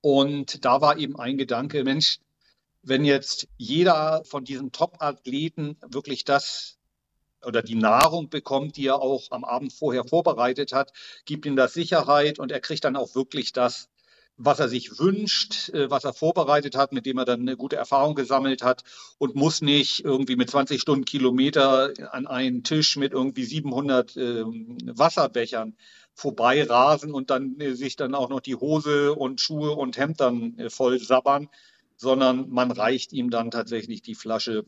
Und 0.00 0.64
da 0.64 0.80
war 0.80 0.98
eben 0.98 1.18
ein 1.18 1.36
Gedanke, 1.36 1.82
Mensch, 1.84 2.18
wenn 2.86 3.04
jetzt 3.04 3.48
jeder 3.58 4.22
von 4.24 4.44
diesen 4.44 4.70
Top-Athleten 4.70 5.76
wirklich 5.86 6.24
das 6.24 6.78
oder 7.44 7.60
die 7.60 7.74
Nahrung 7.74 8.30
bekommt, 8.30 8.76
die 8.76 8.86
er 8.86 9.02
auch 9.02 9.30
am 9.30 9.44
Abend 9.44 9.72
vorher 9.72 10.04
vorbereitet 10.04 10.72
hat, 10.72 10.92
gibt 11.24 11.46
ihm 11.46 11.56
das 11.56 11.74
Sicherheit 11.74 12.38
und 12.38 12.52
er 12.52 12.60
kriegt 12.60 12.84
dann 12.84 12.96
auch 12.96 13.14
wirklich 13.14 13.52
das, 13.52 13.88
was 14.36 14.60
er 14.60 14.68
sich 14.68 14.98
wünscht, 14.98 15.70
äh, 15.70 15.90
was 15.90 16.04
er 16.04 16.12
vorbereitet 16.12 16.76
hat, 16.76 16.92
mit 16.92 17.06
dem 17.06 17.18
er 17.18 17.24
dann 17.24 17.40
eine 17.40 17.56
gute 17.56 17.76
Erfahrung 17.76 18.14
gesammelt 18.14 18.62
hat 18.62 18.84
und 19.18 19.34
muss 19.34 19.62
nicht 19.62 20.04
irgendwie 20.04 20.36
mit 20.36 20.50
20 20.50 20.80
Stunden 20.80 21.04
Kilometer 21.04 21.92
an 22.12 22.26
einen 22.26 22.62
Tisch 22.62 22.96
mit 22.96 23.12
irgendwie 23.12 23.44
700 23.44 24.16
äh, 24.16 24.44
Wasserbechern 24.44 25.76
vorbei 26.14 26.62
rasen 26.62 27.12
und 27.12 27.30
dann 27.30 27.58
äh, 27.60 27.74
sich 27.74 27.96
dann 27.96 28.14
auch 28.14 28.28
noch 28.28 28.40
die 28.40 28.56
Hose 28.56 29.14
und 29.14 29.40
Schuhe 29.40 29.72
und 29.72 29.96
Hemd 29.96 30.20
dann 30.20 30.58
äh, 30.58 30.70
voll 30.70 30.98
sabbern, 30.98 31.48
sondern 31.96 32.48
man 32.50 32.70
reicht 32.70 33.12
ihm 33.12 33.30
dann 33.30 33.50
tatsächlich 33.50 34.02
die 34.02 34.14
Flasche 34.14 34.64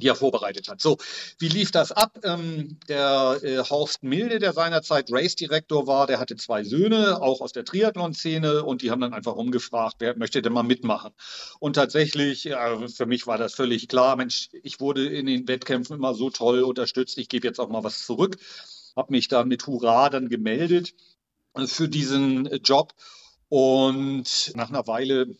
die 0.00 0.08
er 0.08 0.14
vorbereitet 0.14 0.68
hat. 0.68 0.80
So, 0.80 0.98
wie 1.38 1.48
lief 1.48 1.70
das 1.70 1.92
ab? 1.92 2.18
Ähm, 2.22 2.78
der 2.88 3.38
äh, 3.42 3.58
Horst 3.58 4.02
Milde, 4.02 4.38
der 4.38 4.52
seinerzeit 4.52 5.10
Race-Direktor 5.10 5.86
war, 5.86 6.06
der 6.06 6.18
hatte 6.18 6.36
zwei 6.36 6.64
Söhne, 6.64 7.20
auch 7.20 7.40
aus 7.40 7.52
der 7.52 7.64
Triathlon-Szene, 7.64 8.64
und 8.64 8.82
die 8.82 8.90
haben 8.90 9.00
dann 9.00 9.14
einfach 9.14 9.36
rumgefragt, 9.36 9.96
wer 9.98 10.16
möchte 10.16 10.42
denn 10.42 10.52
mal 10.52 10.62
mitmachen? 10.62 11.12
Und 11.58 11.74
tatsächlich, 11.74 12.46
äh, 12.46 12.88
für 12.88 13.06
mich 13.06 13.26
war 13.26 13.38
das 13.38 13.54
völlig 13.54 13.88
klar, 13.88 14.16
Mensch, 14.16 14.48
ich 14.62 14.80
wurde 14.80 15.06
in 15.06 15.26
den 15.26 15.48
Wettkämpfen 15.48 15.96
immer 15.96 16.14
so 16.14 16.30
toll 16.30 16.62
unterstützt, 16.62 17.18
ich 17.18 17.28
gebe 17.28 17.46
jetzt 17.46 17.58
auch 17.58 17.68
mal 17.68 17.84
was 17.84 18.04
zurück, 18.04 18.36
habe 18.96 19.12
mich 19.12 19.28
dann 19.28 19.48
mit 19.48 19.66
Hurra 19.66 20.10
dann 20.10 20.28
gemeldet 20.28 20.94
äh, 21.54 21.66
für 21.66 21.88
diesen 21.88 22.46
äh, 22.46 22.56
Job. 22.56 22.92
Und 23.48 24.52
nach 24.56 24.70
einer 24.70 24.88
Weile 24.88 25.36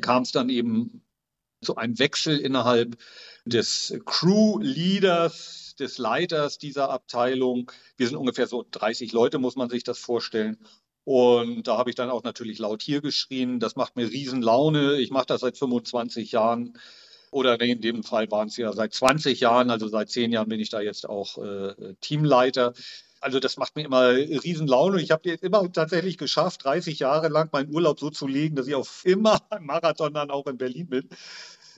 kam 0.00 0.22
es 0.22 0.32
dann 0.32 0.48
eben 0.48 1.02
zu 1.62 1.76
einem 1.76 1.98
Wechsel 1.98 2.38
innerhalb 2.38 2.96
des 3.44 3.98
Crew-Leaders, 4.04 5.74
des 5.78 5.98
Leiters 5.98 6.58
dieser 6.58 6.90
Abteilung. 6.90 7.70
Wir 7.96 8.06
sind 8.06 8.16
ungefähr 8.16 8.46
so 8.46 8.64
30 8.70 9.12
Leute, 9.12 9.38
muss 9.38 9.56
man 9.56 9.70
sich 9.70 9.84
das 9.84 9.98
vorstellen. 9.98 10.58
Und 11.04 11.66
da 11.68 11.76
habe 11.76 11.90
ich 11.90 11.96
dann 11.96 12.10
auch 12.10 12.22
natürlich 12.22 12.58
laut 12.58 12.82
hier 12.82 13.02
geschrien. 13.02 13.60
Das 13.60 13.76
macht 13.76 13.96
mir 13.96 14.08
riesen 14.08 14.40
Laune. 14.40 14.96
Ich 14.96 15.10
mache 15.10 15.26
das 15.26 15.42
seit 15.42 15.58
25 15.58 16.32
Jahren. 16.32 16.78
Oder 17.30 17.60
in 17.60 17.80
dem 17.80 18.04
Fall 18.04 18.30
waren 18.30 18.48
es 18.48 18.56
ja 18.56 18.72
seit 18.72 18.94
20 18.94 19.40
Jahren, 19.40 19.70
also 19.70 19.88
seit 19.88 20.08
10 20.08 20.30
Jahren 20.30 20.48
bin 20.48 20.60
ich 20.60 20.70
da 20.70 20.80
jetzt 20.80 21.08
auch 21.08 21.36
äh, 21.38 21.94
Teamleiter. 22.00 22.74
Also 23.24 23.40
das 23.40 23.56
macht 23.56 23.74
mir 23.74 23.86
immer 23.86 24.10
riesen 24.10 24.66
Laune. 24.66 25.00
Ich 25.00 25.10
habe 25.10 25.30
jetzt 25.30 25.42
immer 25.42 25.72
tatsächlich 25.72 26.18
geschafft, 26.18 26.62
30 26.64 26.98
Jahre 26.98 27.28
lang 27.28 27.48
meinen 27.52 27.74
Urlaub 27.74 27.98
so 27.98 28.10
zu 28.10 28.26
legen, 28.26 28.54
dass 28.54 28.66
ich 28.66 28.74
auf 28.74 29.00
immer 29.06 29.40
im 29.58 29.64
Marathon 29.64 30.12
dann 30.12 30.30
auch 30.30 30.46
in 30.46 30.58
Berlin 30.58 30.88
bin 30.88 31.08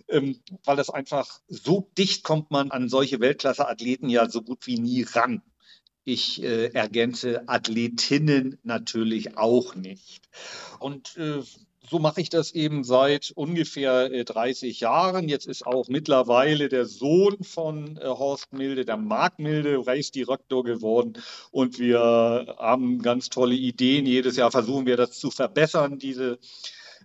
ähm, 0.08 0.40
weil 0.64 0.76
das 0.76 0.90
einfach 0.90 1.40
so 1.48 1.90
dicht 1.96 2.24
kommt 2.24 2.50
man 2.50 2.70
an 2.70 2.88
solche 2.88 3.20
Weltklasse-Athleten 3.20 4.08
ja 4.08 4.28
so 4.28 4.42
gut 4.42 4.66
wie 4.66 4.78
nie 4.78 5.02
ran. 5.02 5.42
Ich 6.04 6.42
äh, 6.42 6.66
ergänze 6.66 7.48
Athletinnen 7.48 8.58
natürlich 8.62 9.36
auch 9.36 9.74
nicht. 9.74 10.28
Und 10.78 11.16
äh, 11.16 11.42
so 11.88 11.98
mache 11.98 12.20
ich 12.20 12.30
das 12.30 12.52
eben 12.52 12.84
seit 12.84 13.32
ungefähr 13.34 14.24
30 14.24 14.80
äh, 14.80 14.84
Jahren. 14.84 15.28
Jetzt 15.28 15.46
ist 15.46 15.66
auch 15.66 15.88
mittlerweile 15.88 16.68
der 16.68 16.86
Sohn 16.86 17.42
von 17.42 17.96
äh, 17.96 18.06
Horst 18.06 18.52
Milde, 18.52 18.84
der 18.84 18.96
Marc 18.96 19.38
Milde, 19.38 19.86
Race-Direktor 19.86 20.64
geworden. 20.64 21.14
Und 21.50 21.78
wir 21.78 21.98
haben 22.58 23.02
ganz 23.02 23.28
tolle 23.28 23.54
Ideen. 23.54 24.06
Jedes 24.06 24.36
Jahr 24.36 24.50
versuchen 24.50 24.86
wir 24.86 24.96
das 24.96 25.18
zu 25.18 25.30
verbessern, 25.30 25.98
diese 25.98 26.38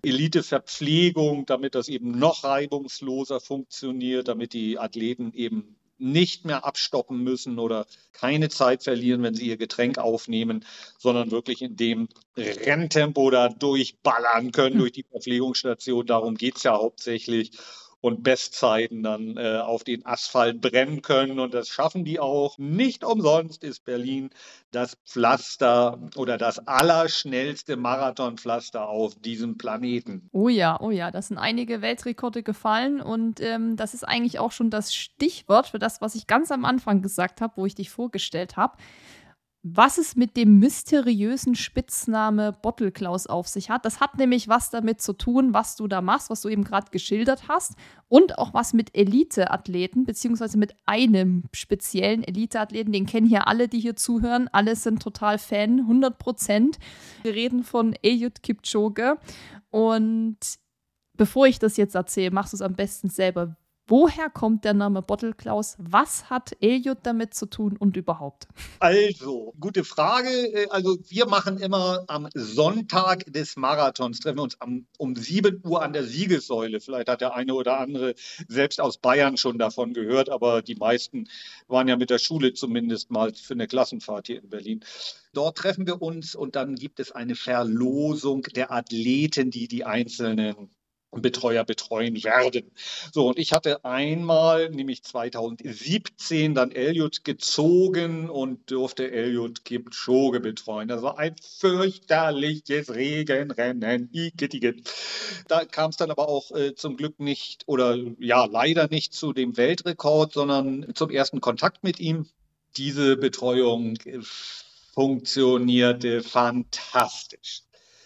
Eliteverpflegung, 0.04 1.46
damit 1.46 1.76
das 1.76 1.88
eben 1.88 2.18
noch 2.18 2.44
reibungsloser 2.44 3.40
funktioniert, 3.40 4.28
damit 4.28 4.54
die 4.54 4.80
Athleten 4.80 5.32
eben 5.34 5.76
nicht 6.02 6.46
mehr 6.46 6.66
abstoppen 6.66 7.24
müssen 7.24 7.60
oder 7.60 7.86
keine 8.12 8.50
Zeit 8.50 8.84
verlieren, 8.84 9.22
wenn 9.22 9.36
sie 9.36 9.48
ihr 9.48 9.58
Getränk 9.58 10.00
aufnehmen, 10.00 10.66
sondern 10.98 11.32
wirklich 11.32 11.62
in 11.62 11.76
dem 11.76 12.10
Renntempo 12.36 13.30
da 13.30 13.50
durchballern 13.50 14.52
können 14.52 14.74
hm. 14.74 14.80
durch 14.80 14.92
die 14.94 15.04
Verpflegungsstation. 15.04 16.06
Darum 16.06 16.36
geht 16.36 16.58
es 16.58 16.64
ja 16.64 16.74
hauptsächlich 16.74 17.52
und 18.02 18.24
Bestzeiten 18.24 19.04
dann 19.04 19.38
äh, 19.38 19.60
auf 19.60 19.84
den 19.84 20.06
Asphalt 20.06 20.60
brennen 20.60 21.02
können. 21.02 21.40
Und 21.40 21.54
das 21.54 21.70
schaffen 21.70 22.04
die 22.04 22.20
auch. 22.20 22.58
Nicht 22.58 23.04
umsonst 23.04 23.64
ist 23.64 23.86
Berlin 23.86 24.32
das 24.72 24.98
Pflaster 25.06 26.00
oder 26.16 26.38
das 26.38 26.66
allerschnellste 26.68 27.78
Marathonpflaster 27.78 28.88
auf 28.88 29.16
diesem 29.16 29.58
Planeten. 29.58 30.30
Oh 30.32 30.50
ja, 30.50 30.80
oh 30.80 30.92
ja, 30.92 31.12
da 31.12 31.22
sind 31.22 31.38
einige 31.38 31.82
Weltrekorde 31.82 32.42
gefallen 32.42 33.02
und 33.02 33.40
ähm, 33.42 33.76
das 33.76 33.94
ist 33.94 34.04
eigentlich 34.08 34.40
auch 34.40 34.52
schon 34.52 34.70
das 34.70 34.96
Stichwort 34.96 35.68
für 35.68 35.80
das, 35.80 36.02
was 36.02 36.16
ich 36.16 36.26
ganz 36.26 36.52
am 36.52 36.66
Anfang 36.66 37.02
gesagt 37.02 37.42
habe, 37.42 37.54
wo 37.58 37.66
ich 37.66 37.76
dich 37.76 37.90
vorgestellt 37.90 38.58
habe 38.58 38.78
was 39.64 40.00
es 40.00 40.16
mit 40.16 40.38
dem 40.38 40.58
mysteriösen 40.58 41.54
Spitzname 41.54 42.52
Bottle 42.52 42.92
Klaus 42.92 43.28
auf 43.28 43.48
sich 43.48 43.70
hat. 43.70 43.86
Das 43.86 44.00
hat 44.00 44.18
nämlich 44.18 44.48
was 44.48 44.72
damit 44.72 45.02
zu 45.02 45.14
tun, 45.14 45.54
was 45.54 45.76
du 45.76 45.88
da 45.88 46.02
machst, 46.02 46.32
was 46.32 46.42
du 46.42 46.50
eben 46.50 46.64
gerade 46.64 46.90
geschildert 46.90 47.48
hast 47.48 47.76
und 48.08 48.40
auch 48.40 48.56
was 48.56 48.74
mit 48.74 48.96
Elite-Athleten, 48.96 50.06
beziehungsweise 50.06 50.58
mit 50.58 50.74
einem 50.86 51.44
speziellen 51.54 52.24
Elite-Athleten, 52.24 52.92
den 52.92 53.06
kennen 53.06 53.28
hier 53.28 53.48
alle, 53.48 53.68
die 53.68 53.80
hier 53.80 53.96
zuhören. 53.96 54.50
Alle 54.52 54.76
sind 54.76 55.04
total 55.04 55.38
Fan, 55.38 55.82
100 55.82 56.18
Prozent. 56.18 56.80
Wir 57.22 57.36
reden 57.36 57.64
von 57.64 57.94
Eliud 58.02 58.42
Kipchoge 58.42 59.20
und 59.70 60.38
bevor 61.14 61.46
ich 61.46 61.60
das 61.60 61.78
jetzt 61.78 61.94
erzähle, 61.94 62.32
machst 62.32 62.54
du 62.54 62.58
es 62.58 62.62
am 62.64 62.74
besten 62.74 63.10
selber. 63.10 63.56
Woher 63.88 64.30
kommt 64.30 64.64
der 64.64 64.74
Name 64.74 65.02
Bottle 65.02 65.34
Klaus? 65.34 65.76
Was 65.78 66.30
hat 66.30 66.56
Eliot 66.62 67.00
damit 67.04 67.34
zu 67.34 67.46
tun 67.46 67.76
und 67.78 67.98
überhaupt? 67.98 68.48
Also, 68.80 69.54
gute 69.60 69.84
Frage. 69.84 70.30
Äh, 70.30 70.68
also, 70.70 70.98
wir 71.10 71.28
machen 71.28 71.58
immer 71.58 72.04
am 72.08 72.30
Sonntag 72.34 73.26
des 73.32 73.58
Marathons, 73.58 74.20
treffen 74.20 74.38
wir 74.38 74.44
uns 74.44 74.62
am, 74.62 74.86
um 74.98 75.16
7 75.16 75.62
Uhr 75.64 75.82
an 75.82 75.94
der 75.94 76.06
Siegessäule. 76.06 76.80
Vielleicht 76.80 77.10
hat 77.10 77.22
der 77.22 77.34
eine 77.34 77.54
oder 77.54 77.80
andere 77.80 78.14
selbst 78.48 78.80
aus 78.80 78.98
Bayern 78.98 79.38
schon 79.38 79.58
davon 79.58 79.94
gehört, 79.94 80.30
aber 80.30 80.62
die 80.62 80.76
meisten 80.76 81.28
waren 81.68 81.88
ja 81.88 81.98
mit 81.98 82.10
der 82.10 82.20
Schule 82.20 82.54
zumindest 82.54 83.12
mal 83.12 83.34
für 83.34 83.54
eine 83.54 83.68
Klassenfahrt 83.68 84.28
hier 84.28 84.42
in 84.42 84.50
Berlin. 84.50 84.86
Dort 85.34 85.58
treffen 85.58 85.88
wir 85.88 86.02
uns 86.02 86.36
und 86.36 86.56
dann 86.56 86.76
gibt 86.76 87.00
es 87.00 87.12
eine 87.12 87.36
Verlosung 87.36 88.44
der 88.44 88.72
Athleten, 88.72 89.50
die 89.50 89.68
die 89.68 89.86
einzelnen 89.86 90.70
Betreuer 91.12 91.66
betreuen 91.66 92.24
werden. 92.24 92.72
So, 93.12 93.28
und 93.28 93.38
ich 93.38 93.52
hatte 93.52 93.84
einmal, 93.84 94.70
nämlich 94.70 95.04
2017, 95.04 96.56
dann 96.56 96.72
Elliot 96.72 97.24
gezogen 97.24 98.30
und 98.30 98.72
durfte 98.72 99.12
Elliot 99.12 99.66
Kipchoge 99.66 100.40
betreuen. 100.40 100.88
Das 100.88 101.02
war 101.02 101.18
ein 101.20 101.36
fürchterliches 101.60 102.94
Regenrennen. 102.94 104.10
Da 105.48 105.66
kam 105.66 105.90
es 105.90 105.98
dann 105.98 106.12
aber 106.12 106.30
auch 106.30 106.52
äh, 106.52 106.76
zum 106.76 106.96
Glück 106.96 107.20
nicht 107.20 107.64
oder 107.68 107.98
ja, 108.20 108.46
leider 108.46 108.88
nicht 108.88 109.14
zu 109.14 109.34
dem 109.34 109.58
Weltrekord, 109.58 110.34
sondern 110.34 110.94
zum 110.96 111.10
ersten 111.10 111.42
Kontakt 111.42 111.84
mit 111.84 112.00
ihm. 112.00 112.28
Diese 112.78 113.18
Betreuung 113.18 113.98
funktionierte 114.94 116.22
fantastisch. 116.22 117.64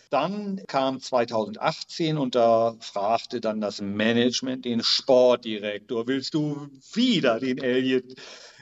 Dann 0.09 0.61
kam 0.67 0.99
2018 0.99 2.17
und 2.17 2.35
da 2.35 2.75
fragte 2.79 3.41
dann 3.41 3.61
das 3.61 3.81
Management 3.81 4.65
den 4.65 4.83
Sportdirektor, 4.83 6.07
willst 6.07 6.33
du 6.33 6.69
wieder 6.93 7.39
den 7.39 7.57
Elliot 7.57 8.15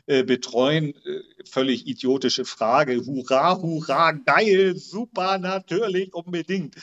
äh, 0.05 0.23
betreuen? 0.23 0.93
Äh, 1.05 1.21
völlig 1.49 1.87
idiotische 1.87 2.45
Frage. 2.45 3.05
Hurra, 3.05 3.57
hurra, 3.61 4.11
geil, 4.11 4.75
super, 4.75 5.37
natürlich, 5.37 6.13
unbedingt. 6.13 6.75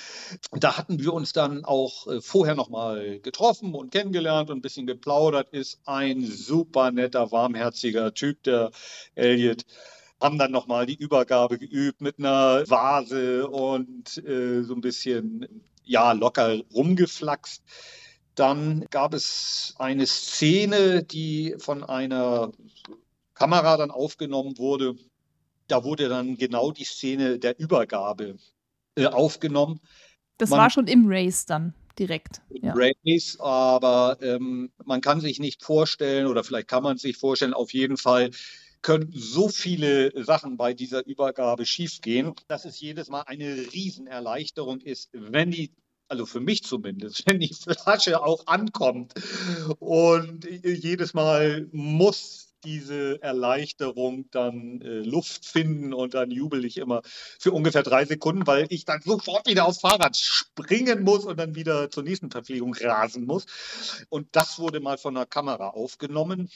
Da 0.52 0.78
hatten 0.78 1.00
wir 1.00 1.12
uns 1.12 1.32
dann 1.32 1.64
auch 1.64 2.06
äh, 2.06 2.20
vorher 2.20 2.54
nochmal 2.54 3.20
getroffen 3.20 3.74
und 3.74 3.90
kennengelernt 3.90 4.50
und 4.50 4.58
ein 4.58 4.62
bisschen 4.62 4.86
geplaudert. 4.86 5.50
Ist 5.50 5.80
ein 5.84 6.24
super 6.24 6.92
netter, 6.92 7.30
warmherziger 7.30 8.14
Typ, 8.14 8.42
der 8.44 8.70
Elliot 9.14 9.64
haben 10.20 10.38
dann 10.38 10.52
nochmal 10.52 10.86
die 10.86 10.96
Übergabe 10.96 11.58
geübt 11.58 12.00
mit 12.00 12.18
einer 12.18 12.68
Vase 12.68 13.48
und 13.48 14.18
äh, 14.18 14.62
so 14.62 14.74
ein 14.74 14.80
bisschen 14.80 15.62
ja, 15.84 16.12
locker 16.12 16.60
rumgeflaxt. 16.74 17.62
Dann 18.34 18.86
gab 18.90 19.14
es 19.14 19.74
eine 19.78 20.06
Szene, 20.06 21.02
die 21.02 21.56
von 21.58 21.82
einer 21.82 22.52
Kamera 23.34 23.76
dann 23.76 23.90
aufgenommen 23.90 24.58
wurde. 24.58 24.94
Da 25.66 25.84
wurde 25.84 26.08
dann 26.08 26.36
genau 26.36 26.70
die 26.70 26.84
Szene 26.84 27.38
der 27.38 27.58
Übergabe 27.58 28.36
äh, 28.96 29.06
aufgenommen. 29.06 29.80
Das 30.38 30.50
man, 30.50 30.60
war 30.60 30.70
schon 30.70 30.86
im 30.86 31.04
Race 31.06 31.46
dann 31.46 31.74
direkt. 31.98 32.40
Im 32.50 32.64
ja. 32.64 32.74
Race, 32.74 33.36
aber 33.40 34.18
ähm, 34.20 34.70
man 34.84 35.00
kann 35.00 35.20
sich 35.20 35.38
nicht 35.38 35.62
vorstellen 35.62 36.26
oder 36.26 36.44
vielleicht 36.44 36.68
kann 36.68 36.82
man 36.82 36.98
sich 36.98 37.16
vorstellen, 37.16 37.54
auf 37.54 37.72
jeden 37.72 37.96
Fall 37.96 38.30
können 38.82 39.10
so 39.12 39.48
viele 39.48 40.12
Sachen 40.24 40.56
bei 40.56 40.74
dieser 40.74 41.06
Übergabe 41.06 41.66
schiefgehen, 41.66 42.34
dass 42.48 42.64
es 42.64 42.80
jedes 42.80 43.08
Mal 43.08 43.22
eine 43.22 43.72
Riesenerleichterung 43.72 44.80
ist, 44.80 45.10
wenn 45.12 45.50
die 45.50 45.70
also 46.08 46.26
für 46.26 46.40
mich 46.40 46.64
zumindest, 46.64 47.22
wenn 47.26 47.40
die 47.40 47.54
Flasche 47.54 48.22
auch 48.22 48.46
ankommt. 48.46 49.14
Und 49.78 50.44
jedes 50.44 51.14
Mal 51.14 51.68
muss 51.72 52.48
diese 52.64 53.22
Erleichterung 53.22 54.28
dann 54.30 54.82
äh, 54.82 54.98
Luft 54.98 55.46
finden 55.46 55.94
und 55.94 56.12
dann 56.12 56.30
jubel 56.30 56.64
ich 56.66 56.76
immer 56.76 57.00
für 57.38 57.52
ungefähr 57.52 57.82
drei 57.82 58.04
Sekunden, 58.04 58.46
weil 58.46 58.66
ich 58.68 58.84
dann 58.84 59.00
sofort 59.00 59.46
wieder 59.46 59.64
aufs 59.64 59.80
Fahrrad 59.80 60.16
springen 60.16 61.02
muss 61.02 61.24
und 61.24 61.38
dann 61.38 61.54
wieder 61.54 61.90
zur 61.90 62.02
nächsten 62.02 62.30
Verpflegung 62.30 62.74
rasen 62.74 63.24
muss. 63.24 63.46
Und 64.10 64.28
das 64.32 64.58
wurde 64.58 64.80
mal 64.80 64.98
von 64.98 65.14
der 65.14 65.24
Kamera 65.24 65.68
aufgenommen. 65.68 66.50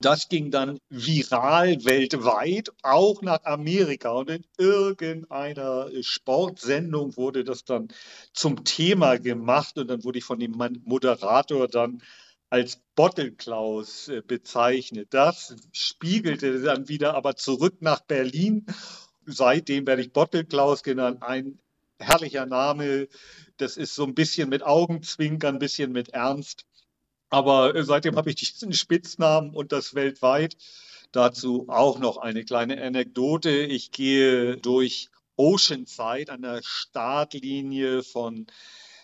Das 0.00 0.28
ging 0.28 0.50
dann 0.50 0.78
viral 0.90 1.84
weltweit, 1.84 2.70
auch 2.82 3.22
nach 3.22 3.42
Amerika. 3.44 4.10
Und 4.10 4.30
in 4.30 4.44
irgendeiner 4.58 5.88
Sportsendung 6.02 7.16
wurde 7.16 7.44
das 7.44 7.64
dann 7.64 7.88
zum 8.34 8.64
Thema 8.64 9.18
gemacht. 9.18 9.78
Und 9.78 9.88
dann 9.88 10.04
wurde 10.04 10.18
ich 10.18 10.24
von 10.24 10.38
dem 10.38 10.52
Moderator 10.84 11.66
dann 11.66 12.02
als 12.50 12.80
Bottelklaus 12.94 14.08
äh, 14.08 14.22
bezeichnet. 14.26 15.08
Das 15.10 15.56
spiegelte 15.72 16.60
dann 16.62 16.88
wieder 16.88 17.14
aber 17.14 17.36
zurück 17.36 17.76
nach 17.80 18.00
Berlin. 18.00 18.66
Seitdem 19.24 19.86
werde 19.86 20.02
ich 20.02 20.12
Bottelklaus 20.12 20.82
genannt. 20.82 21.22
Ein 21.22 21.58
herrlicher 21.98 22.46
Name. 22.46 23.08
Das 23.56 23.76
ist 23.76 23.94
so 23.94 24.04
ein 24.04 24.14
bisschen 24.14 24.48
mit 24.48 24.62
Augenzwinkern, 24.62 25.56
ein 25.56 25.58
bisschen 25.58 25.92
mit 25.92 26.10
Ernst. 26.10 26.66
Aber 27.30 27.74
äh, 27.74 27.82
seitdem 27.84 28.16
habe 28.16 28.30
ich 28.30 28.36
diesen 28.36 28.72
Spitznamen 28.72 29.50
und 29.50 29.72
das 29.72 29.94
weltweit. 29.94 30.56
Dazu 31.12 31.66
auch 31.68 31.98
noch 31.98 32.18
eine 32.18 32.44
kleine 32.44 32.82
Anekdote. 32.82 33.50
Ich 33.50 33.90
gehe 33.90 34.56
durch 34.56 35.08
Oceanside 35.36 36.32
an 36.32 36.42
der 36.42 36.60
Startlinie 36.62 38.02
von 38.02 38.46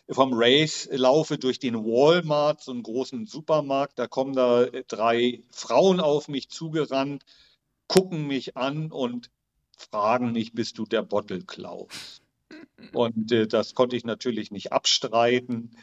vom 0.08 0.32
Race 0.34 0.88
laufe 0.90 1.38
durch 1.38 1.58
den 1.58 1.76
Walmart, 1.76 2.62
so 2.62 2.72
einen 2.72 2.82
großen 2.82 3.26
Supermarkt. 3.26 3.98
Da 3.98 4.06
kommen 4.06 4.34
da 4.34 4.66
drei 4.88 5.42
Frauen 5.50 6.00
auf 6.00 6.28
mich 6.28 6.48
zugerannt, 6.50 7.24
gucken 7.86 8.26
mich 8.26 8.56
an 8.56 8.90
und 8.90 9.30
fragen 9.76 10.32
mich, 10.32 10.52
bist 10.52 10.78
du 10.78 10.84
der 10.86 11.02
Bottle 11.02 11.42
Klaus? 11.42 12.21
Und 12.92 13.32
äh, 13.32 13.46
das 13.46 13.74
konnte 13.74 13.96
ich 13.96 14.04
natürlich 14.04 14.50
nicht 14.50 14.72
abstreiten. 14.72 15.76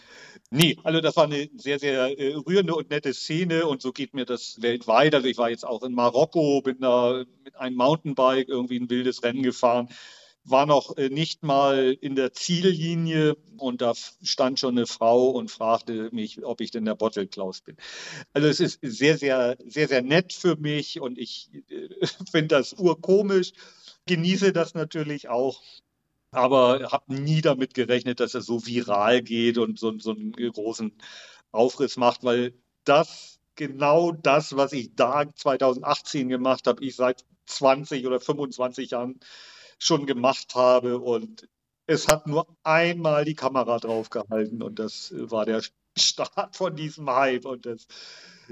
Nee, 0.51 0.77
also 0.83 1.01
das 1.01 1.15
war 1.15 1.25
eine 1.25 1.49
sehr, 1.55 1.79
sehr 1.79 2.19
äh, 2.19 2.33
rührende 2.33 2.75
und 2.75 2.89
nette 2.89 3.13
Szene 3.13 3.67
und 3.67 3.81
so 3.81 3.91
geht 3.91 4.13
mir 4.13 4.25
das 4.25 4.61
weltweit. 4.61 5.13
Also 5.15 5.27
ich 5.27 5.37
war 5.37 5.49
jetzt 5.49 5.65
auch 5.65 5.83
in 5.83 5.93
Marokko, 5.93 6.61
bin 6.61 6.79
da 6.79 7.23
mit 7.43 7.55
einem 7.55 7.75
Mountainbike 7.75 8.49
irgendwie 8.49 8.79
ein 8.79 8.89
wildes 8.89 9.23
Rennen 9.23 9.43
gefahren. 9.43 9.89
war 10.43 10.65
noch 10.65 10.97
äh, 10.97 11.09
nicht 11.09 11.43
mal 11.43 11.95
in 12.01 12.15
der 12.15 12.33
Ziellinie 12.33 13.37
und 13.57 13.81
da 13.81 13.93
stand 14.23 14.59
schon 14.59 14.77
eine 14.77 14.87
Frau 14.87 15.29
und 15.29 15.51
fragte 15.51 16.09
mich, 16.11 16.43
ob 16.43 16.61
ich 16.61 16.71
denn 16.71 16.85
der 16.85 16.95
Bottle 16.95 17.27
Klaus 17.27 17.61
bin. 17.61 17.77
Also 18.33 18.47
es 18.47 18.59
ist 18.59 18.79
sehr, 18.81 19.17
sehr, 19.17 19.57
sehr, 19.67 19.87
sehr 19.87 20.01
nett 20.01 20.33
für 20.33 20.55
mich 20.55 20.99
und 20.99 21.17
ich 21.17 21.51
äh, 21.69 21.89
finde 22.31 22.47
das 22.49 22.73
urkomisch, 22.73 23.51
genieße 24.07 24.53
das 24.53 24.73
natürlich 24.73 25.29
auch 25.29 25.61
aber 26.31 26.91
habe 26.91 27.13
nie 27.13 27.41
damit 27.41 27.73
gerechnet, 27.73 28.19
dass 28.19 28.35
er 28.35 28.41
so 28.41 28.65
viral 28.65 29.21
geht 29.21 29.57
und 29.57 29.79
so, 29.79 29.97
so 29.99 30.11
einen 30.11 30.31
großen 30.33 30.93
Aufriss 31.51 31.97
macht, 31.97 32.23
weil 32.23 32.53
das 32.83 33.39
genau 33.55 34.11
das, 34.11 34.55
was 34.55 34.73
ich 34.73 34.95
da 34.95 35.25
2018 35.33 36.29
gemacht 36.29 36.67
habe, 36.67 36.83
ich 36.83 36.95
seit 36.95 37.25
20 37.47 38.05
oder 38.05 38.19
25 38.19 38.91
Jahren 38.91 39.19
schon 39.79 40.05
gemacht 40.05 40.55
habe 40.55 40.99
und 40.99 41.47
es 41.87 42.07
hat 42.07 42.27
nur 42.27 42.47
einmal 42.63 43.25
die 43.25 43.35
Kamera 43.35 43.79
draufgehalten 43.79 44.61
und 44.61 44.77
das 44.77 45.13
war 45.15 45.45
der 45.45 45.63
Start 45.97 46.55
von 46.55 46.75
diesem 46.75 47.09
Hype 47.09 47.45
und 47.45 47.65
das 47.65 47.87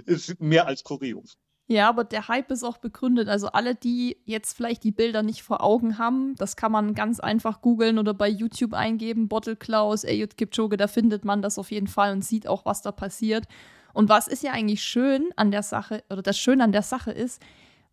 ist 0.05 0.39
mehr 0.41 0.67
als 0.67 0.83
kurios. 0.83 1.37
Ja, 1.69 1.89
aber 1.89 2.05
der 2.05 2.29
Hype 2.29 2.49
ist 2.51 2.63
auch 2.63 2.77
begründet. 2.77 3.27
Also 3.27 3.47
alle, 3.47 3.75
die 3.75 4.17
jetzt 4.23 4.55
vielleicht 4.55 4.85
die 4.85 4.93
Bilder 4.93 5.21
nicht 5.21 5.43
vor 5.43 5.61
Augen 5.61 5.97
haben, 5.97 6.33
das 6.35 6.55
kann 6.55 6.71
man 6.71 6.93
ganz 6.93 7.19
einfach 7.19 7.59
googeln 7.61 7.99
oder 7.99 8.13
bei 8.13 8.29
YouTube 8.29 8.73
eingeben, 8.73 9.27
Bottle 9.27 9.57
Klaus, 9.57 10.05
Ayut 10.05 10.37
Kipchoge, 10.37 10.77
da 10.77 10.87
findet 10.87 11.25
man 11.25 11.41
das 11.41 11.59
auf 11.59 11.69
jeden 11.71 11.87
Fall 11.87 12.13
und 12.13 12.23
sieht 12.23 12.47
auch, 12.47 12.65
was 12.65 12.81
da 12.81 12.93
passiert. 12.93 13.47
Und 13.93 14.07
was 14.07 14.29
ist 14.29 14.43
ja 14.43 14.53
eigentlich 14.53 14.81
schön 14.81 15.29
an 15.35 15.51
der 15.51 15.63
Sache, 15.63 16.03
oder 16.09 16.21
das 16.21 16.37
Schöne 16.37 16.63
an 16.63 16.71
der 16.71 16.83
Sache 16.83 17.11
ist, 17.11 17.41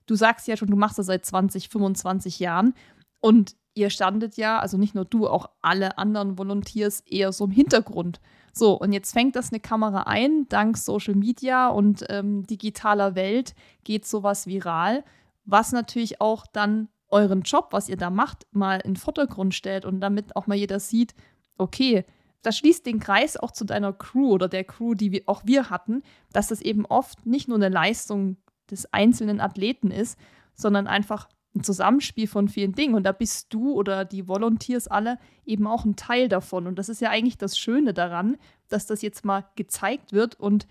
du 0.07 0.15
sagst 0.15 0.47
ja 0.47 0.57
schon, 0.57 0.69
du 0.69 0.77
machst 0.77 0.99
das 0.99 1.07
seit 1.07 1.27
20, 1.27 1.69
25 1.69 2.39
Jahren 2.39 2.75
und 3.21 3.57
ihr 3.75 3.91
standet 3.91 4.37
ja, 4.37 4.61
also 4.61 4.77
nicht 4.77 4.95
nur 4.95 5.05
du, 5.05 5.27
auch 5.27 5.51
alle 5.63 5.99
anderen 5.99 6.39
Volunteers 6.39 7.01
eher 7.01 7.33
so 7.33 7.47
im 7.47 7.51
Hintergrund. 7.51 8.21
So, 8.57 8.75
und 8.75 8.93
jetzt 8.93 9.13
fängt 9.13 9.35
das 9.35 9.51
eine 9.51 9.59
Kamera 9.59 10.05
ein. 10.05 10.49
Dank 10.49 10.77
Social 10.77 11.17
Media 11.17 11.69
und 11.69 12.05
ähm, 12.09 12.47
digitaler 12.47 13.17
Welt 13.17 13.55
geht 13.83 14.07
sowas 14.07 14.47
viral, 14.47 15.03
was 15.45 15.73
natürlich 15.73 16.21
auch 16.21 16.47
dann 16.47 16.89
euren 17.09 17.43
Job, 17.43 17.69
was 17.73 17.89
ihr 17.89 17.97
da 17.97 18.11
macht, 18.11 18.47
mal 18.53 18.77
in 18.77 18.93
den 18.93 18.97
Vordergrund 18.97 19.55
stellt 19.55 19.85
und 19.85 20.01
damit 20.01 20.37
auch 20.37 20.47
mal 20.47 20.55
jeder 20.55 20.79
sieht, 20.79 21.15
okay, 21.59 22.05
das 22.43 22.57
schließt 22.59 22.87
den 22.87 23.01
Kreis 23.01 23.37
auch 23.37 23.51
zu 23.51 23.65
deiner 23.65 23.93
Crew 23.93 24.31
oder 24.31 24.47
der 24.47 24.63
Crew, 24.63 24.95
die 24.95 25.11
wir, 25.11 25.23
auch 25.27 25.43
wir 25.45 25.69
hatten, 25.69 26.03
dass 26.33 26.49
das 26.49 26.61
eben 26.61 26.87
oft 26.87 27.27
nicht 27.27 27.49
nur 27.49 27.57
eine 27.57 27.71
Leistung 27.71 28.37
des 28.71 28.93
einzelnen 28.93 29.41
Athleten 29.41 29.91
ist, 29.91 30.17
sondern 30.55 30.87
einfach 30.87 31.29
ein 31.55 31.63
Zusammenspiel 31.63 32.27
von 32.27 32.49
vielen 32.49 32.73
Dingen. 32.73 32.95
Und 32.95 33.05
da 33.05 33.13
bist 33.13 33.53
du 33.53 33.73
oder 33.73 34.05
die 34.05 34.29
Volunteers 34.29 34.89
alle 34.89 35.19
eben 35.47 35.67
auch 35.67 35.85
ein 35.85 35.97
Teil 35.97 36.29
davon. 36.29 36.67
Und 36.67 36.79
das 36.79 36.89
ist 36.89 37.01
ja 37.01 37.11
eigentlich 37.11 37.39
das 37.39 37.57
Schöne 37.59 37.95
daran, 37.95 38.37
dass 38.69 38.87
das 38.87 39.03
jetzt 39.03 39.25
mal 39.25 39.45
gezeigt 39.57 40.13
wird. 40.13 40.39
Und 40.39 40.67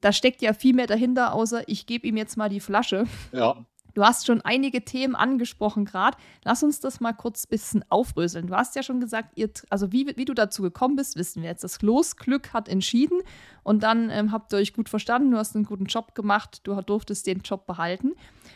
da 0.00 0.12
steckt 0.12 0.42
ja 0.42 0.52
viel 0.52 0.74
mehr 0.74 0.86
dahinter, 0.86 1.34
außer 1.34 1.68
ich 1.68 1.86
gebe 1.86 2.06
ihm 2.06 2.16
jetzt 2.16 2.36
mal 2.36 2.48
die 2.48 2.60
Flasche. 2.60 3.04
Ja. 3.32 3.64
Du 3.94 4.04
hast 4.04 4.26
schon 4.26 4.40
einige 4.42 4.84
Themen 4.84 5.14
angesprochen 5.14 5.84
gerade. 5.84 6.16
Lass 6.44 6.62
uns 6.62 6.80
das 6.80 7.00
mal 7.00 7.12
kurz 7.12 7.44
ein 7.44 7.50
bisschen 7.50 7.84
aufröseln. 7.88 8.46
Du 8.46 8.54
hast 8.54 8.76
ja 8.76 8.82
schon 8.82 9.00
gesagt, 9.00 9.32
ihr, 9.36 9.50
also 9.68 9.92
wie, 9.92 10.16
wie 10.16 10.24
du 10.24 10.34
dazu 10.34 10.62
gekommen 10.62 10.96
bist, 10.96 11.16
wissen 11.16 11.42
wir 11.42 11.50
jetzt. 11.50 11.64
Das 11.64 11.82
Losglück 11.82 12.52
hat 12.52 12.68
entschieden 12.68 13.20
und 13.62 13.82
dann 13.82 14.10
ähm, 14.10 14.32
habt 14.32 14.52
ihr 14.52 14.58
euch 14.58 14.72
gut 14.72 14.88
verstanden. 14.88 15.30
Du 15.30 15.38
hast 15.38 15.54
einen 15.54 15.64
guten 15.64 15.86
Job 15.86 16.14
gemacht. 16.14 16.60
Du 16.64 16.80
durftest 16.80 17.26
den 17.26 17.40
Job 17.40 17.66
behalten. 17.66 18.12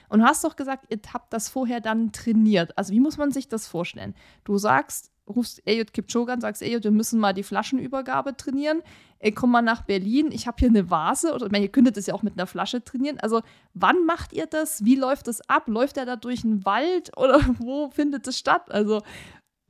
Und 0.09 0.21
du 0.21 0.27
hast 0.27 0.45
doch 0.45 0.57
gesagt, 0.57 0.87
ihr 0.91 1.01
habt 1.13 1.33
das 1.33 1.49
vorher 1.49 1.81
dann 1.81 2.13
trainiert. 2.13 2.77
Also 2.77 2.93
wie 2.93 3.01
muss 3.01 3.17
man 3.17 3.31
sich 3.31 3.49
das 3.49 3.67
vorstellen? 3.67 4.15
Du 4.45 4.59
sagst, 4.59 5.14
rufst 5.29 5.67
Elliot 5.67 5.93
Kipchoge 5.93 6.33
an, 6.33 6.41
sagst, 6.41 6.63
Elliot, 6.63 6.85
wir 6.85 6.91
müssen 6.91 7.19
mal 7.19 7.33
die 7.33 7.43
Flaschenübergabe 7.43 8.37
trainieren. 8.37 8.83
Ey, 9.19 9.33
komm 9.33 9.51
mal 9.51 9.63
nach 9.63 9.83
Berlin, 9.83 10.31
ich 10.33 10.47
habe 10.47 10.57
hier 10.59 10.69
eine 10.69 10.91
Vase. 10.91 11.33
Oder 11.33 11.47
ich 11.47 11.53
meine, 11.53 11.65
ihr 11.65 11.73
könntet 11.73 11.97
das 11.97 12.07
ja 12.07 12.15
auch 12.15 12.23
mit 12.23 12.35
einer 12.35 12.47
Flasche 12.47 12.85
trainieren. 12.85 13.19
Also 13.21 13.43
wann 13.73 14.05
macht 14.05 14.33
ihr 14.33 14.47
das? 14.47 14.85
Wie 14.85 14.97
läuft 14.97 15.29
das 15.29 15.41
ab? 15.49 15.69
Läuft 15.69 15.97
er 15.97 16.07
da 16.07 16.17
durch 16.17 16.43
den 16.43 16.65
Wald 16.65 17.11
oder 17.17 17.41
wo 17.59 17.91
findet 17.91 18.27
es 18.27 18.39
statt? 18.39 18.71
Also 18.71 19.03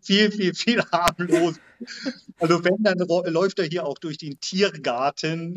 viel, 0.00 0.30
viel, 0.30 0.54
viel 0.54 0.82
harmlos. 0.92 1.60
Also 2.38 2.64
wenn, 2.64 2.82
dann 2.82 2.98
läuft 3.32 3.58
er 3.58 3.66
hier 3.66 3.86
auch 3.86 3.98
durch 3.98 4.18
den 4.18 4.38
Tiergarten 4.40 5.56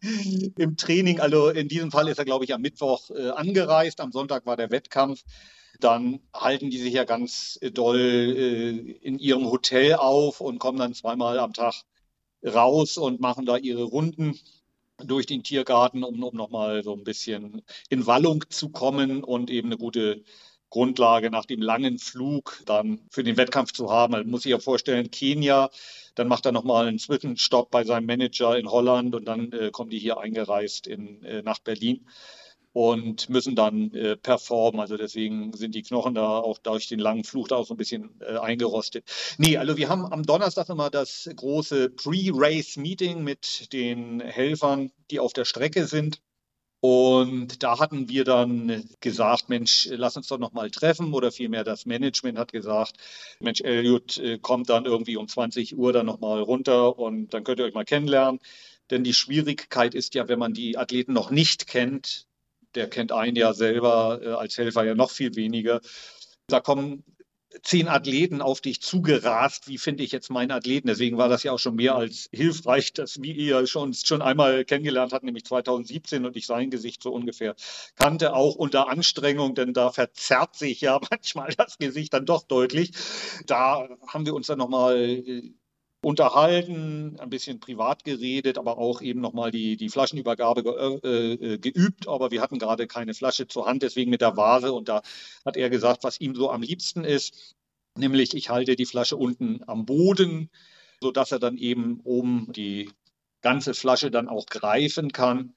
im 0.56 0.76
Training. 0.76 1.20
Also 1.20 1.48
in 1.48 1.68
diesem 1.68 1.90
Fall 1.90 2.08
ist 2.08 2.18
er, 2.18 2.24
glaube 2.24 2.44
ich, 2.44 2.54
am 2.54 2.60
Mittwoch 2.60 3.10
äh, 3.10 3.30
angereist. 3.30 4.00
Am 4.00 4.12
Sonntag 4.12 4.46
war 4.46 4.56
der 4.56 4.70
Wettkampf 4.70 5.22
dann 5.80 6.20
halten 6.34 6.70
die 6.70 6.78
sich 6.78 6.94
ja 6.94 7.04
ganz 7.04 7.58
äh, 7.62 7.70
doll 7.70 7.98
äh, 7.98 8.70
in 8.70 9.18
ihrem 9.18 9.46
Hotel 9.50 9.94
auf 9.94 10.40
und 10.40 10.58
kommen 10.58 10.78
dann 10.78 10.94
zweimal 10.94 11.38
am 11.38 11.52
Tag 11.52 11.82
raus 12.44 12.98
und 12.98 13.20
machen 13.20 13.46
da 13.46 13.56
ihre 13.56 13.84
Runden 13.84 14.38
durch 14.98 15.26
den 15.26 15.42
Tiergarten, 15.42 16.02
um, 16.04 16.22
um 16.22 16.36
nochmal 16.36 16.82
so 16.82 16.94
ein 16.94 17.04
bisschen 17.04 17.62
in 17.88 18.06
Wallung 18.06 18.44
zu 18.50 18.70
kommen 18.70 19.22
und 19.22 19.50
eben 19.50 19.68
eine 19.68 19.78
gute 19.78 20.24
Grundlage 20.70 21.30
nach 21.30 21.46
dem 21.46 21.62
langen 21.62 21.98
Flug 21.98 22.60
dann 22.66 23.00
für 23.10 23.24
den 23.24 23.36
Wettkampf 23.36 23.72
zu 23.72 23.90
haben. 23.90 24.12
Man 24.12 24.28
muss 24.28 24.42
sich 24.42 24.50
ja 24.50 24.58
vorstellen, 24.58 25.10
Kenia, 25.10 25.70
dann 26.14 26.28
macht 26.28 26.44
er 26.46 26.52
nochmal 26.52 26.86
einen 26.86 26.98
Zwischenstopp 26.98 27.70
bei 27.70 27.84
seinem 27.84 28.06
Manager 28.06 28.58
in 28.58 28.70
Holland 28.70 29.14
und 29.14 29.24
dann 29.24 29.52
äh, 29.52 29.70
kommen 29.70 29.90
die 29.90 29.98
hier 29.98 30.18
eingereist 30.18 30.86
in, 30.86 31.22
äh, 31.24 31.42
nach 31.42 31.60
Berlin 31.60 32.06
und 32.78 33.28
müssen 33.28 33.56
dann 33.56 33.92
äh, 33.92 34.16
performen. 34.16 34.80
Also 34.80 34.96
deswegen 34.96 35.52
sind 35.52 35.74
die 35.74 35.82
Knochen 35.82 36.14
da 36.14 36.38
auch 36.38 36.58
durch 36.58 36.86
den 36.86 37.00
langen 37.00 37.24
Fluch 37.24 37.48
da 37.48 37.56
auch 37.56 37.66
so 37.66 37.74
ein 37.74 37.76
bisschen 37.76 38.20
äh, 38.20 38.38
eingerostet. 38.38 39.04
Nee, 39.36 39.56
also 39.56 39.76
wir 39.76 39.88
haben 39.88 40.06
am 40.06 40.22
Donnerstag 40.22 40.68
immer 40.68 40.88
das 40.88 41.28
große 41.34 41.90
Pre-Race-Meeting 41.90 43.24
mit 43.24 43.72
den 43.72 44.20
Helfern, 44.20 44.92
die 45.10 45.18
auf 45.18 45.32
der 45.32 45.44
Strecke 45.44 45.88
sind. 45.88 46.20
Und 46.78 47.64
da 47.64 47.80
hatten 47.80 48.08
wir 48.08 48.22
dann 48.22 48.88
gesagt, 49.00 49.48
Mensch, 49.48 49.88
lass 49.90 50.16
uns 50.16 50.28
doch 50.28 50.38
noch 50.38 50.52
mal 50.52 50.70
treffen. 50.70 51.12
Oder 51.12 51.32
vielmehr 51.32 51.64
das 51.64 51.84
Management 51.84 52.38
hat 52.38 52.52
gesagt, 52.52 52.92
Mensch, 53.40 53.60
Elliot 53.60 54.18
äh, 54.18 54.38
kommt 54.38 54.70
dann 54.70 54.84
irgendwie 54.84 55.16
um 55.16 55.26
20 55.26 55.76
Uhr 55.76 55.92
dann 55.92 56.06
noch 56.06 56.20
mal 56.20 56.40
runter 56.40 56.96
und 56.96 57.34
dann 57.34 57.42
könnt 57.42 57.58
ihr 57.58 57.64
euch 57.64 57.74
mal 57.74 57.84
kennenlernen. 57.84 58.38
Denn 58.90 59.02
die 59.02 59.14
Schwierigkeit 59.14 59.96
ist 59.96 60.14
ja, 60.14 60.28
wenn 60.28 60.38
man 60.38 60.54
die 60.54 60.78
Athleten 60.78 61.12
noch 61.12 61.32
nicht 61.32 61.66
kennt, 61.66 62.27
der 62.74 62.88
kennt 62.88 63.12
einen 63.12 63.36
ja 63.36 63.52
selber 63.54 64.20
äh, 64.22 64.28
als 64.28 64.58
Helfer 64.58 64.84
ja 64.84 64.94
noch 64.94 65.10
viel 65.10 65.34
weniger. 65.36 65.80
Da 66.46 66.60
kommen 66.60 67.04
zehn 67.62 67.88
Athleten 67.88 68.42
auf 68.42 68.60
dich 68.60 68.82
zugerast. 68.82 69.68
Wie 69.68 69.78
finde 69.78 70.02
ich 70.02 70.12
jetzt 70.12 70.30
meinen 70.30 70.50
Athleten? 70.50 70.88
Deswegen 70.88 71.16
war 71.16 71.28
das 71.28 71.42
ja 71.42 71.52
auch 71.52 71.58
schon 71.58 71.76
mehr 71.76 71.94
als 71.94 72.28
hilfreich, 72.32 72.92
dass 72.92 73.22
wir 73.22 73.34
ihr 73.34 73.66
schon, 73.66 73.94
schon 73.94 74.22
einmal 74.22 74.64
kennengelernt 74.64 75.12
hatten, 75.12 75.26
nämlich 75.26 75.44
2017 75.44 76.26
und 76.26 76.36
ich 76.36 76.46
sein 76.46 76.70
Gesicht 76.70 77.02
so 77.02 77.10
ungefähr 77.10 77.54
kannte, 77.96 78.34
auch 78.34 78.54
unter 78.54 78.88
Anstrengung, 78.88 79.54
denn 79.54 79.72
da 79.72 79.90
verzerrt 79.90 80.56
sich 80.56 80.80
ja 80.80 81.00
manchmal 81.10 81.50
das 81.56 81.78
Gesicht 81.78 82.12
dann 82.12 82.26
doch 82.26 82.42
deutlich. 82.42 82.92
Da 83.46 83.88
haben 84.06 84.26
wir 84.26 84.34
uns 84.34 84.46
dann 84.46 84.58
nochmal 84.58 84.98
äh, 84.98 85.52
unterhalten, 86.00 87.18
ein 87.18 87.30
bisschen 87.30 87.58
privat 87.60 88.04
geredet, 88.04 88.56
aber 88.56 88.78
auch 88.78 89.02
eben 89.02 89.20
nochmal 89.20 89.50
die, 89.50 89.76
die 89.76 89.88
Flaschenübergabe 89.88 90.62
ge, 90.62 91.00
äh, 91.02 91.54
äh, 91.54 91.58
geübt. 91.58 92.06
Aber 92.08 92.30
wir 92.30 92.40
hatten 92.40 92.58
gerade 92.58 92.86
keine 92.86 93.14
Flasche 93.14 93.48
zur 93.48 93.66
Hand, 93.66 93.82
deswegen 93.82 94.10
mit 94.10 94.20
der 94.20 94.36
Vase. 94.36 94.72
Und 94.72 94.88
da 94.88 95.02
hat 95.44 95.56
er 95.56 95.70
gesagt, 95.70 96.04
was 96.04 96.20
ihm 96.20 96.34
so 96.34 96.50
am 96.50 96.62
liebsten 96.62 97.04
ist, 97.04 97.56
nämlich 97.96 98.34
ich 98.34 98.48
halte 98.50 98.76
die 98.76 98.86
Flasche 98.86 99.16
unten 99.16 99.60
am 99.66 99.86
Boden, 99.86 100.50
sodass 101.00 101.32
er 101.32 101.40
dann 101.40 101.56
eben 101.58 102.00
oben 102.04 102.52
die 102.52 102.90
ganze 103.40 103.74
Flasche 103.74 104.10
dann 104.10 104.28
auch 104.28 104.46
greifen 104.46 105.12
kann. 105.12 105.54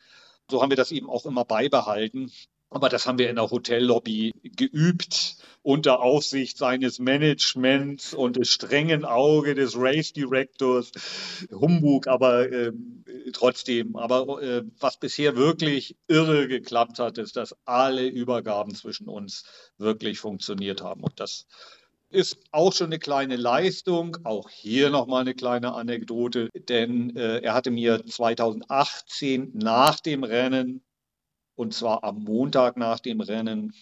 So 0.49 0.61
haben 0.61 0.69
wir 0.69 0.77
das 0.77 0.91
eben 0.91 1.09
auch 1.09 1.25
immer 1.25 1.45
beibehalten. 1.45 2.31
Aber 2.71 2.87
das 2.87 3.05
haben 3.05 3.19
wir 3.19 3.29
in 3.29 3.35
der 3.35 3.51
Hotellobby 3.51 4.31
geübt 4.43 5.35
unter 5.61 5.99
Aufsicht 5.99 6.57
seines 6.57 6.99
Managements 6.99 8.13
und 8.13 8.37
des 8.37 8.47
strengen 8.47 9.03
Auge 9.03 9.55
des 9.55 9.75
Race 9.77 10.13
Directors. 10.13 10.91
Humbug, 11.51 12.07
aber 12.07 12.49
äh, 12.49 12.71
trotzdem. 13.33 13.97
Aber 13.97 14.41
äh, 14.41 14.63
was 14.79 14.97
bisher 14.97 15.35
wirklich 15.35 15.97
irre 16.07 16.47
geklappt 16.47 16.99
hat, 16.99 17.17
ist, 17.17 17.35
dass 17.35 17.55
alle 17.65 18.07
Übergaben 18.07 18.73
zwischen 18.73 19.09
uns 19.09 19.43
wirklich 19.77 20.19
funktioniert 20.19 20.81
haben. 20.81 21.03
Und 21.03 21.19
das 21.19 21.47
ist 22.09 22.37
auch 22.51 22.71
schon 22.71 22.87
eine 22.87 22.99
kleine 22.99 23.35
Leistung. 23.35 24.17
Auch 24.23 24.49
hier 24.49 24.89
nochmal 24.89 25.21
eine 25.21 25.35
kleine 25.35 25.73
Anekdote, 25.73 26.49
denn 26.69 27.17
äh, 27.17 27.39
er 27.39 27.53
hatte 27.53 27.69
mir 27.69 28.05
2018 28.05 29.51
nach 29.55 29.99
dem 29.99 30.23
Rennen 30.23 30.81
und 31.61 31.75
zwar 31.75 32.03
am 32.03 32.23
Montag 32.23 32.75
nach 32.75 32.99
dem 32.99 33.21
Rennen 33.21 33.75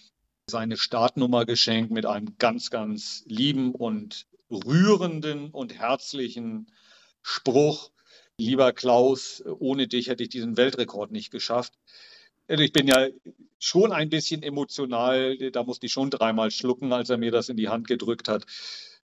seine 0.46 0.76
Startnummer 0.76 1.46
geschenkt 1.46 1.90
mit 1.90 2.04
einem 2.04 2.36
ganz, 2.36 2.68
ganz 2.68 3.24
lieben 3.26 3.74
und 3.74 4.26
rührenden 4.50 5.50
und 5.50 5.78
herzlichen 5.78 6.70
Spruch. 7.22 7.90
Lieber 8.36 8.74
Klaus, 8.74 9.42
ohne 9.46 9.88
dich 9.88 10.08
hätte 10.08 10.24
ich 10.24 10.28
diesen 10.28 10.58
Weltrekord 10.58 11.10
nicht 11.10 11.30
geschafft. 11.30 11.72
Also 12.48 12.62
ich 12.62 12.74
bin 12.74 12.86
ja 12.86 13.08
schon 13.58 13.92
ein 13.92 14.10
bisschen 14.10 14.42
emotional, 14.42 15.38
da 15.50 15.62
musste 15.62 15.86
ich 15.86 15.92
schon 15.92 16.10
dreimal 16.10 16.50
schlucken, 16.50 16.92
als 16.92 17.08
er 17.08 17.16
mir 17.16 17.30
das 17.30 17.48
in 17.48 17.56
die 17.56 17.70
Hand 17.70 17.88
gedrückt 17.88 18.28
hat. 18.28 18.44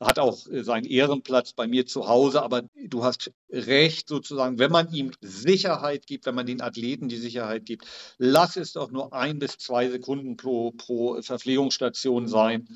Hat 0.02 0.20
auch 0.20 0.48
äh, 0.48 0.64
seinen 0.64 0.86
Ehrenplatz 0.86 1.54
bei 1.54 1.68
mir 1.68 1.86
zu 1.86 2.08
Hause, 2.08 2.42
aber 2.42 2.64
du 2.76 3.04
hast 3.04 3.32
recht 3.50 4.10
sozusagen, 4.10 4.60
wenn 4.60 4.72
man 4.72 4.92
ihm 4.94 5.12
Sicherheit 5.22 6.08
gibt, 6.08 6.26
wenn 6.26 6.36
man 6.36 6.48
den 6.48 6.62
Athleten 6.62 7.08
die 7.08 7.18
Sicherheit 7.18 7.66
gibt, 7.66 7.86
lass 8.18 8.58
es 8.58 8.74
doch 8.74 8.92
nur 8.92 9.14
ein 9.14 9.40
bis 9.40 9.58
zwei 9.58 9.90
Sekunden 9.90 10.38
pro, 10.38 10.72
pro 10.72 11.22
Verpflegungsstation 11.22 12.28
sein, 12.28 12.68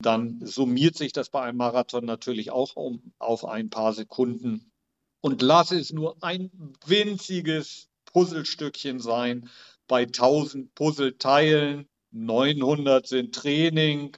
dann 0.00 0.44
summiert 0.44 0.96
sich 0.96 1.12
das 1.12 1.30
bei 1.30 1.42
einem 1.42 1.58
Marathon 1.58 2.04
natürlich 2.04 2.50
auch 2.50 2.76
um, 2.76 3.12
auf 3.18 3.44
ein 3.44 3.70
paar 3.70 3.92
Sekunden. 3.92 4.72
Und 5.20 5.42
lass 5.42 5.70
es 5.70 5.92
nur 5.92 6.16
ein 6.22 6.50
winziges 6.84 7.88
Puzzlestückchen 8.12 8.98
sein 8.98 9.48
bei 9.86 10.02
1000 10.02 10.74
Puzzleteilen. 10.74 11.88
900 12.10 13.06
sind 13.06 13.34
Training, 13.34 14.16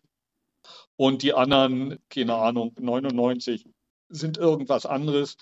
und 0.97 1.23
die 1.23 1.35
anderen, 1.35 1.99
keine 2.09 2.35
Ahnung, 2.35 2.73
99 2.79 3.67
sind 4.09 4.39
irgendwas 4.39 4.87
anderes. 4.87 5.37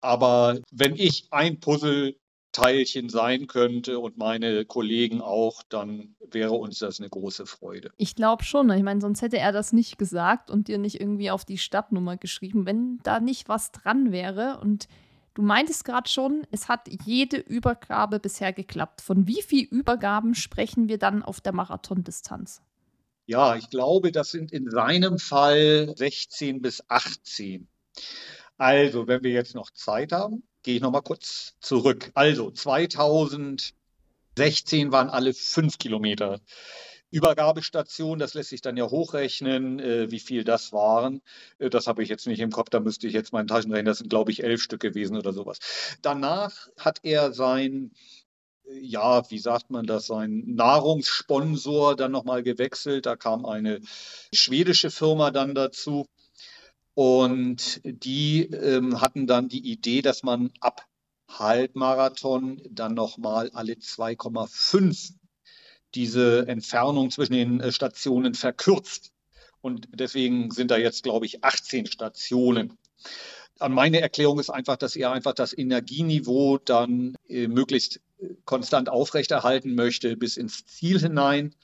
Aber 0.00 0.58
wenn 0.70 0.96
ich 0.96 1.28
ein 1.30 1.60
Puzzleteilchen 1.60 3.08
sein 3.08 3.46
könnte 3.46 3.98
und 3.98 4.16
meine 4.18 4.64
Kollegen 4.64 5.20
auch, 5.20 5.62
dann 5.68 6.14
wäre 6.30 6.52
uns 6.52 6.78
das 6.78 7.00
eine 7.00 7.08
große 7.08 7.46
Freude. 7.46 7.90
Ich 7.96 8.14
glaube 8.14 8.44
schon. 8.44 8.70
Ich 8.70 8.82
meine, 8.82 9.00
sonst 9.00 9.22
hätte 9.22 9.38
er 9.38 9.52
das 9.52 9.72
nicht 9.72 9.98
gesagt 9.98 10.50
und 10.50 10.68
dir 10.68 10.78
nicht 10.78 11.00
irgendwie 11.00 11.30
auf 11.30 11.44
die 11.44 11.58
Stadtnummer 11.58 12.16
geschrieben, 12.16 12.66
wenn 12.66 12.98
da 13.02 13.20
nicht 13.20 13.48
was 13.48 13.72
dran 13.72 14.12
wäre. 14.12 14.58
Und 14.60 14.88
du 15.34 15.42
meintest 15.42 15.84
gerade 15.84 16.08
schon, 16.08 16.46
es 16.50 16.68
hat 16.68 16.88
jede 17.04 17.38
Übergabe 17.38 18.20
bisher 18.20 18.52
geklappt. 18.52 19.00
Von 19.00 19.26
wie 19.26 19.42
vielen 19.42 19.68
Übergaben 19.68 20.34
sprechen 20.34 20.88
wir 20.88 20.98
dann 20.98 21.22
auf 21.22 21.40
der 21.40 21.52
Marathondistanz? 21.52 22.62
Ja, 23.26 23.56
ich 23.56 23.70
glaube, 23.70 24.12
das 24.12 24.30
sind 24.30 24.52
in 24.52 24.70
seinem 24.70 25.18
Fall 25.18 25.94
16 25.96 26.60
bis 26.60 26.82
18. 26.88 27.68
Also, 28.58 29.06
wenn 29.08 29.22
wir 29.22 29.30
jetzt 29.32 29.54
noch 29.54 29.70
Zeit 29.70 30.12
haben, 30.12 30.42
gehe 30.62 30.76
ich 30.76 30.82
noch 30.82 30.90
mal 30.90 31.00
kurz 31.00 31.54
zurück. 31.60 32.10
Also, 32.14 32.50
2016 32.50 33.72
waren 34.92 35.08
alle 35.08 35.32
fünf 35.32 35.78
Kilometer 35.78 36.40
Übergabestation, 37.10 38.18
das 38.18 38.34
lässt 38.34 38.50
sich 38.50 38.60
dann 38.60 38.76
ja 38.76 38.90
hochrechnen, 38.90 39.78
äh, 39.78 40.10
wie 40.10 40.18
viel 40.18 40.42
das 40.42 40.72
waren. 40.72 41.22
Äh, 41.58 41.70
das 41.70 41.86
habe 41.86 42.02
ich 42.02 42.08
jetzt 42.08 42.26
nicht 42.26 42.40
im 42.40 42.50
Kopf, 42.50 42.70
da 42.70 42.80
müsste 42.80 43.06
ich 43.06 43.14
jetzt 43.14 43.32
meinen 43.32 43.46
Taschenrechnen, 43.46 43.86
das 43.86 43.98
sind 43.98 44.10
glaube 44.10 44.32
ich 44.32 44.42
elf 44.42 44.60
Stück 44.60 44.80
gewesen 44.80 45.16
oder 45.16 45.32
sowas. 45.32 45.58
Danach 46.02 46.68
hat 46.76 46.98
er 47.04 47.32
sein 47.32 47.92
ja, 48.66 49.28
wie 49.30 49.38
sagt 49.38 49.70
man 49.70 49.86
das, 49.86 50.06
sein 50.06 50.42
Nahrungssponsor 50.46 51.96
dann 51.96 52.12
nochmal 52.12 52.42
gewechselt. 52.42 53.06
Da 53.06 53.16
kam 53.16 53.44
eine 53.44 53.80
schwedische 54.32 54.90
Firma 54.90 55.30
dann 55.30 55.54
dazu. 55.54 56.06
Und 56.94 57.80
die 57.84 58.42
ähm, 58.42 59.00
hatten 59.00 59.26
dann 59.26 59.48
die 59.48 59.70
Idee, 59.70 60.00
dass 60.00 60.22
man 60.22 60.52
ab 60.60 60.86
Halbmarathon 61.28 62.62
dann 62.70 62.94
nochmal 62.94 63.50
alle 63.52 63.74
2,5 63.74 65.14
diese 65.94 66.46
Entfernung 66.46 67.10
zwischen 67.10 67.32
den 67.32 67.60
äh, 67.60 67.72
Stationen 67.72 68.34
verkürzt. 68.34 69.12
Und 69.60 69.88
deswegen 69.92 70.50
sind 70.50 70.70
da 70.70 70.76
jetzt, 70.76 71.02
glaube 71.02 71.26
ich, 71.26 71.42
18 71.42 71.86
Stationen. 71.86 72.78
Meine 73.60 74.00
Erklärung 74.00 74.40
ist 74.40 74.50
einfach, 74.50 74.76
dass 74.76 74.96
er 74.96 75.12
einfach 75.12 75.32
das 75.32 75.56
Energieniveau 75.56 76.58
dann 76.58 77.16
äh, 77.28 77.46
möglichst 77.46 78.00
konstant 78.44 78.88
aufrechterhalten 78.88 79.74
möchte 79.74 80.16
bis 80.16 80.36
ins 80.36 80.64
Ziel 80.66 80.98
hinein. 81.00 81.54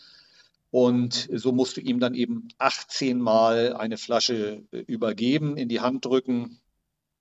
Und 0.71 1.29
so 1.33 1.53
musst 1.53 1.77
du 1.77 1.81
ihm 1.81 1.99
dann 1.99 2.15
eben 2.15 2.49
18 2.59 3.19
Mal 3.21 3.75
eine 3.75 3.97
Flasche 3.97 4.63
äh, 4.71 4.79
übergeben, 4.79 5.57
in 5.57 5.69
die 5.69 5.81
Hand 5.81 6.05
drücken. 6.05 6.61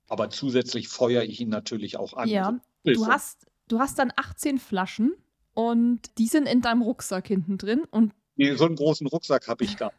Aber 0.08 0.30
zusätzlich 0.30 0.88
feuere 0.88 1.24
ich 1.24 1.40
ihn 1.40 1.48
natürlich 1.48 1.96
auch 1.96 2.14
an. 2.14 2.28
Ja, 2.28 2.60
du 2.84 3.06
hast, 3.06 3.46
du 3.68 3.80
hast 3.80 3.98
dann 3.98 4.12
18 4.14 4.58
Flaschen 4.58 5.14
und 5.54 6.18
die 6.18 6.26
sind 6.26 6.46
in 6.46 6.62
deinem 6.62 6.82
Rucksack 6.82 7.26
hinten 7.26 7.58
drin. 7.58 7.82
Und 7.90 8.12
nee, 8.36 8.54
so 8.54 8.66
einen 8.66 8.76
großen 8.76 9.06
Rucksack 9.06 9.48
habe 9.48 9.64
ich 9.64 9.76
da. 9.76 9.90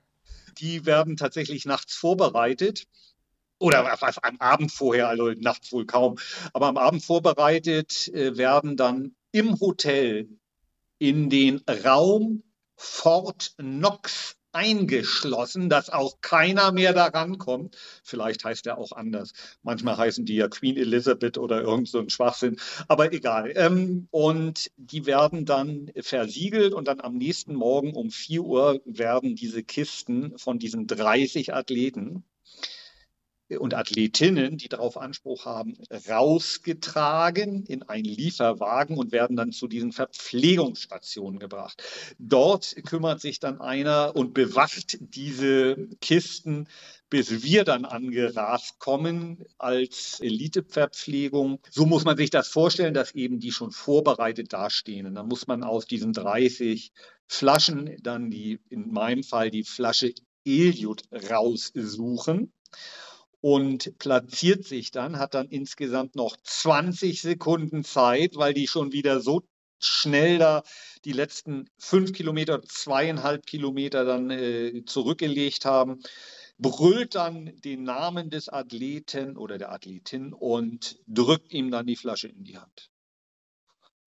Die 0.59 0.86
werden 0.86 1.17
tatsächlich 1.17 1.65
nachts 1.65 1.93
vorbereitet 1.93 2.88
oder 3.62 4.01
am 4.24 4.38
Abend 4.39 4.72
vorher, 4.72 5.07
also 5.07 5.32
nachts 5.32 5.72
wohl 5.72 5.86
kaum, 5.86 6.18
aber 6.53 6.68
am 6.68 6.78
Abend 6.78 7.03
vorbereitet 7.03 8.07
äh, 8.09 8.36
werden 8.38 8.76
dann 8.76 9.16
im 9.32 9.59
Hotel 9.59 10.30
in 10.97 11.30
den 11.30 11.62
Raum 11.84 12.43
Fort 12.76 13.53
Knox 13.57 14.36
eingeschlossen, 14.51 15.70
dass 15.70 15.89
auch 15.89 16.20
keiner 16.22 16.72
mehr 16.72 16.93
daran 16.93 17.38
kommt. 17.38 17.78
Vielleicht 18.03 18.43
heißt 18.43 18.66
er 18.68 18.78
auch 18.78 18.91
anders. 18.91 19.32
Manchmal 19.62 19.97
heißen 19.97 20.26
die 20.26 20.36
ja 20.36 20.47
Queen 20.47 20.76
Elizabeth 20.76 21.38
oder 21.38 21.62
irgend 21.62 21.88
so 21.88 21.99
ein 21.99 22.09
Schwachsinn, 22.09 22.57
aber 22.88 23.14
egal. 23.14 23.53
Ähm, 23.55 24.07
und 24.12 24.72
die 24.76 25.05
werden 25.05 25.45
dann 25.45 25.91
versiegelt 25.99 26.74
und 26.74 26.88
dann 26.88 26.99
am 26.99 27.18
nächsten 27.18 27.55
Morgen 27.55 27.93
um 27.93 28.09
4 28.09 28.41
Uhr 28.41 28.82
werden 28.86 29.36
diese 29.36 29.64
Kisten 29.64 30.38
von 30.38 30.59
diesen 30.59 30.88
30 30.88 31.53
Athleten 31.53 32.26
und 33.60 33.74
Athletinnen, 33.74 34.58
die 34.58 34.70
darauf 34.70 34.97
Anspruch 34.97 35.45
haben, 35.45 35.78
rausgetragen 36.10 37.66
in 37.66 37.84
einen 37.84 38.06
Lieferwagen 38.06 38.97
und 38.97 39.12
werden 39.12 39.36
dann 39.36 39.52
zu 39.52 39.68
diesen 39.68 39.91
Verpflegungsstationen 39.91 41.39
gebracht. 41.39 41.84
Dort 42.20 42.76
kümmert 42.86 43.22
sich 43.22 43.39
dann 43.39 43.62
einer 43.62 44.16
und 44.16 44.34
bewacht 44.34 44.97
diese 44.99 45.89
Kisten, 45.99 46.68
bis 47.10 47.43
wir 47.43 47.66
dann 47.66 47.84
angerast 47.84 48.80
kommen 48.80 49.43
als 49.58 50.20
Eliteverpflegung. 50.22 51.60
So 51.70 51.86
muss 51.86 52.06
man 52.06 52.16
sich 52.16 52.30
das 52.30 52.47
vorstellen, 52.47 52.93
dass 52.93 53.14
eben 53.14 53.39
die 53.39 53.52
schon 53.52 53.72
vorbereitet 53.72 54.54
dastehen. 54.54 55.06
Und 55.06 55.16
dann 55.16 55.28
muss 55.28 55.45
man 55.45 55.64
aus 55.64 55.86
diesen 55.86 56.14
30 56.14 56.93
Flaschen 57.28 57.97
dann 58.02 58.32
die, 58.32 58.60
in 58.70 58.91
meinem 58.91 59.24
Fall 59.24 59.52
die 59.52 59.64
Flasche 59.64 60.14
Eliot 60.45 61.04
raussuchen 61.12 62.54
und 63.41 63.97
platziert 63.97 64.63
sich 64.65 64.91
dann, 64.91 65.19
hat 65.19 65.33
dann 65.33 65.47
insgesamt 65.47 66.15
noch 66.15 66.37
20 66.43 67.21
Sekunden 67.21 67.83
Zeit, 67.83 68.35
weil 68.35 68.53
die 68.53 68.67
schon 68.67 68.91
wieder 68.91 69.19
so 69.19 69.41
schnell 69.79 70.37
da 70.37 70.63
die 71.05 71.11
letzten 71.11 71.67
fünf 71.79 72.13
Kilometer, 72.13 72.61
zweieinhalb 72.61 73.47
Kilometer 73.47 74.05
dann 74.05 74.29
äh, 74.29 74.83
zurückgelegt 74.85 75.65
haben, 75.65 76.01
brüllt 76.59 77.15
dann 77.15 77.59
den 77.61 77.83
Namen 77.83 78.29
des 78.29 78.47
Athleten 78.47 79.35
oder 79.35 79.57
der 79.57 79.71
Athletin 79.71 80.33
und 80.33 80.99
drückt 81.07 81.51
ihm 81.51 81.71
dann 81.71 81.87
die 81.87 81.95
Flasche 81.95 82.27
in 82.27 82.43
die 82.43 82.57
Hand. 82.57 82.91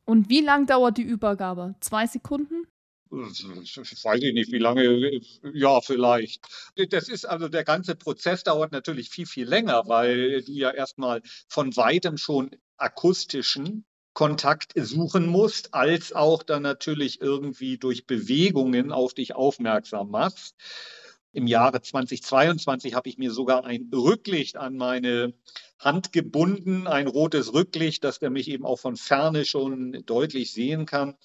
Und 0.05 0.29
wie 0.29 0.43
lang 0.43 0.67
dauert 0.67 0.99
die 0.99 1.03
Übergabe? 1.03 1.75
Zwei 1.81 2.07
Sekunden? 2.07 2.67
Weiß 3.11 4.23
ich 4.23 4.35
nicht, 4.35 4.53
wie 4.53 4.59
lange, 4.59 5.21
ja, 5.53 5.81
vielleicht. 5.81 6.45
Das 6.91 7.09
ist 7.09 7.25
also 7.25 7.49
der 7.49 7.65
ganze 7.65 7.95
Prozess 7.95 8.43
dauert 8.43 8.73
natürlich 8.73 9.11
viel, 9.11 9.27
viel 9.27 9.49
länger, 9.49 9.85
weil 9.87 10.43
du 10.43 10.53
ja 10.53 10.71
erstmal 10.71 11.23
von 11.49 11.77
weitem 11.77 12.17
schon 12.17 12.51
akustischen 12.77 13.85
Kontakt 14.15 14.73
suchen 14.77 15.27
musst, 15.27 15.75
als 15.75 16.13
auch 16.13 16.43
dann 16.43 16.63
natürlich 16.63 17.21
irgendwie 17.21 17.79
durch 17.79 18.07
Bewegungen 18.07 18.93
auf 18.93 19.13
dich 19.13 19.35
aufmerksam 19.35 20.11
machst. 20.11 20.55
Im 21.33 21.49
Jahre 21.49 21.83
2022 21.83 22.95
habe 22.95 23.09
ich 23.09 23.19
mir 23.19 23.33
sogar 23.33 23.65
ein 23.65 23.91
Rücklicht 23.93 24.57
an 24.57 24.77
meine 24.77 25.35
Hand 25.81 26.13
gebunden, 26.13 26.87
ein 26.87 27.09
rotes 27.09 27.53
Rücklicht, 27.53 28.05
dass 28.05 28.21
der 28.21 28.31
mich 28.31 28.49
eben 28.49 28.65
auch 28.65 28.79
von 28.79 28.95
ferne 28.97 29.45
schon 29.45 30.05
deutlich 30.07 30.53
sehen 30.53 30.87
kann. 30.87 31.17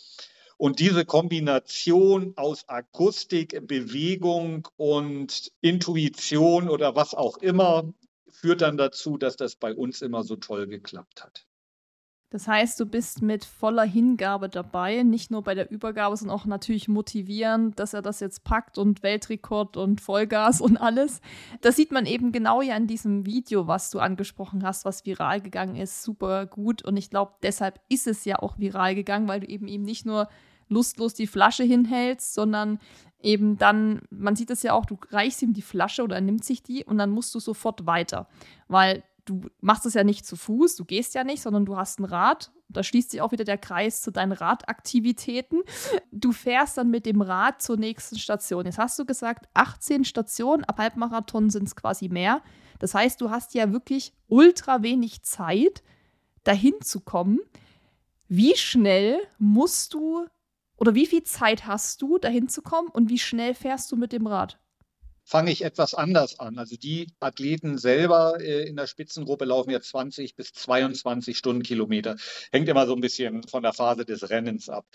Und 0.60 0.80
diese 0.80 1.06
Kombination 1.06 2.34
aus 2.36 2.68
Akustik, 2.68 3.66
Bewegung 3.66 4.68
und 4.76 5.54
Intuition 5.62 6.68
oder 6.68 6.98
was 6.98 7.14
auch 7.14 7.38
immer 7.38 7.94
führt 8.28 8.60
dann 8.60 8.76
dazu, 8.76 9.18
dass 9.18 9.38
das 9.38 9.56
bei 9.56 9.74
uns 9.74 10.02
immer 10.02 10.24
so 10.24 10.36
toll 10.36 10.68
geklappt 10.68 11.24
hat. 11.24 11.46
Das 12.30 12.50
heißt, 12.50 12.78
du 12.78 12.86
bist 12.86 13.22
mit 13.22 13.46
voller 13.46 13.86
Hingabe 13.86 14.50
dabei, 14.50 15.04
nicht 15.04 15.32
nur 15.32 15.44
bei 15.44 15.56
der 15.56 15.72
Übergabe, 15.72 16.18
sondern 16.18 16.38
auch 16.38 16.46
natürlich 16.46 16.90
motivierend, 16.90 17.80
dass 17.80 17.94
er 17.94 18.02
das 18.02 18.20
jetzt 18.20 18.44
packt 18.44 18.78
und 18.78 19.02
Weltrekord 19.02 19.78
und 19.78 20.02
Vollgas 20.02 20.60
und 20.60 20.76
alles. 20.76 21.22
Das 21.62 21.78
sieht 21.78 21.94
man 21.94 22.06
eben 22.06 22.34
genau 22.34 22.62
ja 22.62 22.76
in 22.76 22.86
diesem 22.86 23.26
Video, 23.26 23.68
was 23.68 23.92
du 23.92 24.00
angesprochen 24.00 24.64
hast, 24.64 24.84
was 24.84 25.06
viral 25.06 25.40
gegangen 25.40 25.78
ist, 25.78 26.04
super 26.04 26.46
gut. 26.46 26.84
Und 26.84 26.98
ich 26.98 27.10
glaube, 27.10 27.32
deshalb 27.44 27.80
ist 27.88 28.08
es 28.08 28.26
ja 28.26 28.40
auch 28.40 28.60
viral 28.60 28.94
gegangen, 28.94 29.30
weil 29.30 29.40
du 29.40 29.48
eben 29.48 29.70
ihm 29.70 29.84
nicht 29.84 30.06
nur 30.06 30.28
lustlos 30.70 31.14
die 31.14 31.28
Flasche 31.28 31.64
hinhältst, 31.64 32.34
sondern 32.34 32.80
eben 33.22 33.58
dann, 33.58 34.02
man 34.10 34.36
sieht 34.36 34.50
es 34.50 34.64
ja 34.64 34.74
auch, 34.74 34.86
du 34.86 34.98
reichst 35.10 35.42
ihm 35.42 35.54
die 35.54 35.62
Flasche 35.62 36.04
oder 36.04 36.16
er 36.16 36.22
nimmt 36.22 36.46
sich 36.46 36.64
die 36.64 36.86
und 36.86 36.98
dann 36.98 37.10
musst 37.10 37.36
du 37.36 37.40
sofort 37.40 37.86
weiter. 37.86 38.30
Weil 38.68 39.04
du 39.26 39.42
machst 39.60 39.86
es 39.86 39.94
ja 39.94 40.04
nicht 40.04 40.26
zu 40.26 40.36
Fuß, 40.36 40.76
du 40.78 40.86
gehst 40.86 41.16
ja 41.16 41.24
nicht, 41.24 41.42
sondern 41.42 41.66
du 41.66 41.76
hast 41.76 42.00
ein 42.00 42.06
Rad 42.06 42.52
da 42.70 42.84
schließt 42.84 43.12
sich 43.12 43.22
auch 43.22 43.32
wieder 43.32 43.44
der 43.44 43.58
Kreis 43.58 44.02
zu 44.02 44.12
deinen 44.12 44.32
Radaktivitäten. 44.32 45.64
Du 46.12 46.32
fährst 46.32 46.78
dann 46.78 46.92
mit 46.92 47.08
dem 47.08 47.22
Rad 47.22 47.62
zur 47.62 47.78
nächsten 47.78 48.20
Station. 48.20 48.66
Jetzt 48.66 48.78
hast 48.78 48.98
du 49.00 49.06
gesagt, 49.06 49.50
18 49.56 50.06
Stationen, 50.06 50.64
ab 50.64 50.78
Halbmarathon 50.78 51.50
sind 51.50 51.68
es 51.68 51.76
quasi 51.76 52.10
mehr. 52.10 52.42
Das 52.78 52.94
heißt, 52.94 53.20
du 53.22 53.32
hast 53.32 53.56
ja 53.56 53.74
wirklich 53.74 54.14
ultra 54.28 54.84
wenig 54.84 55.24
Zeit, 55.24 55.84
dahin 56.44 56.76
zu 56.82 57.02
kommen. 57.02 57.40
Wie 58.28 58.56
schnell 58.56 59.20
musst 59.40 59.96
du 59.96 60.28
oder 60.80 60.96
wie 60.96 61.06
viel 61.06 61.24
Zeit 61.24 61.66
hast 61.66 62.02
du, 62.02 62.18
dahin 62.18 62.50
zu 62.50 62.62
kommen 62.62 62.90
und 62.90 63.10
wie 63.10 63.20
schnell 63.20 63.54
fährst 63.54 63.92
du 63.92 63.96
mit 63.96 64.12
dem 64.12 64.28
Rad? 64.28 64.60
fange 65.30 65.52
ich 65.52 65.64
etwas 65.64 65.94
anders 65.94 66.40
an. 66.40 66.58
Also 66.58 66.76
die 66.76 67.08
Athleten 67.20 67.78
selber 67.78 68.42
äh, 68.42 68.68
in 68.68 68.76
der 68.76 68.88
Spitzengruppe 68.88 69.46
laufen 69.46 69.70
ja 69.70 69.80
20 69.80 70.36
bis 70.36 70.54
22 70.54 71.38
Stundenkilometer. 71.38 72.16
Hängt 72.52 72.68
immer 72.68 72.88
so 72.88 72.96
ein 72.96 73.02
bisschen 73.02 73.44
von 73.44 73.62
der 73.62 73.74
Phase 73.74 74.06
des 74.06 74.32
Rennens 74.32 74.70
ab. 74.70 74.88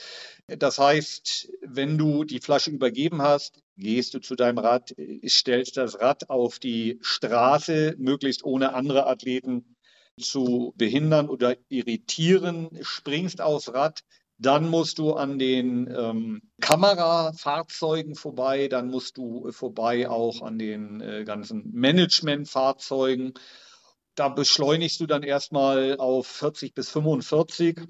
Das 0.48 0.78
heißt, 0.78 1.52
wenn 1.62 1.98
du 1.98 2.24
die 2.24 2.40
Flasche 2.40 2.70
übergeben 2.70 3.22
hast, 3.22 3.62
gehst 3.76 4.14
du 4.14 4.18
zu 4.18 4.34
deinem 4.34 4.58
Rad, 4.58 4.98
äh, 4.98 5.28
stellst 5.28 5.76
das 5.76 6.00
Rad 6.00 6.28
auf 6.30 6.58
die 6.58 6.98
Straße, 7.00 7.94
möglichst 7.98 8.44
ohne 8.44 8.74
andere 8.74 9.06
Athleten 9.06 9.76
zu 10.20 10.74
behindern 10.76 11.28
oder 11.28 11.56
irritieren, 11.68 12.70
springst 12.82 13.40
aufs 13.40 13.72
Rad, 13.72 14.02
dann 14.44 14.68
musst 14.68 14.98
du 14.98 15.14
an 15.14 15.38
den 15.38 15.92
ähm, 15.94 16.42
Kamerafahrzeugen 16.60 18.14
vorbei, 18.14 18.68
dann 18.68 18.88
musst 18.88 19.16
du 19.16 19.50
vorbei 19.52 20.08
auch 20.08 20.42
an 20.42 20.58
den 20.58 21.00
äh, 21.00 21.24
ganzen 21.24 21.70
Managementfahrzeugen. 21.72 23.34
Da 24.14 24.28
beschleunigst 24.28 25.00
du 25.00 25.06
dann 25.06 25.22
erstmal 25.22 25.96
auf 25.98 26.26
40 26.26 26.74
bis 26.74 26.90
45 26.90 27.80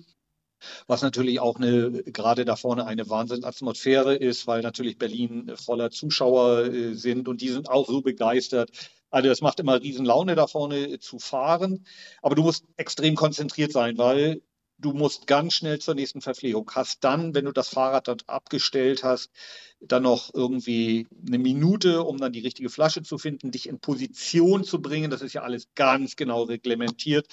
was 0.87 1.03
natürlich 1.03 1.41
auch 1.41 1.57
eine, 1.57 2.03
gerade 2.05 2.45
da 2.45 2.57
vorne 2.57 2.87
eine 2.87 3.09
Wahnsinnsatmosphäre 3.09 4.15
ist, 4.17 4.47
weil 4.47 4.63
natürlich 4.63 4.99
Berlin 4.99 5.53
voller 5.57 5.91
Zuschauer 5.91 6.67
äh, 6.67 6.95
sind 6.95 7.29
und 7.29 7.41
die 7.41 7.49
sind 7.49 7.69
auch 7.69 7.87
so 7.87 8.01
begeistert. 8.01 8.71
Also 9.11 9.29
das 9.29 9.41
macht 9.41 9.61
immer 9.61 9.81
riesen 9.81 10.05
Laune 10.05 10.35
da 10.35 10.47
vorne 10.47 10.99
zu 10.99 11.19
fahren, 11.19 11.87
aber 12.23 12.35
du 12.35 12.43
musst 12.43 12.65
extrem 12.77 13.15
konzentriert 13.15 13.73
sein, 13.73 13.97
weil 13.97 14.43
du 14.79 14.93
musst 14.93 15.27
ganz 15.27 15.55
schnell 15.55 15.79
zur 15.79 15.95
nächsten 15.95 16.21
Verpflegung. 16.21 16.71
Hast 16.75 17.05
dann, 17.05 17.35
wenn 17.35 17.45
du 17.45 17.53
das 17.53 17.69
Fahrrad 17.69 18.09
dort 18.09 18.29
abgestellt 18.29 19.05
hast, 19.05 19.31
dann 19.81 20.03
noch 20.03 20.33
irgendwie 20.33 21.07
eine 21.27 21.39
Minute, 21.39 22.03
um 22.03 22.19
dann 22.19 22.33
die 22.33 22.41
richtige 22.41 22.71
Flasche 22.71 23.03
zu 23.03 23.19
finden, 23.19 23.51
dich 23.51 23.69
in 23.69 23.79
Position 23.79 24.65
zu 24.65 24.81
bringen. 24.81 25.11
Das 25.11 25.23
ist 25.23 25.35
ja 25.35 25.43
alles 25.43 25.69
ganz 25.75 26.17
genau 26.17 26.43
reglementiert 26.45 27.27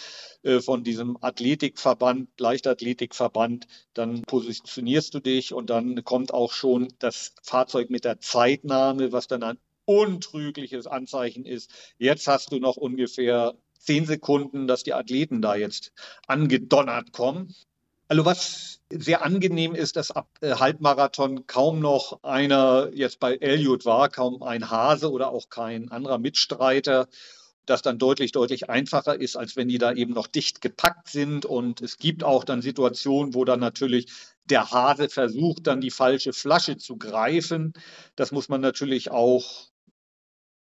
äh, 0.43 0.59
von 0.59 0.83
diesem 0.83 1.17
Athletikverband, 1.21 2.29
Leichtathletikverband. 2.39 3.67
Dann 3.93 4.21
positionierst 4.23 5.13
du 5.13 5.19
dich 5.19 5.53
und 5.53 5.69
dann 5.69 6.03
kommt 6.03 6.33
auch 6.33 6.53
schon 6.53 6.89
das 6.99 7.33
Fahrzeug 7.43 7.89
mit 7.89 8.05
der 8.05 8.19
Zeitnahme, 8.19 9.11
was 9.11 9.27
dann 9.27 9.43
ein 9.43 9.57
untrügliches 9.85 10.87
Anzeichen 10.87 11.45
ist. 11.45 11.71
Jetzt 11.97 12.27
hast 12.27 12.51
du 12.51 12.59
noch 12.59 12.77
ungefähr 12.77 13.55
zehn 13.84 14.05
Sekunden, 14.05 14.67
dass 14.67 14.84
die 14.84 14.93
Athleten 14.93 15.41
da 15.41 15.55
jetzt 15.55 15.91
angedonnert 16.27 17.11
kommen. 17.11 17.53
Also 18.07 18.25
was 18.25 18.82
sehr 18.91 19.23
angenehm 19.23 19.73
ist, 19.73 19.95
dass 19.95 20.11
ab 20.11 20.27
äh, 20.41 20.55
Halbmarathon 20.55 21.47
kaum 21.47 21.79
noch 21.79 22.23
einer 22.23 22.89
jetzt 22.93 23.19
bei 23.19 23.36
Elliot 23.36 23.86
war, 23.86 24.09
kaum 24.09 24.43
ein 24.43 24.69
Hase 24.69 25.09
oder 25.09 25.29
auch 25.29 25.49
kein 25.49 25.89
anderer 25.91 26.17
Mitstreiter, 26.17 27.07
das 27.65 27.82
dann 27.82 27.99
deutlich, 27.99 28.34
deutlich 28.34 28.69
einfacher 28.69 29.19
ist, 29.19 29.38
als 29.38 29.55
wenn 29.55 29.69
die 29.69 29.77
da 29.77 29.93
eben 29.93 30.13
noch 30.13 30.27
dicht 30.27 30.61
gepackt 30.61 31.07
sind. 31.07 31.45
Und 31.45 31.82
es 31.82 31.97
gibt 31.97 32.23
auch 32.23 32.43
dann 32.43 32.61
Situationen, 32.61 33.34
wo 33.34 33.45
dann 33.45 33.61
natürlich 33.61 34.11
der 34.45 34.71
Hase 34.71 35.07
versucht, 35.07 35.67
dann 35.67 35.79
die 35.79 35.91
falsche 35.91 36.34
Flasche 36.34 36.75
zu 36.75 36.97
greifen. 36.97 37.73
Das 38.17 38.32
muss 38.34 38.49
man 38.49 38.59
natürlich 38.59 39.11
auch 39.11 39.70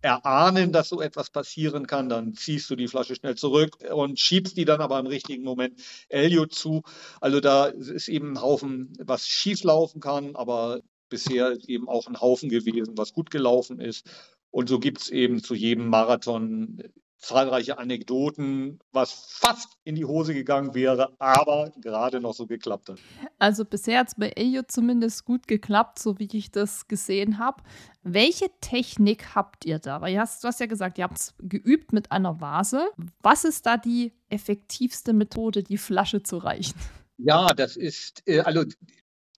erahnen, 0.06 0.72
dass 0.72 0.88
so 0.88 1.00
etwas 1.00 1.30
passieren 1.30 1.86
kann, 1.86 2.08
dann 2.08 2.34
ziehst 2.34 2.70
du 2.70 2.76
die 2.76 2.86
Flasche 2.86 3.16
schnell 3.16 3.34
zurück 3.34 3.78
und 3.92 4.20
schiebst 4.20 4.56
die 4.56 4.64
dann 4.64 4.80
aber 4.80 4.98
im 5.00 5.06
richtigen 5.06 5.42
Moment 5.42 5.80
Elio 6.08 6.46
zu. 6.46 6.82
Also 7.20 7.40
da 7.40 7.66
ist 7.66 8.08
eben 8.08 8.34
ein 8.34 8.40
Haufen, 8.40 8.92
was 9.00 9.26
schief 9.26 9.64
laufen 9.64 10.00
kann, 10.00 10.36
aber 10.36 10.80
bisher 11.08 11.56
eben 11.66 11.88
auch 11.88 12.06
ein 12.06 12.20
Haufen 12.20 12.48
gewesen, 12.48 12.96
was 12.96 13.12
gut 13.12 13.30
gelaufen 13.30 13.80
ist. 13.80 14.06
Und 14.50 14.68
so 14.68 14.78
gibt 14.78 15.02
es 15.02 15.10
eben 15.10 15.42
zu 15.42 15.54
jedem 15.54 15.88
Marathon 15.88 16.82
zahlreiche 17.18 17.78
Anekdoten, 17.78 18.78
was 18.92 19.12
fast 19.12 19.76
in 19.84 19.94
die 19.94 20.04
Hose 20.04 20.34
gegangen 20.34 20.74
wäre, 20.74 21.14
aber 21.18 21.72
gerade 21.80 22.20
noch 22.20 22.34
so 22.34 22.46
geklappt 22.46 22.90
hat. 22.90 22.98
Also 23.38 23.64
bisher 23.64 24.00
hat 24.00 24.08
es 24.08 24.14
bei 24.14 24.28
Elliot 24.30 24.70
zumindest 24.70 25.24
gut 25.24 25.48
geklappt, 25.48 25.98
so 25.98 26.18
wie 26.18 26.28
ich 26.32 26.50
das 26.50 26.88
gesehen 26.88 27.38
habe. 27.38 27.62
Welche 28.02 28.50
Technik 28.60 29.34
habt 29.34 29.64
ihr 29.64 29.78
da? 29.78 30.00
Weil 30.00 30.14
du 30.14 30.20
hast, 30.20 30.44
du 30.44 30.48
hast 30.48 30.60
ja 30.60 30.66
gesagt, 30.66 30.98
ihr 30.98 31.04
habt 31.04 31.18
es 31.18 31.34
geübt 31.38 31.92
mit 31.92 32.12
einer 32.12 32.40
Vase. 32.40 32.88
Was 33.22 33.44
ist 33.44 33.66
da 33.66 33.76
die 33.76 34.12
effektivste 34.28 35.12
Methode, 35.12 35.62
die 35.62 35.78
Flasche 35.78 36.22
zu 36.22 36.36
reichen? 36.38 36.74
Ja, 37.18 37.48
das 37.54 37.76
ist, 37.76 38.22
äh, 38.26 38.40
also 38.40 38.64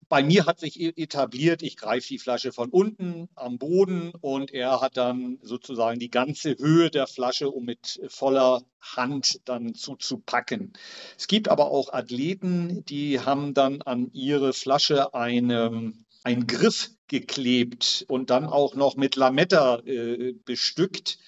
bei 0.08 0.22
mir 0.22 0.46
hat 0.46 0.58
sich 0.58 0.80
e-, 0.80 0.92
etabliert, 0.96 1.62
ich 1.62 1.76
greife 1.76 2.08
die 2.08 2.18
Flasche 2.18 2.52
von 2.52 2.70
unten 2.70 3.28
am 3.34 3.58
Boden 3.58 4.12
und 4.20 4.52
er 4.52 4.80
hat 4.80 4.96
dann 4.96 5.38
sozusagen 5.42 5.98
die 5.98 6.10
ganze 6.10 6.56
Höhe 6.58 6.90
der 6.90 7.06
Flasche, 7.06 7.50
um 7.50 7.64
mit 7.64 8.00
voller 8.08 8.62
Hand 8.80 9.40
dann 9.44 9.74
zuzupacken. 9.74 10.72
Es 11.16 11.26
gibt 11.26 11.48
aber 11.48 11.70
auch 11.70 11.92
Athleten, 11.92 12.84
die 12.86 13.20
haben 13.20 13.54
dann 13.54 13.82
an 13.82 14.10
ihre 14.12 14.52
Flasche 14.52 15.14
eine, 15.14 15.92
einen 16.24 16.46
Griff 16.46 16.90
geklebt 17.08 18.04
und 18.08 18.30
dann 18.30 18.46
auch 18.46 18.74
noch 18.74 18.96
mit 18.96 19.16
Lametta 19.16 19.78
äh, 19.80 20.34
bestückt, 20.44 21.18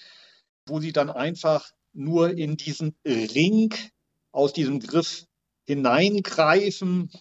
wo 0.67 0.79
sie 0.79 0.91
dann 0.91 1.09
einfach 1.09 1.71
nur 1.93 2.37
in 2.37 2.55
diesen 2.55 2.95
Ring 3.05 3.73
aus 4.31 4.53
diesem 4.53 4.79
Griff 4.79 5.25
hineingreifen 5.65 7.11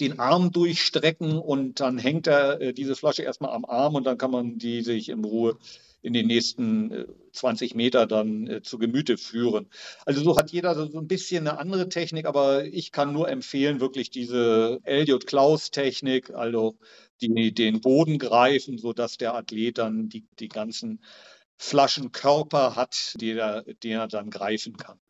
den 0.00 0.18
Arm 0.18 0.52
durchstrecken 0.52 1.38
und 1.38 1.80
dann 1.80 1.98
hängt 1.98 2.26
er 2.26 2.60
äh, 2.60 2.72
diese 2.72 2.96
Flasche 2.96 3.22
erstmal 3.22 3.52
am 3.52 3.64
Arm 3.64 3.94
und 3.94 4.04
dann 4.04 4.18
kann 4.18 4.30
man 4.30 4.58
die 4.58 4.82
sich 4.82 5.08
in 5.08 5.24
Ruhe 5.24 5.58
in 6.02 6.12
den 6.12 6.26
nächsten 6.26 6.92
äh, 6.92 7.06
20 7.32 7.74
Meter 7.74 8.06
dann 8.06 8.46
äh, 8.46 8.62
zu 8.62 8.78
Gemüte 8.78 9.16
führen. 9.16 9.68
Also 10.04 10.22
so 10.22 10.36
hat 10.36 10.50
jeder 10.52 10.74
so, 10.74 10.86
so 10.86 10.98
ein 10.98 11.08
bisschen 11.08 11.48
eine 11.48 11.58
andere 11.58 11.88
Technik, 11.88 12.26
aber 12.26 12.64
ich 12.64 12.92
kann 12.92 13.12
nur 13.12 13.28
empfehlen, 13.28 13.80
wirklich 13.80 14.10
diese 14.10 14.80
Elliot 14.84 15.26
Klaus 15.26 15.70
Technik, 15.70 16.30
also 16.30 16.78
die 17.20 17.52
den 17.52 17.80
Boden 17.80 18.18
greifen, 18.18 18.78
sodass 18.78 19.16
der 19.16 19.34
Athlet 19.34 19.78
dann 19.78 20.08
die, 20.08 20.26
die 20.38 20.48
ganzen 20.48 21.02
Flaschenkörper 21.56 22.76
hat, 22.76 23.14
die 23.20 23.32
er, 23.32 23.62
den 23.62 23.92
er 23.92 24.08
dann 24.08 24.30
greifen 24.30 24.76
kann 24.76 25.00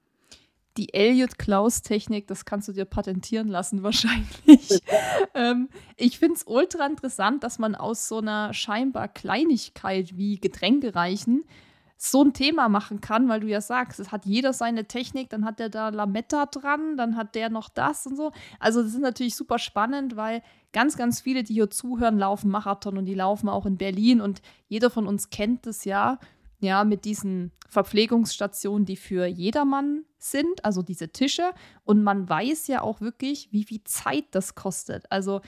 die 0.77 0.95
Elliot-Klaus-Technik, 0.95 2.27
das 2.27 2.45
kannst 2.45 2.69
du 2.69 2.73
dir 2.73 2.85
patentieren 2.85 3.49
lassen 3.49 3.83
wahrscheinlich. 3.83 4.81
ähm, 5.35 5.69
ich 5.97 6.19
finde 6.19 6.37
es 6.37 6.45
ultra 6.47 6.87
interessant, 6.87 7.43
dass 7.45 7.59
man 7.59 7.75
aus 7.75 8.09
so 8.09 8.19
einer 8.19 8.53
scheinbar 8.55 9.09
Kleinigkeit 9.09 10.17
wie 10.17 10.39
Getränke 10.39 10.95
reichen 10.95 11.45
so 11.99 12.23
ein 12.23 12.35
Thema 12.35 12.69
machen 12.69 13.01
kann, 13.01 13.29
weil 13.29 13.41
du 13.41 13.47
ja 13.47 13.61
sagst, 13.61 13.99
es 14.01 14.13
hat 14.13 14.27
jeder 14.27 14.53
seine 14.53 14.85
Technik, 14.87 15.31
dann 15.31 15.45
hat 15.45 15.59
der 15.59 15.71
da 15.71 15.89
Lametta 15.89 16.47
dran, 16.47 16.97
dann 16.97 17.17
hat 17.17 17.35
der 17.35 17.49
noch 17.49 17.71
das 17.71 18.07
und 18.07 18.17
so. 18.17 18.33
Also 18.61 18.83
das 18.83 18.93
ist 18.93 19.01
natürlich 19.01 19.35
super 19.35 19.59
spannend, 19.59 20.15
weil 20.15 20.43
ganz, 20.73 20.99
ganz 20.99 21.21
viele, 21.23 21.43
die 21.43 21.55
hier 21.55 21.71
zuhören, 21.71 22.19
laufen 22.19 22.51
Marathon 22.51 22.99
und 22.99 23.07
die 23.07 23.15
laufen 23.15 23.49
auch 23.49 23.65
in 23.65 23.79
Berlin 23.79 24.21
und 24.21 24.43
jeder 24.69 24.91
von 24.91 25.07
uns 25.07 25.31
kennt 25.31 25.67
es 25.67 25.85
ja 25.85 26.19
ja, 26.61 26.85
mit 26.85 27.05
diesen 27.05 27.53
Verpflegungsstationen, 27.69 28.87
die 28.87 28.97
für 28.97 29.27
jedermann 29.27 30.05
sind, 30.19 30.65
also 30.65 30.83
diese 30.83 31.09
Tische. 31.09 31.51
Und 31.85 32.03
man 32.03 32.29
weiß 32.29 32.69
ja 32.69 32.83
auch 32.83 33.01
wirklich, 33.01 33.53
wie 33.53 33.65
viel 33.65 33.83
Zeit 33.85 34.25
das 34.33 34.55
kostet. 34.55 35.11
Also 35.11 35.41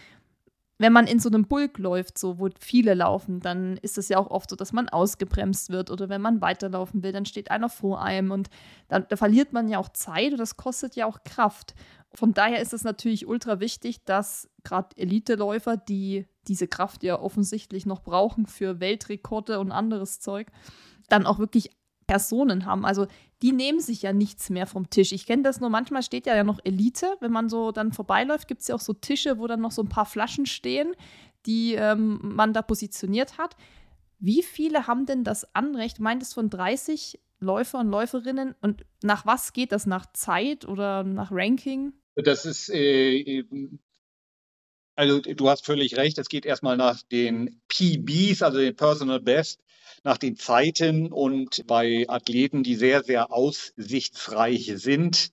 wenn 0.78 0.92
man 0.92 1.08
in 1.08 1.18
so 1.18 1.28
einem 1.28 1.46
Bulk 1.46 1.78
läuft, 1.78 2.18
so 2.18 2.38
wo 2.38 2.48
viele 2.60 2.94
laufen, 2.94 3.40
dann 3.40 3.76
ist 3.78 3.98
es 3.98 4.08
ja 4.08 4.18
auch 4.18 4.30
oft 4.30 4.50
so, 4.50 4.56
dass 4.56 4.72
man 4.72 4.88
ausgebremst 4.88 5.70
wird 5.70 5.90
oder 5.90 6.08
wenn 6.08 6.20
man 6.20 6.40
weiterlaufen 6.40 7.02
will, 7.02 7.10
dann 7.10 7.26
steht 7.26 7.50
einer 7.50 7.68
vor 7.68 8.00
einem 8.00 8.30
und 8.30 8.48
da, 8.86 9.00
da 9.00 9.16
verliert 9.16 9.52
man 9.52 9.68
ja 9.68 9.78
auch 9.78 9.88
Zeit 9.88 10.30
und 10.32 10.38
das 10.38 10.56
kostet 10.56 10.94
ja 10.94 11.06
auch 11.06 11.24
Kraft. 11.24 11.74
Von 12.14 12.32
daher 12.32 12.62
ist 12.62 12.72
es 12.72 12.84
natürlich 12.84 13.26
ultra 13.26 13.58
wichtig, 13.58 14.04
dass 14.04 14.48
gerade 14.62 14.96
Elite-Läufer, 14.96 15.76
die 15.76 16.26
diese 16.46 16.68
Kraft 16.68 17.02
ja 17.02 17.18
offensichtlich 17.18 17.84
noch 17.84 18.02
brauchen 18.02 18.46
für 18.46 18.80
Weltrekorde 18.80 19.58
und 19.58 19.72
anderes 19.72 20.20
Zeug, 20.20 20.46
dann 21.08 21.26
auch 21.26 21.38
wirklich 21.38 21.70
Personen 22.06 22.64
haben. 22.64 22.84
Also 22.84 23.06
die 23.42 23.52
nehmen 23.52 23.80
sich 23.80 24.02
ja 24.02 24.12
nichts 24.12 24.50
mehr 24.50 24.66
vom 24.66 24.90
Tisch. 24.90 25.12
Ich 25.12 25.26
kenne 25.26 25.42
das 25.42 25.60
nur, 25.60 25.70
manchmal 25.70 26.02
steht 26.02 26.26
ja, 26.26 26.42
noch 26.42 26.58
Elite. 26.64 27.16
Wenn 27.20 27.30
man 27.30 27.48
so 27.48 27.70
dann 27.70 27.92
vorbeiläuft, 27.92 28.48
gibt 28.48 28.62
es 28.62 28.68
ja 28.68 28.74
auch 28.74 28.80
so 28.80 28.94
Tische, 28.94 29.38
wo 29.38 29.46
dann 29.46 29.60
noch 29.60 29.70
so 29.70 29.82
ein 29.82 29.88
paar 29.88 30.06
Flaschen 30.06 30.46
stehen, 30.46 30.94
die 31.46 31.74
ähm, 31.74 32.18
man 32.22 32.52
da 32.52 32.62
positioniert 32.62 33.38
hat. 33.38 33.56
Wie 34.18 34.42
viele 34.42 34.88
haben 34.88 35.06
denn 35.06 35.22
das 35.22 35.54
Anrecht? 35.54 36.00
Meint 36.00 36.22
es 36.22 36.34
von 36.34 36.50
30 36.50 37.20
Läufer 37.38 37.78
und 37.78 37.88
Läuferinnen? 37.88 38.56
Und 38.60 38.84
nach 39.02 39.24
was 39.26 39.52
geht 39.52 39.70
das? 39.70 39.86
Nach 39.86 40.06
Zeit 40.12 40.66
oder 40.66 41.04
nach 41.04 41.30
Ranking? 41.30 41.92
Das 42.16 42.44
ist, 42.46 42.68
äh, 42.70 43.44
also 44.98 45.20
du 45.20 45.48
hast 45.48 45.64
völlig 45.64 45.96
recht, 45.96 46.18
es 46.18 46.28
geht 46.28 46.44
erstmal 46.44 46.76
nach 46.76 47.00
den 47.02 47.60
PBs, 47.68 48.42
also 48.42 48.58
den 48.58 48.74
Personal 48.74 49.20
Best, 49.20 49.60
nach 50.02 50.18
den 50.18 50.36
Zeiten 50.36 51.12
und 51.12 51.64
bei 51.68 52.04
Athleten, 52.08 52.64
die 52.64 52.74
sehr, 52.74 53.04
sehr 53.04 53.32
aussichtsreich 53.32 54.72
sind, 54.74 55.30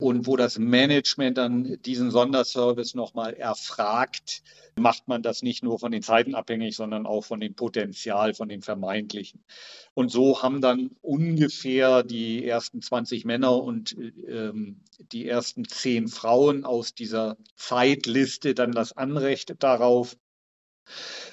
und 0.00 0.26
wo 0.26 0.36
das 0.36 0.58
Management 0.58 1.36
dann 1.36 1.78
diesen 1.82 2.10
Sonderservice 2.10 2.94
nochmal 2.94 3.34
erfragt, 3.34 4.42
macht 4.76 5.08
man 5.08 5.22
das 5.22 5.42
nicht 5.42 5.62
nur 5.62 5.78
von 5.78 5.92
den 5.92 6.02
Zeiten 6.02 6.34
abhängig, 6.34 6.74
sondern 6.74 7.06
auch 7.06 7.22
von 7.22 7.38
dem 7.38 7.54
Potenzial, 7.54 8.32
von 8.32 8.48
dem 8.48 8.62
Vermeintlichen. 8.62 9.44
Und 9.92 10.10
so 10.10 10.42
haben 10.42 10.62
dann 10.62 10.90
ungefähr 11.02 12.02
die 12.02 12.46
ersten 12.46 12.80
20 12.80 13.26
Männer 13.26 13.62
und 13.62 13.94
ähm, 14.26 14.80
die 15.12 15.28
ersten 15.28 15.66
10 15.66 16.08
Frauen 16.08 16.64
aus 16.64 16.94
dieser 16.94 17.36
Zeitliste 17.56 18.54
dann 18.54 18.72
das 18.72 18.96
Anrecht 18.96 19.62
darauf. 19.62 20.16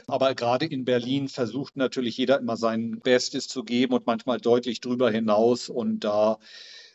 Aber 0.07 0.35
gerade 0.35 0.65
in 0.65 0.83
Berlin 0.83 1.29
versucht 1.29 1.77
natürlich 1.77 2.17
jeder 2.17 2.37
immer 2.39 2.57
sein 2.57 2.99
Bestes 2.99 3.47
zu 3.47 3.63
geben 3.63 3.93
und 3.93 4.05
manchmal 4.05 4.39
deutlich 4.39 4.81
drüber 4.81 5.09
hinaus. 5.09 5.69
Und 5.69 6.01
da 6.01 6.37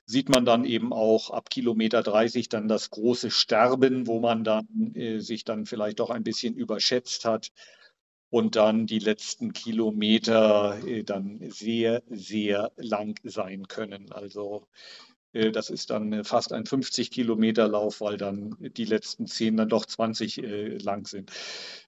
sieht 0.07 0.29
man 0.29 0.45
dann 0.45 0.65
eben 0.65 0.93
auch 0.93 1.31
ab 1.31 1.51
Kilometer 1.51 2.03
30 2.03 2.49
dann 2.49 2.69
das 2.69 2.91
große 2.91 3.31
Sterben, 3.31 4.07
wo 4.07 4.21
man 4.21 4.45
dann 4.45 4.67
äh, 4.95 5.19
sich 5.21 5.45
dann 5.45 5.67
vielleicht 5.67 6.01
doch 6.01 6.11
ein 6.11 6.25
bisschen 6.25 6.55
überschätzt 6.55 7.25
hat 7.25 7.51
und 8.31 8.57
dann 8.57 8.87
die 8.87 8.99
letzten 8.99 9.53
Kilometer 9.53 10.79
äh, 10.87 11.05
dann 11.05 11.39
sehr, 11.51 12.03
sehr 12.09 12.73
lang 12.77 13.19
sein 13.25 13.69
können. 13.69 14.11
Also 14.11 14.67
das 15.33 15.71
ist 15.71 15.91
dann 15.91 16.13
äh, 16.13 16.25
fast 16.25 16.53
ein 16.53 16.67
50 16.67 17.11
Kilometer 17.11 17.69
Lauf, 17.69 18.01
weil 18.01 18.17
dann 18.17 18.57
die 18.61 18.85
letzten 18.85 19.27
zehn 19.27 19.57
dann 19.57 19.69
doch 19.69 19.87
20 19.87 20.43
äh, 20.43 20.77
lang 20.79 21.07
sind. 21.07 21.31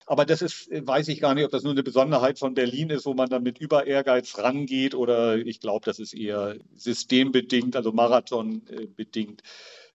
Aber 0.06 0.24
das 0.24 0.42
ist, 0.42 0.68
weiß 0.70 1.08
ich 1.08 1.20
gar 1.20 1.34
nicht, 1.34 1.44
ob 1.44 1.50
das 1.50 1.62
nur 1.62 1.72
eine 1.72 1.82
Besonderheit 1.82 2.38
von 2.38 2.54
Berlin 2.54 2.90
ist, 2.90 3.06
wo 3.06 3.14
man 3.14 3.28
dann 3.28 3.42
mit 3.42 3.58
über 3.58 3.86
Ehrgeiz 3.86 4.38
rangeht 4.38 4.94
oder 4.94 5.36
ich 5.36 5.60
glaube, 5.60 5.84
das 5.84 5.98
ist 5.98 6.14
eher 6.14 6.56
systembedingt, 6.74 7.74
also 7.74 7.92
marathonbedingt, 7.92 9.42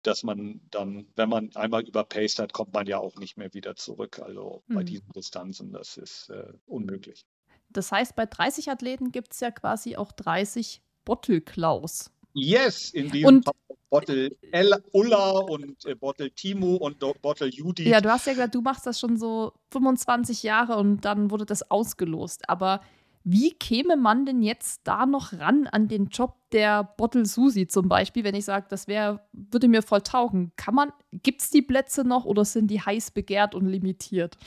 dass 0.01 0.23
man 0.23 0.61
dann, 0.71 1.07
wenn 1.15 1.29
man 1.29 1.55
einmal 1.55 1.83
überpaced 1.83 2.39
hat, 2.39 2.53
kommt 2.53 2.73
man 2.73 2.87
ja 2.87 2.97
auch 2.97 3.17
nicht 3.17 3.37
mehr 3.37 3.53
wieder 3.53 3.75
zurück. 3.75 4.19
Also 4.19 4.63
bei 4.67 4.81
mhm. 4.81 4.85
diesen 4.85 5.11
Distanzen, 5.11 5.71
das 5.73 5.97
ist 5.97 6.29
äh, 6.29 6.53
unmöglich. 6.65 7.25
Das 7.69 7.91
heißt, 7.91 8.15
bei 8.15 8.25
30 8.25 8.69
Athleten 8.69 9.11
gibt 9.11 9.33
es 9.33 9.41
ja 9.41 9.51
quasi 9.51 9.95
auch 9.95 10.11
30 10.11 10.81
Bottle 11.05 11.41
Klaus. 11.41 12.11
Yes, 12.33 12.91
in 12.91 13.09
diesem 13.09 13.27
und, 13.27 13.49
Bottle 13.89 14.29
El 14.51 14.71
Ulla 14.91 15.39
und 15.39 15.85
äh, 15.85 15.95
Bottle 15.95 16.31
Timo 16.31 16.75
und 16.75 16.99
Bottle 17.21 17.47
Judy. 17.47 17.89
Ja, 17.89 18.01
du 18.01 18.09
hast 18.09 18.27
ja 18.27 18.33
gesagt, 18.33 18.55
du 18.55 18.61
machst 18.61 18.85
das 18.85 18.99
schon 18.99 19.17
so 19.17 19.53
25 19.71 20.43
Jahre 20.43 20.77
und 20.77 21.05
dann 21.05 21.31
wurde 21.31 21.45
das 21.45 21.69
ausgelost. 21.71 22.47
Aber 22.47 22.81
wie 23.23 23.51
käme 23.51 23.97
man 23.97 24.25
denn 24.25 24.41
jetzt 24.41 24.81
da 24.85 25.05
noch 25.05 25.33
ran 25.33 25.67
an 25.67 25.87
den 25.87 26.07
Job 26.07 26.35
der 26.51 26.83
Bottle 26.83 27.25
Susi 27.25 27.67
zum 27.67 27.89
Beispiel, 27.89 28.23
wenn 28.23 28.35
ich 28.35 28.45
sage, 28.45 28.67
das 28.69 28.87
wäre, 28.87 29.27
würde 29.33 29.67
mir 29.67 29.81
voll 29.81 30.01
taugen? 30.01 30.51
Kann 30.55 30.75
man, 30.75 30.91
gibt 31.11 31.41
es 31.41 31.49
die 31.49 31.61
Plätze 31.61 32.03
noch 32.03 32.25
oder 32.25 32.45
sind 32.45 32.67
die 32.67 32.81
heiß 32.81 33.11
begehrt 33.11 33.55
und 33.55 33.65
limitiert? 33.65 34.37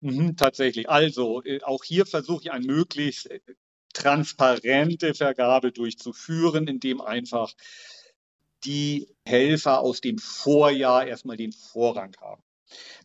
Mhm, 0.00 0.36
tatsächlich. 0.36 0.88
Also, 0.88 1.42
äh, 1.44 1.62
auch 1.62 1.82
hier 1.84 2.06
versuche 2.06 2.42
ich 2.44 2.52
ein 2.52 2.62
möglichst 2.62 3.30
äh, 3.30 3.40
transparente 3.94 5.14
Vergabe 5.14 5.72
durchzuführen, 5.72 6.68
indem 6.68 7.00
einfach 7.00 7.54
die 8.64 9.08
Helfer 9.24 9.80
aus 9.80 10.00
dem 10.00 10.18
Vorjahr 10.18 11.06
erstmal 11.06 11.36
den 11.36 11.52
Vorrang 11.52 12.14
haben. 12.20 12.42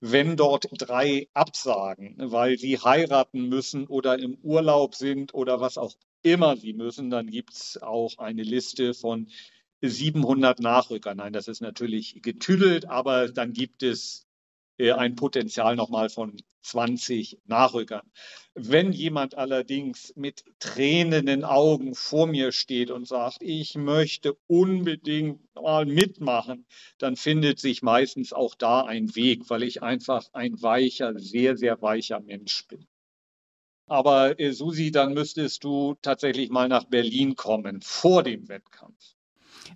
Wenn 0.01 0.35
dort 0.37 0.67
drei 0.71 1.27
absagen, 1.33 2.15
weil 2.17 2.57
sie 2.57 2.79
heiraten 2.79 3.49
müssen 3.49 3.87
oder 3.87 4.17
im 4.17 4.35
Urlaub 4.41 4.95
sind 4.95 5.33
oder 5.33 5.59
was 5.61 5.77
auch 5.77 5.93
immer 6.23 6.57
sie 6.57 6.73
müssen, 6.73 7.09
dann 7.09 7.27
gibt 7.27 7.53
es 7.53 7.81
auch 7.81 8.17
eine 8.17 8.43
Liste 8.43 8.93
von 8.93 9.29
700 9.81 10.59
Nachrückern. 10.59 11.17
Nein, 11.17 11.33
das 11.33 11.47
ist 11.47 11.61
natürlich 11.61 12.21
getüdelt, 12.21 12.85
aber 12.85 13.29
dann 13.29 13.53
gibt 13.53 13.83
es 13.83 14.28
ein 14.79 15.15
Potenzial 15.15 15.75
nochmal 15.75 16.09
von 16.09 16.37
20 16.61 17.39
Nachrückern. 17.45 18.09
Wenn 18.53 18.91
jemand 18.91 19.35
allerdings 19.35 20.13
mit 20.15 20.43
tränenden 20.59 21.43
Augen 21.43 21.95
vor 21.95 22.27
mir 22.27 22.51
steht 22.51 22.91
und 22.91 23.07
sagt, 23.07 23.37
ich 23.41 23.75
möchte 23.75 24.37
unbedingt 24.47 25.41
mal 25.55 25.85
mitmachen, 25.85 26.65
dann 26.97 27.15
findet 27.15 27.59
sich 27.59 27.81
meistens 27.81 28.33
auch 28.33 28.55
da 28.55 28.81
ein 28.81 29.15
Weg, 29.15 29.49
weil 29.49 29.63
ich 29.63 29.81
einfach 29.83 30.27
ein 30.33 30.61
weicher, 30.61 31.17
sehr, 31.17 31.57
sehr 31.57 31.81
weicher 31.81 32.19
Mensch 32.19 32.67
bin. 32.67 32.87
Aber 33.87 34.39
äh, 34.39 34.51
Susi, 34.53 34.91
dann 34.91 35.13
müsstest 35.13 35.63
du 35.63 35.95
tatsächlich 36.01 36.49
mal 36.49 36.67
nach 36.67 36.85
Berlin 36.85 37.35
kommen 37.35 37.81
vor 37.81 38.21
dem 38.23 38.47
Wettkampf. 38.47 39.15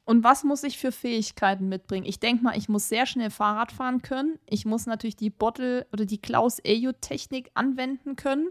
Und 0.05 0.23
was 0.23 0.43
muss 0.43 0.63
ich 0.63 0.77
für 0.77 0.91
Fähigkeiten 0.91 1.69
mitbringen? 1.69 2.05
Ich 2.05 2.19
denke 2.19 2.43
mal, 2.43 2.57
ich 2.57 2.69
muss 2.69 2.89
sehr 2.89 3.05
schnell 3.05 3.29
Fahrrad 3.29 3.71
fahren 3.71 4.01
können. 4.01 4.39
Ich 4.45 4.65
muss 4.65 4.85
natürlich 4.85 5.15
die 5.15 5.29
Bottle 5.29 5.87
oder 5.91 6.05
die 6.05 6.19
Klaus 6.19 6.59
Ejo-Technik 6.59 7.51
anwenden 7.53 8.15
können. 8.15 8.49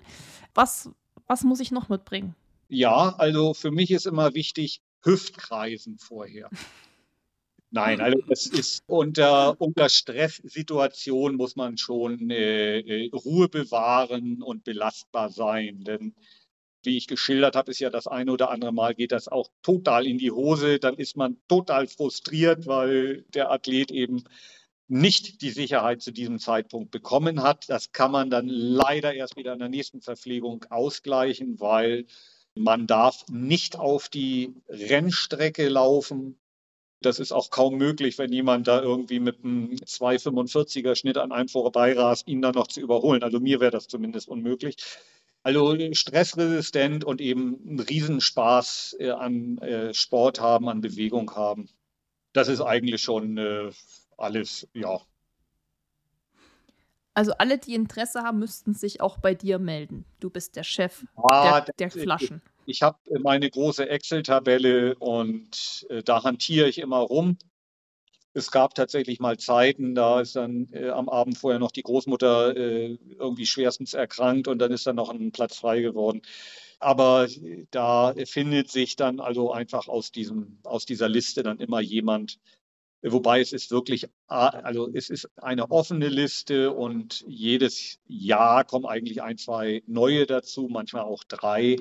Was, 0.54 0.90
was 1.26 1.44
muss 1.44 1.60
ich 1.60 1.70
noch 1.70 1.88
mitbringen? 1.88 2.34
Ja, 2.68 3.14
also 3.18 3.54
für 3.54 3.70
mich 3.70 3.90
ist 3.90 4.06
immer 4.06 4.34
wichtig, 4.34 4.80
Hüftkreisen 5.02 5.98
vorher. 5.98 6.48
Nein, 7.74 8.02
also 8.02 8.18
es 8.28 8.46
ist 8.46 8.84
unter, 8.86 9.58
unter 9.58 9.88
Stresssituation 9.88 11.36
muss 11.36 11.56
man 11.56 11.78
schon 11.78 12.28
äh, 12.28 12.80
äh 12.80 13.10
Ruhe 13.14 13.48
bewahren 13.48 14.42
und 14.42 14.62
belastbar 14.64 15.30
sein. 15.30 15.82
Denn 15.82 16.14
wie 16.84 16.96
ich 16.96 17.06
geschildert 17.06 17.56
habe, 17.56 17.70
ist 17.70 17.80
ja 17.80 17.90
das 17.90 18.06
eine 18.06 18.32
oder 18.32 18.50
andere 18.50 18.72
Mal 18.72 18.94
geht 18.94 19.12
das 19.12 19.28
auch 19.28 19.48
total 19.62 20.06
in 20.06 20.18
die 20.18 20.30
Hose. 20.30 20.78
Dann 20.78 20.94
ist 20.96 21.16
man 21.16 21.36
total 21.48 21.86
frustriert, 21.86 22.66
weil 22.66 23.24
der 23.34 23.50
Athlet 23.50 23.90
eben 23.90 24.24
nicht 24.88 25.40
die 25.40 25.50
Sicherheit 25.50 26.02
zu 26.02 26.10
diesem 26.12 26.38
Zeitpunkt 26.38 26.90
bekommen 26.90 27.42
hat. 27.42 27.68
Das 27.68 27.92
kann 27.92 28.10
man 28.10 28.28
dann 28.28 28.46
leider 28.48 29.14
erst 29.14 29.36
wieder 29.36 29.54
in 29.54 29.58
der 29.58 29.68
nächsten 29.68 30.02
Verpflegung 30.02 30.64
ausgleichen, 30.68 31.60
weil 31.60 32.06
man 32.54 32.86
darf 32.86 33.24
nicht 33.30 33.78
auf 33.78 34.08
die 34.08 34.54
Rennstrecke 34.68 35.68
laufen. 35.68 36.38
Das 37.00 37.18
ist 37.18 37.32
auch 37.32 37.50
kaum 37.50 37.76
möglich, 37.76 38.18
wenn 38.18 38.32
jemand 38.32 38.68
da 38.68 38.82
irgendwie 38.82 39.18
mit 39.18 39.42
einem 39.42 39.70
2,45er 39.74 40.94
Schnitt 40.94 41.16
an 41.16 41.32
einem 41.32 41.48
vorbeirast, 41.48 42.28
ihn 42.28 42.42
dann 42.42 42.54
noch 42.54 42.66
zu 42.66 42.80
überholen. 42.80 43.22
Also 43.22 43.40
mir 43.40 43.60
wäre 43.60 43.72
das 43.72 43.88
zumindest 43.88 44.28
unmöglich. 44.28 44.76
Also 45.42 45.76
stressresistent 45.92 47.04
und 47.04 47.20
eben 47.20 47.58
einen 47.66 47.80
Riesenspaß 47.80 48.96
äh, 49.00 49.10
an 49.10 49.58
äh, 49.58 49.92
Sport 49.92 50.40
haben, 50.40 50.68
an 50.68 50.80
Bewegung 50.80 51.34
haben. 51.34 51.68
Das 52.32 52.48
ist 52.48 52.60
eigentlich 52.60 53.02
schon 53.02 53.38
äh, 53.38 53.70
alles, 54.16 54.68
ja. 54.72 55.00
Also 57.14 57.32
alle, 57.32 57.58
die 57.58 57.74
Interesse 57.74 58.22
haben, 58.22 58.38
müssten 58.38 58.72
sich 58.72 59.00
auch 59.00 59.18
bei 59.18 59.34
dir 59.34 59.58
melden. 59.58 60.04
Du 60.20 60.30
bist 60.30 60.56
der 60.56 60.62
Chef 60.62 61.04
ah, 61.16 61.60
der, 61.60 61.74
der 61.74 61.90
Flaschen. 61.90 62.40
Ich, 62.64 62.76
ich 62.76 62.82
habe 62.82 62.98
meine 63.20 63.50
große 63.50 63.86
Excel-Tabelle 63.86 64.94
und 64.94 65.86
äh, 65.90 66.02
da 66.02 66.22
hantiere 66.22 66.68
ich 66.68 66.78
immer 66.78 66.98
rum. 66.98 67.36
Es 68.34 68.50
gab 68.50 68.74
tatsächlich 68.74 69.20
mal 69.20 69.36
Zeiten, 69.38 69.94
da 69.94 70.20
ist 70.20 70.36
dann 70.36 70.68
äh, 70.72 70.88
am 70.88 71.08
Abend 71.08 71.36
vorher 71.36 71.58
noch 71.58 71.70
die 71.70 71.82
Großmutter 71.82 72.56
äh, 72.56 72.98
irgendwie 73.18 73.44
schwerstens 73.46 73.92
erkrankt 73.92 74.48
und 74.48 74.58
dann 74.58 74.72
ist 74.72 74.86
dann 74.86 74.96
noch 74.96 75.10
ein 75.10 75.32
Platz 75.32 75.58
frei 75.58 75.82
geworden. 75.82 76.22
Aber 76.78 77.26
äh, 77.28 77.66
da 77.70 78.14
findet 78.24 78.70
sich 78.70 78.96
dann 78.96 79.20
also 79.20 79.52
einfach 79.52 79.88
aus, 79.88 80.12
diesem, 80.12 80.58
aus 80.64 80.86
dieser 80.86 81.08
Liste 81.08 81.42
dann 81.42 81.58
immer 81.60 81.80
jemand, 81.80 82.38
wobei 83.02 83.40
es 83.40 83.52
ist 83.52 83.70
wirklich, 83.70 84.08
also 84.28 84.88
es 84.94 85.10
ist 85.10 85.28
eine 85.36 85.70
offene 85.70 86.08
Liste 86.08 86.72
und 86.72 87.24
jedes 87.28 87.98
Jahr 88.06 88.64
kommen 88.64 88.86
eigentlich 88.86 89.22
ein, 89.22 89.36
zwei 89.36 89.82
neue 89.86 90.26
dazu, 90.26 90.68
manchmal 90.70 91.02
auch 91.02 91.24
drei. 91.24 91.76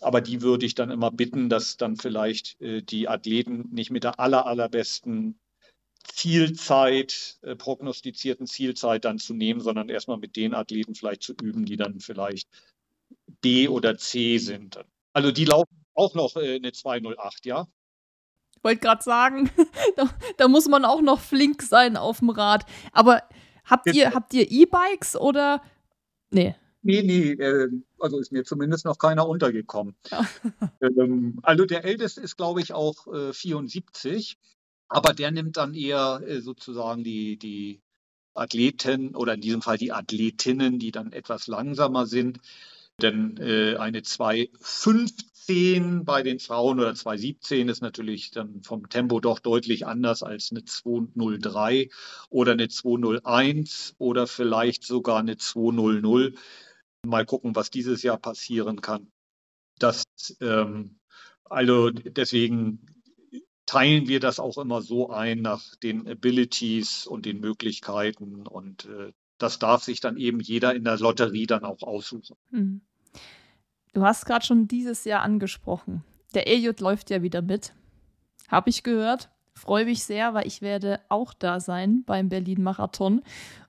Aber 0.00 0.20
die 0.20 0.42
würde 0.42 0.66
ich 0.66 0.74
dann 0.74 0.90
immer 0.90 1.12
bitten, 1.12 1.48
dass 1.48 1.76
dann 1.76 1.96
vielleicht 1.96 2.60
äh, 2.60 2.82
die 2.82 3.08
Athleten 3.08 3.68
nicht 3.70 3.90
mit 3.92 4.02
der 4.02 4.18
aller, 4.18 4.46
allerbesten 4.46 5.38
Zielzeit, 6.04 7.38
äh, 7.42 7.56
prognostizierten 7.56 8.46
Zielzeit 8.46 9.04
dann 9.04 9.18
zu 9.18 9.34
nehmen, 9.34 9.60
sondern 9.60 9.88
erstmal 9.88 10.18
mit 10.18 10.36
den 10.36 10.54
Athleten 10.54 10.94
vielleicht 10.94 11.22
zu 11.22 11.32
üben, 11.32 11.64
die 11.64 11.76
dann 11.76 12.00
vielleicht 12.00 12.48
B 13.40 13.68
oder 13.68 13.96
C 13.96 14.38
sind. 14.38 14.78
Also 15.12 15.30
die 15.30 15.44
laufen 15.44 15.84
auch 15.94 16.14
noch 16.14 16.36
äh, 16.36 16.56
eine 16.56 16.72
208, 16.72 17.46
ja? 17.46 17.66
Ich 18.56 18.64
wollte 18.64 18.80
gerade 18.80 19.02
sagen, 19.02 19.50
da, 19.96 20.08
da, 20.36 20.48
muss 20.48 20.68
man 20.68 20.84
auch 20.84 21.00
noch 21.00 21.20
flink 21.20 21.62
sein 21.62 21.96
auf 21.96 22.20
dem 22.20 22.30
Rad. 22.30 22.64
Aber 22.92 23.22
habt 23.64 23.92
ihr, 23.92 24.14
habt 24.14 24.32
ihr 24.34 24.50
E-Bikes 24.50 25.16
oder? 25.16 25.62
Nee. 26.30 26.54
Nee, 26.82 27.02
nee, 27.02 27.32
äh, 27.32 27.68
also 28.00 28.18
ist 28.18 28.32
mir 28.32 28.44
zumindest 28.44 28.84
noch 28.84 28.98
keiner 28.98 29.28
untergekommen. 29.28 29.94
Ja. 30.10 30.26
ähm, 30.80 31.38
also 31.42 31.64
der 31.64 31.84
älteste 31.84 32.20
ist, 32.20 32.36
glaube 32.36 32.60
ich, 32.60 32.72
auch 32.72 33.06
äh, 33.06 33.32
74. 33.32 34.36
Aber 34.92 35.14
der 35.14 35.30
nimmt 35.30 35.56
dann 35.56 35.72
eher 35.72 36.20
äh, 36.26 36.42
sozusagen 36.42 37.02
die, 37.02 37.38
die 37.38 37.80
Athleten 38.34 39.16
oder 39.16 39.32
in 39.32 39.40
diesem 39.40 39.62
Fall 39.62 39.78
die 39.78 39.90
Athletinnen, 39.90 40.78
die 40.78 40.92
dann 40.92 41.12
etwas 41.12 41.46
langsamer 41.46 42.04
sind. 42.04 42.40
Denn 43.00 43.38
äh, 43.38 43.76
eine 43.76 44.00
2,15 44.00 46.04
bei 46.04 46.22
den 46.22 46.40
Frauen 46.40 46.78
oder 46.78 46.90
2,17 46.90 47.70
ist 47.70 47.80
natürlich 47.80 48.32
dann 48.32 48.62
vom 48.62 48.90
Tempo 48.90 49.18
doch 49.18 49.38
deutlich 49.38 49.86
anders 49.86 50.22
als 50.22 50.50
eine 50.50 50.60
2,03 50.60 51.90
oder 52.28 52.52
eine 52.52 52.66
2,01 52.66 53.94
oder 53.96 54.26
vielleicht 54.26 54.84
sogar 54.84 55.20
eine 55.20 55.36
2,00. 55.36 56.36
Mal 57.06 57.24
gucken, 57.24 57.56
was 57.56 57.70
dieses 57.70 58.02
Jahr 58.02 58.18
passieren 58.18 58.82
kann. 58.82 59.10
Das, 59.78 60.04
ähm, 60.42 60.98
also 61.44 61.88
deswegen 61.88 63.01
teilen 63.66 64.08
wir 64.08 64.20
das 64.20 64.40
auch 64.40 64.58
immer 64.58 64.82
so 64.82 65.10
ein 65.10 65.40
nach 65.40 65.76
den 65.76 66.08
Abilities 66.08 67.06
und 67.06 67.26
den 67.26 67.40
Möglichkeiten 67.40 68.46
und 68.46 68.86
äh, 68.86 69.12
das 69.38 69.58
darf 69.58 69.82
sich 69.82 70.00
dann 70.00 70.16
eben 70.16 70.40
jeder 70.40 70.74
in 70.74 70.84
der 70.84 70.98
Lotterie 70.98 71.46
dann 71.46 71.64
auch 71.64 71.82
aussuchen. 71.82 72.36
Mhm. 72.50 72.80
Du 73.92 74.04
hast 74.04 74.24
gerade 74.24 74.46
schon 74.46 74.68
dieses 74.68 75.04
Jahr 75.04 75.22
angesprochen. 75.22 76.04
Der 76.34 76.46
Elliot 76.46 76.80
läuft 76.80 77.10
ja 77.10 77.22
wieder 77.22 77.42
mit. 77.42 77.74
Habe 78.48 78.70
ich 78.70 78.82
gehört. 78.82 79.30
Freue 79.54 79.84
mich 79.84 80.04
sehr, 80.04 80.32
weil 80.32 80.46
ich 80.46 80.62
werde 80.62 81.00
auch 81.08 81.34
da 81.34 81.60
sein 81.60 82.04
beim 82.06 82.28
Berlin-Marathon. 82.28 83.22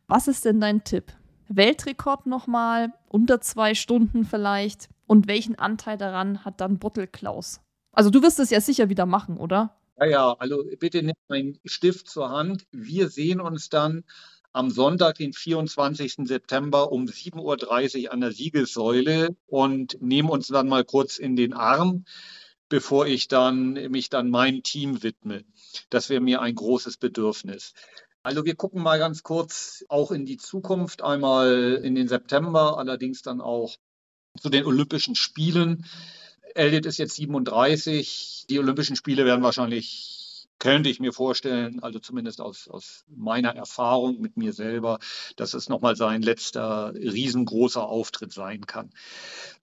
Was 0.07 0.27
ist 0.27 0.45
denn 0.45 0.61
dein 0.61 0.83
Tipp? 0.83 1.11
Weltrekord 1.49 2.25
nochmal, 2.25 2.93
unter 3.09 3.41
zwei 3.41 3.73
Stunden 3.73 4.23
vielleicht. 4.23 4.89
Und 5.07 5.27
welchen 5.27 5.59
Anteil 5.59 5.97
daran 5.97 6.45
hat 6.45 6.61
dann 6.61 6.79
Bottelklaus? 6.79 7.59
Also 7.91 8.09
du 8.09 8.21
wirst 8.21 8.39
es 8.39 8.49
ja 8.49 8.61
sicher 8.61 8.89
wieder 8.89 9.05
machen, 9.05 9.37
oder? 9.37 9.75
Ja, 10.03 10.09
ja, 10.09 10.35
also 10.37 10.65
bitte 10.79 11.01
nimm 11.01 11.15
meinen 11.29 11.59
Stift 11.63 12.09
zur 12.09 12.29
Hand. 12.29 12.65
Wir 12.71 13.07
sehen 13.07 13.39
uns 13.39 13.69
dann 13.69 14.03
am 14.51 14.69
Sonntag, 14.69 15.15
den 15.15 15.31
24. 15.31 16.27
September 16.27 16.91
um 16.91 17.05
7.30 17.05 18.03
Uhr 18.03 18.11
an 18.11 18.19
der 18.19 18.33
Siegessäule 18.33 19.37
und 19.45 20.01
nehmen 20.01 20.29
uns 20.29 20.47
dann 20.47 20.67
mal 20.67 20.83
kurz 20.83 21.19
in 21.19 21.37
den 21.37 21.53
Arm, 21.53 22.03
bevor 22.67 23.07
ich 23.07 23.29
dann 23.29 23.75
mich 23.91 24.09
dann 24.09 24.29
meinem 24.29 24.61
Team 24.61 25.03
widme. 25.03 25.45
Das 25.89 26.09
wäre 26.09 26.19
mir 26.19 26.41
ein 26.41 26.55
großes 26.55 26.97
Bedürfnis. 26.97 27.73
Also 28.23 28.43
wir 28.43 28.55
gucken 28.55 28.83
mal 28.83 28.99
ganz 28.99 29.23
kurz 29.23 29.85
auch 29.87 30.11
in 30.11 30.25
die 30.25 30.37
Zukunft, 30.37 31.01
einmal 31.01 31.79
in 31.81 31.95
den 31.95 32.09
September, 32.09 32.77
allerdings 32.77 33.21
dann 33.21 33.39
auch 33.39 33.77
zu 34.37 34.49
den 34.49 34.65
Olympischen 34.65 35.15
Spielen. 35.15 35.85
Elliot 36.55 36.85
ist 36.85 36.97
jetzt 36.97 37.15
37. 37.15 38.45
Die 38.49 38.59
Olympischen 38.59 38.95
Spiele 38.95 39.25
werden 39.25 39.43
wahrscheinlich 39.43 40.23
könnte 40.63 40.89
ich 40.89 41.01
mir 41.01 41.11
vorstellen, 41.11 41.83
also 41.83 41.99
zumindest 41.99 42.39
aus, 42.39 42.69
aus 42.69 43.03
meiner 43.09 43.53
Erfahrung 43.53 44.21
mit 44.21 44.37
mir 44.37 44.53
selber, 44.53 44.99
dass 45.35 45.53
es 45.53 45.67
nochmal 45.67 45.97
sein 45.97 46.21
letzter 46.21 46.93
riesengroßer 46.93 47.85
Auftritt 47.85 48.31
sein 48.31 48.65
kann. 48.65 48.89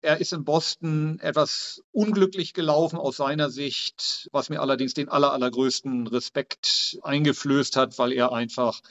Er 0.02 0.20
ist 0.20 0.34
in 0.34 0.44
Boston 0.44 1.18
etwas 1.22 1.82
unglücklich 1.94 2.54
gelaufen 2.54 3.00
aus 3.00 3.16
seiner 3.16 3.50
Sicht, 3.50 4.28
was 4.34 4.50
mir 4.50 4.60
allerdings 4.60 4.94
den 4.94 5.08
aller, 5.08 5.32
allergrößten 5.32 6.08
Respekt 6.08 7.00
eingeflößt 7.02 7.78
hat, 7.78 7.98
weil 7.98 8.12
er 8.12 8.34
einfach 8.34 8.82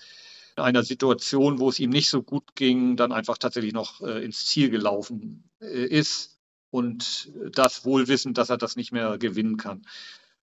in 0.57 0.63
einer 0.63 0.85
Situation, 0.85 1.59
wo 1.59 1.69
es 1.69 1.79
ihm 1.79 1.91
nicht 1.91 2.09
so 2.09 2.23
gut 2.23 2.57
ging, 2.57 2.97
dann 2.97 3.13
einfach 3.13 3.37
tatsächlich 3.37 3.75
noch 3.75 4.01
äh, 4.01 4.25
ins 4.25 4.47
Ziel 4.47 4.71
gelaufen 4.71 5.51
äh, 5.61 5.85
ist 5.85 6.38
und 6.71 7.33
das 7.53 7.85
wohl 7.85 8.09
wissend, 8.09 8.39
dass 8.39 8.51
er 8.51 8.59
das 8.59 8.77
nicht 8.77 8.93
mehr 8.93 9.19
gewinnen 9.19 9.57
kann. 9.57 9.83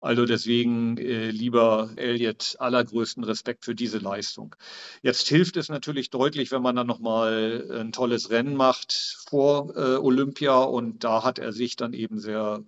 Also 0.01 0.27
deswegen, 0.27 0.97
äh, 0.99 1.31
lieber 1.31 1.91
Elliot, 1.97 2.57
allergrößten 2.61 3.25
Respekt 3.25 3.65
für 3.65 3.75
diese 3.75 3.99
Leistung. 3.99 4.55
Jetzt 5.03 5.27
hilft 5.27 5.57
es 5.57 5.69
natürlich 5.69 6.11
deutlich, 6.11 6.53
wenn 6.53 6.63
man 6.63 6.77
dann 6.77 6.87
nochmal 6.87 7.67
ein 7.81 7.91
tolles 7.91 8.31
Rennen 8.31 8.55
macht 8.55 8.93
vor 9.29 9.77
äh, 9.77 9.97
Olympia 9.97 10.57
und 10.63 11.03
da 11.03 11.25
hat 11.25 11.41
er 11.41 11.53
sich 11.53 11.75
dann 11.75 11.95
eben 11.95 12.21
sehr 12.21 12.63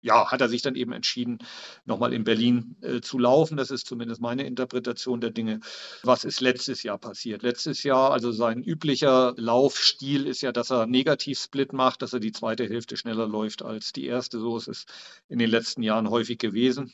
ja, 0.00 0.30
hat 0.30 0.40
er 0.40 0.48
sich 0.48 0.62
dann 0.62 0.74
eben 0.74 0.92
entschieden, 0.92 1.38
nochmal 1.84 2.12
in 2.12 2.24
Berlin 2.24 2.76
äh, 2.82 3.00
zu 3.00 3.18
laufen. 3.18 3.56
Das 3.56 3.70
ist 3.70 3.86
zumindest 3.86 4.20
meine 4.20 4.46
Interpretation 4.46 5.20
der 5.20 5.30
Dinge. 5.30 5.60
Was 6.02 6.24
ist 6.24 6.40
letztes 6.40 6.82
Jahr 6.82 6.98
passiert? 6.98 7.42
Letztes 7.42 7.82
Jahr, 7.82 8.12
also 8.12 8.32
sein 8.32 8.62
üblicher 8.62 9.34
Laufstil 9.36 10.26
ist 10.26 10.42
ja, 10.42 10.52
dass 10.52 10.70
er 10.70 10.86
Negativsplit 10.86 11.72
macht, 11.72 12.02
dass 12.02 12.12
er 12.12 12.20
die 12.20 12.32
zweite 12.32 12.64
Hälfte 12.64 12.96
schneller 12.96 13.26
läuft 13.26 13.62
als 13.62 13.92
die 13.92 14.06
erste. 14.06 14.38
So 14.38 14.56
ist 14.56 14.68
es 14.68 14.86
in 15.28 15.38
den 15.38 15.50
letzten 15.50 15.82
Jahren 15.82 16.10
häufig 16.10 16.38
gewesen 16.38 16.92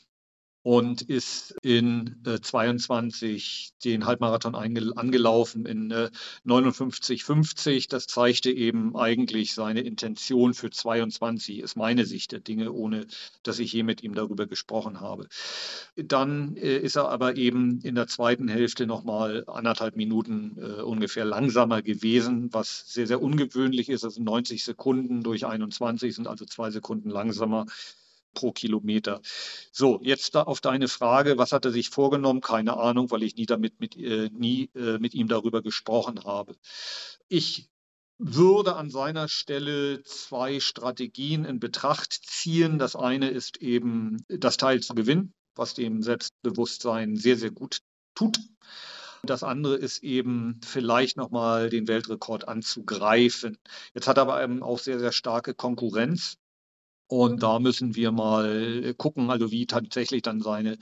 und 0.64 1.02
ist 1.02 1.54
in 1.62 2.16
äh, 2.26 2.40
22 2.40 3.74
den 3.84 4.06
Halbmarathon 4.06 4.54
angelaufen 4.54 5.66
in 5.66 5.90
äh, 5.90 6.08
59,50. 6.46 7.90
Das 7.90 8.06
zeigte 8.06 8.50
eben 8.50 8.96
eigentlich 8.96 9.52
seine 9.52 9.82
Intention 9.82 10.54
für 10.54 10.70
22, 10.70 11.58
ist 11.58 11.76
meine 11.76 12.06
Sicht 12.06 12.32
der 12.32 12.40
Dinge, 12.40 12.72
ohne 12.72 13.06
dass 13.42 13.58
ich 13.58 13.74
je 13.74 13.82
mit 13.82 14.02
ihm 14.02 14.14
darüber 14.14 14.46
gesprochen 14.46 15.02
habe. 15.02 15.28
Dann 15.96 16.56
äh, 16.56 16.78
ist 16.78 16.96
er 16.96 17.10
aber 17.10 17.36
eben 17.36 17.82
in 17.82 17.94
der 17.94 18.06
zweiten 18.06 18.48
Hälfte 18.48 18.86
nochmal 18.86 19.44
anderthalb 19.46 19.96
Minuten 19.96 20.56
äh, 20.56 20.80
ungefähr 20.80 21.26
langsamer 21.26 21.82
gewesen, 21.82 22.48
was 22.54 22.84
sehr, 22.86 23.06
sehr 23.06 23.20
ungewöhnlich 23.20 23.90
ist. 23.90 24.02
Also 24.02 24.22
90 24.22 24.64
Sekunden 24.64 25.22
durch 25.22 25.44
21 25.44 26.14
sind 26.14 26.26
also 26.26 26.46
zwei 26.46 26.70
Sekunden 26.70 27.10
langsamer 27.10 27.66
pro 28.34 28.52
Kilometer. 28.52 29.20
So, 29.72 30.00
jetzt 30.02 30.36
auf 30.36 30.60
deine 30.60 30.88
Frage, 30.88 31.38
was 31.38 31.52
hat 31.52 31.64
er 31.64 31.70
sich 31.70 31.90
vorgenommen? 31.90 32.40
Keine 32.40 32.76
Ahnung, 32.76 33.10
weil 33.10 33.22
ich 33.22 33.36
nie 33.36 33.46
damit 33.46 33.80
mit, 33.80 33.96
äh, 33.96 34.30
nie 34.32 34.70
äh, 34.74 34.98
mit 34.98 35.14
ihm 35.14 35.28
darüber 35.28 35.62
gesprochen 35.62 36.24
habe. 36.24 36.56
Ich 37.28 37.70
würde 38.18 38.76
an 38.76 38.90
seiner 38.90 39.28
Stelle 39.28 40.02
zwei 40.04 40.60
Strategien 40.60 41.44
in 41.44 41.58
Betracht 41.58 42.12
ziehen. 42.12 42.78
Das 42.78 42.96
eine 42.96 43.28
ist 43.28 43.56
eben 43.58 44.24
das 44.28 44.56
Teil 44.56 44.80
zu 44.80 44.94
gewinnen, 44.94 45.34
was 45.56 45.74
dem 45.74 46.02
Selbstbewusstsein 46.02 47.16
sehr, 47.16 47.36
sehr 47.36 47.50
gut 47.50 47.80
tut. 48.14 48.38
Das 49.26 49.42
andere 49.42 49.76
ist 49.76 50.02
eben 50.02 50.60
vielleicht 50.64 51.16
nochmal 51.16 51.70
den 51.70 51.88
Weltrekord 51.88 52.46
anzugreifen. 52.46 53.58
Jetzt 53.94 54.06
hat 54.06 54.18
er 54.18 54.22
aber 54.22 54.42
eben 54.42 54.62
auch 54.62 54.78
sehr, 54.78 54.98
sehr 54.98 55.12
starke 55.12 55.54
Konkurrenz. 55.54 56.36
Und 57.06 57.42
da 57.42 57.58
müssen 57.58 57.94
wir 57.94 58.12
mal 58.12 58.94
gucken, 58.96 59.30
also 59.30 59.50
wie 59.50 59.66
tatsächlich 59.66 60.22
dann 60.22 60.40
seine 60.40 60.78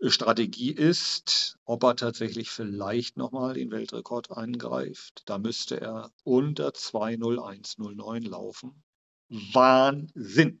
äh, 0.00 0.10
Strategie 0.10 0.72
ist, 0.72 1.56
ob 1.64 1.82
er 1.84 1.96
tatsächlich 1.96 2.50
vielleicht 2.50 3.16
nochmal 3.16 3.54
den 3.54 3.70
Weltrekord 3.70 4.30
eingreift. 4.30 5.22
Da 5.26 5.38
müsste 5.38 5.80
er 5.80 6.10
unter 6.24 6.74
20109 6.74 8.24
laufen. 8.24 8.82
Wahnsinn. 9.28 10.60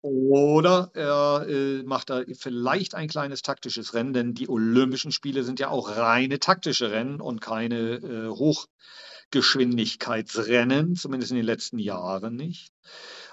Oder 0.00 0.90
er 0.92 1.46
äh, 1.48 1.84
macht 1.84 2.10
da 2.10 2.22
vielleicht 2.34 2.94
ein 2.94 3.08
kleines 3.08 3.40
taktisches 3.40 3.94
Rennen, 3.94 4.12
denn 4.12 4.34
die 4.34 4.50
Olympischen 4.50 5.12
Spiele 5.12 5.44
sind 5.44 5.60
ja 5.60 5.70
auch 5.70 5.96
reine 5.96 6.40
taktische 6.40 6.90
Rennen 6.90 7.22
und 7.22 7.40
keine 7.40 7.94
äh, 7.94 8.28
Hochgeschwindigkeitsrennen, 8.28 10.94
zumindest 10.96 11.30
in 11.30 11.38
den 11.38 11.46
letzten 11.46 11.78
Jahren 11.78 12.36
nicht. 12.36 12.70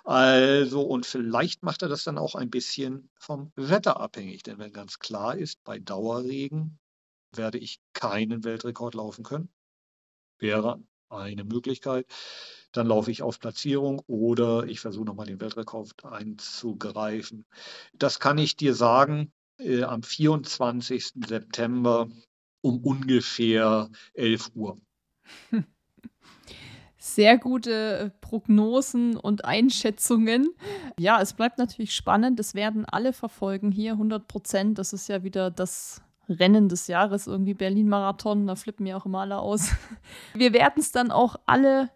Also, 0.03 0.81
und 0.81 1.05
vielleicht 1.05 1.63
macht 1.63 1.81
er 1.83 1.89
das 1.89 2.03
dann 2.03 2.17
auch 2.17 2.35
ein 2.35 2.49
bisschen 2.49 3.09
vom 3.19 3.51
Wetter 3.55 3.99
abhängig, 3.99 4.43
denn 4.43 4.57
wenn 4.57 4.73
ganz 4.73 4.99
klar 4.99 5.37
ist, 5.37 5.63
bei 5.63 5.79
Dauerregen 5.79 6.79
werde 7.35 7.57
ich 7.57 7.79
keinen 7.93 8.43
Weltrekord 8.43 8.95
laufen 8.95 9.23
können. 9.23 9.49
Wäre 10.39 10.81
eine 11.09 11.43
Möglichkeit. 11.43 12.07
Dann 12.71 12.87
laufe 12.87 13.11
ich 13.11 13.21
auf 13.21 13.39
Platzierung 13.39 14.01
oder 14.07 14.65
ich 14.65 14.79
versuche 14.79 15.05
nochmal 15.05 15.25
den 15.25 15.41
Weltrekord 15.41 16.05
einzugreifen. 16.05 17.45
Das 17.93 18.19
kann 18.19 18.37
ich 18.37 18.55
dir 18.55 18.73
sagen 18.73 19.33
äh, 19.59 19.83
am 19.83 20.03
24. 20.03 21.13
September 21.27 22.09
um 22.61 22.83
ungefähr 22.83 23.89
11 24.13 24.51
Uhr. 24.55 24.79
sehr 27.03 27.39
gute 27.39 28.13
Prognosen 28.21 29.17
und 29.17 29.43
Einschätzungen. 29.43 30.49
Ja, 30.99 31.19
es 31.19 31.33
bleibt 31.33 31.57
natürlich 31.57 31.95
spannend. 31.95 32.37
Das 32.37 32.53
werden 32.53 32.85
alle 32.85 33.11
verfolgen 33.11 33.71
hier, 33.71 33.93
100 33.93 34.27
Prozent. 34.27 34.77
Das 34.77 34.93
ist 34.93 35.09
ja 35.09 35.23
wieder 35.23 35.49
das 35.49 36.03
Rennen 36.29 36.69
des 36.69 36.85
Jahres, 36.85 37.25
irgendwie 37.25 37.55
Berlin-Marathon. 37.55 38.45
Da 38.45 38.55
flippen 38.55 38.85
ja 38.85 38.97
auch 38.97 39.07
immer 39.07 39.21
alle 39.21 39.39
aus. 39.39 39.71
Wir 40.35 40.53
werden 40.53 40.79
es 40.79 40.91
dann 40.91 41.09
auch 41.09 41.37
alle 41.47 41.89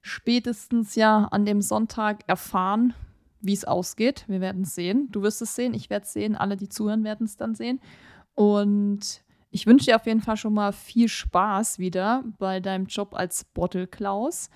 spätestens 0.00 0.96
ja 0.96 1.28
an 1.30 1.46
dem 1.46 1.62
Sonntag 1.62 2.24
erfahren, 2.26 2.94
wie 3.40 3.52
es 3.52 3.64
ausgeht. 3.64 4.24
Wir 4.26 4.40
werden 4.40 4.62
es 4.62 4.74
sehen. 4.74 5.08
Du 5.12 5.22
wirst 5.22 5.40
es 5.40 5.54
sehen, 5.54 5.72
ich 5.72 5.88
werde 5.88 6.04
es 6.04 6.12
sehen. 6.12 6.34
Alle, 6.34 6.56
die 6.56 6.68
zuhören, 6.68 7.04
werden 7.04 7.26
es 7.26 7.36
dann 7.36 7.54
sehen. 7.54 7.80
Und 8.34 9.22
ich 9.52 9.66
wünsche 9.66 9.86
dir 9.86 9.96
auf 9.96 10.06
jeden 10.06 10.22
Fall 10.22 10.36
schon 10.36 10.54
mal 10.54 10.72
viel 10.72 11.08
Spaß 11.08 11.78
wieder 11.78 12.24
bei 12.38 12.58
deinem 12.58 12.86
Job 12.86 13.14
als 13.14 13.44
Bottle 13.44 13.86
Klaus 13.86 14.48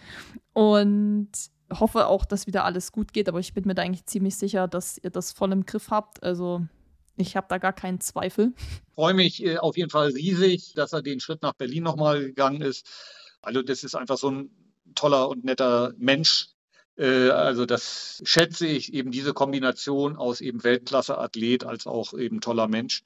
und 0.54 1.28
hoffe 1.72 2.06
auch, 2.06 2.24
dass 2.24 2.46
wieder 2.46 2.64
alles 2.64 2.92
gut 2.92 3.12
geht. 3.12 3.28
Aber 3.28 3.38
ich 3.38 3.52
bin 3.52 3.64
mir 3.66 3.74
da 3.74 3.82
eigentlich 3.82 4.06
ziemlich 4.06 4.36
sicher, 4.36 4.68
dass 4.68 4.98
ihr 4.98 5.10
das 5.10 5.32
voll 5.32 5.52
im 5.52 5.66
Griff 5.66 5.90
habt. 5.90 6.22
Also 6.22 6.66
Ich 7.16 7.36
habe 7.36 7.46
da 7.48 7.58
gar 7.58 7.72
keinen 7.72 8.00
Zweifel. 8.00 8.52
Ich 8.58 8.94
freue 8.94 9.14
mich 9.14 9.44
äh, 9.44 9.58
auf 9.58 9.76
jeden 9.76 9.90
Fall 9.90 10.08
riesig, 10.08 10.74
dass 10.74 10.92
er 10.92 11.02
den 11.02 11.20
Schritt 11.20 11.42
nach 11.42 11.54
Berlin 11.54 11.82
nochmal 11.82 12.20
gegangen 12.20 12.62
ist. 12.62 12.86
Also 13.42 13.62
das 13.62 13.84
ist 13.84 13.94
einfach 13.94 14.18
so 14.18 14.30
ein 14.30 14.50
toller 14.94 15.28
und 15.28 15.44
netter 15.44 15.92
Mensch. 15.98 16.48
Äh, 16.96 17.30
also 17.30 17.66
das 17.66 18.22
schätze 18.24 18.66
ich, 18.66 18.92
eben 18.92 19.10
diese 19.10 19.34
Kombination 19.34 20.16
aus 20.16 20.40
eben 20.40 20.62
Weltklasse-Athlet 20.62 21.64
als 21.64 21.86
auch 21.86 22.14
eben 22.14 22.40
toller 22.40 22.68
Mensch. 22.68 23.02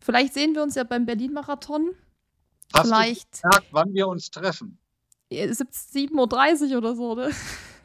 Vielleicht 0.00 0.34
sehen 0.34 0.54
wir 0.54 0.62
uns 0.62 0.74
ja 0.74 0.84
beim 0.84 1.06
Berlin-Marathon. 1.06 1.90
Vielleicht. 2.74 3.42
Du 3.44 3.48
gesagt, 3.48 3.68
wann 3.70 3.94
wir 3.94 4.08
uns 4.08 4.30
treffen? 4.30 4.78
7.30 5.30 6.72
Uhr 6.72 6.78
oder 6.78 6.94
so, 6.94 7.14
ne? 7.14 7.30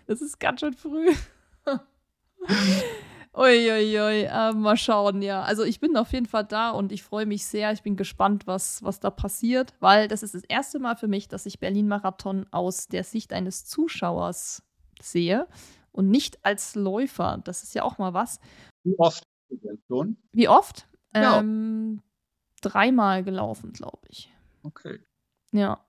Das 0.07 0.21
ist 0.21 0.39
ganz 0.39 0.61
schön 0.61 0.73
früh. 0.73 1.13
Uiuiui, 3.37 4.23
äh, 4.23 4.51
mal 4.53 4.77
schauen, 4.77 5.21
ja. 5.21 5.43
Also 5.43 5.63
ich 5.63 5.79
bin 5.79 5.95
auf 5.95 6.11
jeden 6.11 6.25
Fall 6.25 6.45
da 6.45 6.71
und 6.71 6.91
ich 6.91 7.03
freue 7.03 7.27
mich 7.27 7.45
sehr. 7.45 7.71
Ich 7.71 7.83
bin 7.83 7.95
gespannt, 7.95 8.47
was, 8.47 8.83
was 8.83 8.99
da 8.99 9.11
passiert, 9.11 9.75
weil 9.79 10.07
das 10.07 10.23
ist 10.23 10.33
das 10.33 10.43
erste 10.43 10.79
Mal 10.79 10.95
für 10.95 11.07
mich, 11.07 11.27
dass 11.27 11.45
ich 11.45 11.59
Berlin-Marathon 11.59 12.47
aus 12.49 12.87
der 12.87 13.03
Sicht 13.03 13.33
eines 13.33 13.65
Zuschauers 13.65 14.63
sehe 14.99 15.47
und 15.91 16.09
nicht 16.09 16.43
als 16.43 16.73
Läufer. 16.73 17.39
Das 17.43 17.61
ist 17.61 17.75
ja 17.75 17.83
auch 17.83 17.99
mal 17.99 18.15
was. 18.15 18.39
Wie 18.83 18.97
oft 18.97 19.23
schon? 19.87 20.17
Wie 20.31 20.47
oft? 20.47 20.87
Ja. 21.13 21.39
Ähm, 21.39 22.01
dreimal 22.61 23.23
gelaufen, 23.23 23.71
glaube 23.71 24.01
ich. 24.09 24.31
Okay. 24.63 24.99
Ja 25.51 25.86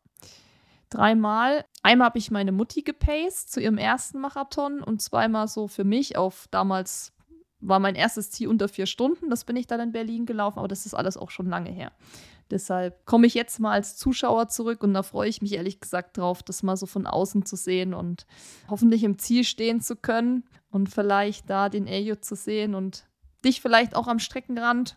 dreimal. 0.91 1.65
Einmal 1.83 2.07
habe 2.07 2.19
ich 2.19 2.31
meine 2.31 2.53
Mutti 2.53 2.83
gepaced 2.83 3.51
zu 3.51 3.61
ihrem 3.61 3.79
ersten 3.79 4.21
Marathon 4.21 4.83
und 4.83 5.03
zweimal 5.03 5.49
so 5.49 5.69
für 5.69 5.85
mich 5.85 6.17
auf 6.17 6.49
damals 6.51 7.13
war 7.61 7.81
mein 7.81 7.95
erstes 7.95 8.31
Ziel 8.31 8.49
unter 8.49 8.69
vier 8.69 8.87
Stunden. 8.87 9.31
Das 9.31 9.45
bin 9.45 9.57
ich 9.57 9.67
dann 9.67 9.81
in 9.81 9.93
Berlin 9.93 10.27
gelaufen, 10.27 10.59
aber 10.59 10.69
das 10.69 10.87
ist 10.87 10.95
alles 10.95 11.17
auch 11.17 11.31
schon 11.31 11.49
lange 11.49 11.71
her. 11.71 11.93
Deshalb 12.51 13.05
komme 13.05 13.27
ich 13.27 13.35
jetzt 13.35 13.61
mal 13.61 13.73
als 13.73 13.97
Zuschauer 13.97 14.49
zurück 14.49 14.83
und 14.83 14.95
da 14.95 15.03
freue 15.03 15.29
ich 15.29 15.43
mich 15.43 15.53
ehrlich 15.53 15.81
gesagt 15.81 16.17
drauf, 16.17 16.43
das 16.43 16.63
mal 16.63 16.77
so 16.77 16.87
von 16.87 17.07
außen 17.07 17.45
zu 17.45 17.57
sehen 17.57 17.93
und 17.93 18.27
hoffentlich 18.71 19.05
im 19.05 19.19
Ziel 19.19 19.45
stehen 19.45 19.81
zu 19.81 19.97
können 19.97 20.45
und 20.71 20.89
vielleicht 20.89 21.51
da 21.51 21.69
den 21.69 21.87
Elio 21.87 22.17
zu 22.17 22.37
sehen 22.37 22.75
und 22.75 23.07
dich 23.45 23.61
vielleicht 23.61 23.95
auch 23.95 24.07
am 24.07 24.19
Streckenrand. 24.19 24.97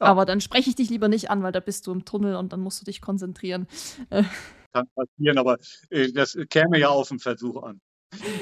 Ja. 0.00 0.06
Aber 0.06 0.24
dann 0.24 0.40
spreche 0.40 0.70
ich 0.70 0.76
dich 0.76 0.88
lieber 0.88 1.08
nicht 1.08 1.30
an, 1.30 1.42
weil 1.42 1.52
da 1.52 1.60
bist 1.60 1.86
du 1.86 1.92
im 1.92 2.04
Tunnel 2.04 2.36
und 2.36 2.52
dann 2.52 2.60
musst 2.60 2.80
du 2.80 2.84
dich 2.84 3.02
konzentrieren. 3.02 3.66
kann 4.72 4.86
passieren, 4.94 5.38
aber 5.38 5.58
äh, 5.90 6.12
das 6.12 6.36
käme 6.50 6.78
ja 6.78 6.88
auf 6.88 7.08
den 7.08 7.18
Versuch 7.18 7.62
an. 7.62 7.80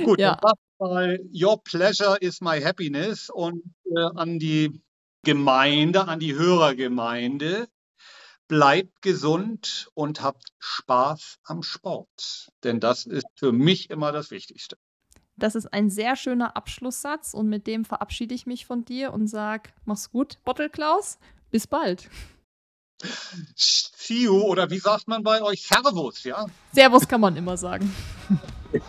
Gut, 0.04 0.18
ja. 0.18 0.36
dann 0.40 0.52
mal 0.78 1.20
Your 1.32 1.62
pleasure 1.62 2.16
is 2.18 2.40
my 2.40 2.60
happiness 2.60 3.30
und 3.30 3.62
äh, 3.84 4.00
an 4.16 4.38
die 4.38 4.82
Gemeinde, 5.22 6.08
an 6.08 6.18
die 6.18 6.34
Hörergemeinde. 6.34 7.68
Bleibt 8.48 9.00
gesund 9.02 9.88
und 9.94 10.22
habt 10.22 10.48
Spaß 10.58 11.38
am 11.44 11.62
Sport, 11.62 12.50
denn 12.64 12.80
das 12.80 13.06
ist 13.06 13.26
für 13.36 13.52
mich 13.52 13.90
immer 13.90 14.10
das 14.10 14.32
Wichtigste. 14.32 14.76
Das 15.36 15.54
ist 15.54 15.72
ein 15.72 15.88
sehr 15.88 16.16
schöner 16.16 16.56
Abschlusssatz 16.56 17.32
und 17.32 17.48
mit 17.48 17.68
dem 17.68 17.84
verabschiede 17.84 18.34
ich 18.34 18.46
mich 18.46 18.66
von 18.66 18.84
dir 18.84 19.12
und 19.12 19.28
sage, 19.28 19.70
mach's 19.84 20.10
gut, 20.10 20.38
Bottle 20.44 20.68
Klaus, 20.68 21.18
bis 21.52 21.68
bald. 21.68 22.10
You 24.08 24.42
oder 24.42 24.68
wie 24.70 24.78
sagt 24.78 25.08
man 25.08 25.22
bei 25.22 25.40
euch? 25.40 25.66
Servus, 25.66 26.24
ja? 26.24 26.46
Servus 26.72 27.06
kann 27.06 27.20
man 27.20 27.36
immer 27.36 27.56
sagen. 27.56 27.94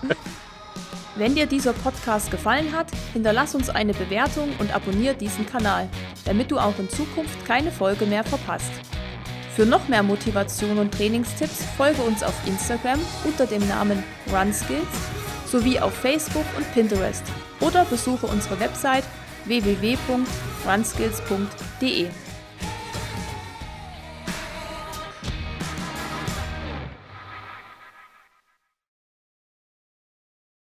Wenn 1.15 1.35
dir 1.35 1.45
dieser 1.45 1.73
Podcast 1.73 2.31
gefallen 2.31 2.75
hat, 2.75 2.87
hinterlass 3.13 3.53
uns 3.53 3.69
eine 3.69 3.93
Bewertung 3.93 4.49
und 4.59 4.73
abonniere 4.73 5.13
diesen 5.13 5.45
Kanal, 5.45 5.89
damit 6.25 6.49
du 6.49 6.57
auch 6.57 6.79
in 6.79 6.89
Zukunft 6.89 7.45
keine 7.45 7.71
Folge 7.71 8.05
mehr 8.05 8.23
verpasst. 8.23 8.71
Für 9.55 9.65
noch 9.65 9.89
mehr 9.89 10.03
Motivation 10.03 10.79
und 10.79 10.93
Trainingstipps 10.93 11.65
folge 11.77 12.01
uns 12.01 12.23
auf 12.23 12.33
Instagram 12.47 12.99
unter 13.25 13.45
dem 13.45 13.67
Namen 13.67 14.03
RunSkills 14.31 14.87
sowie 15.45 15.79
auf 15.79 15.93
Facebook 15.93 16.45
und 16.57 16.73
Pinterest 16.73 17.23
oder 17.59 17.85
besuche 17.85 18.25
unsere 18.27 18.59
Website 18.59 19.03
www.runskills.de. 19.45 22.07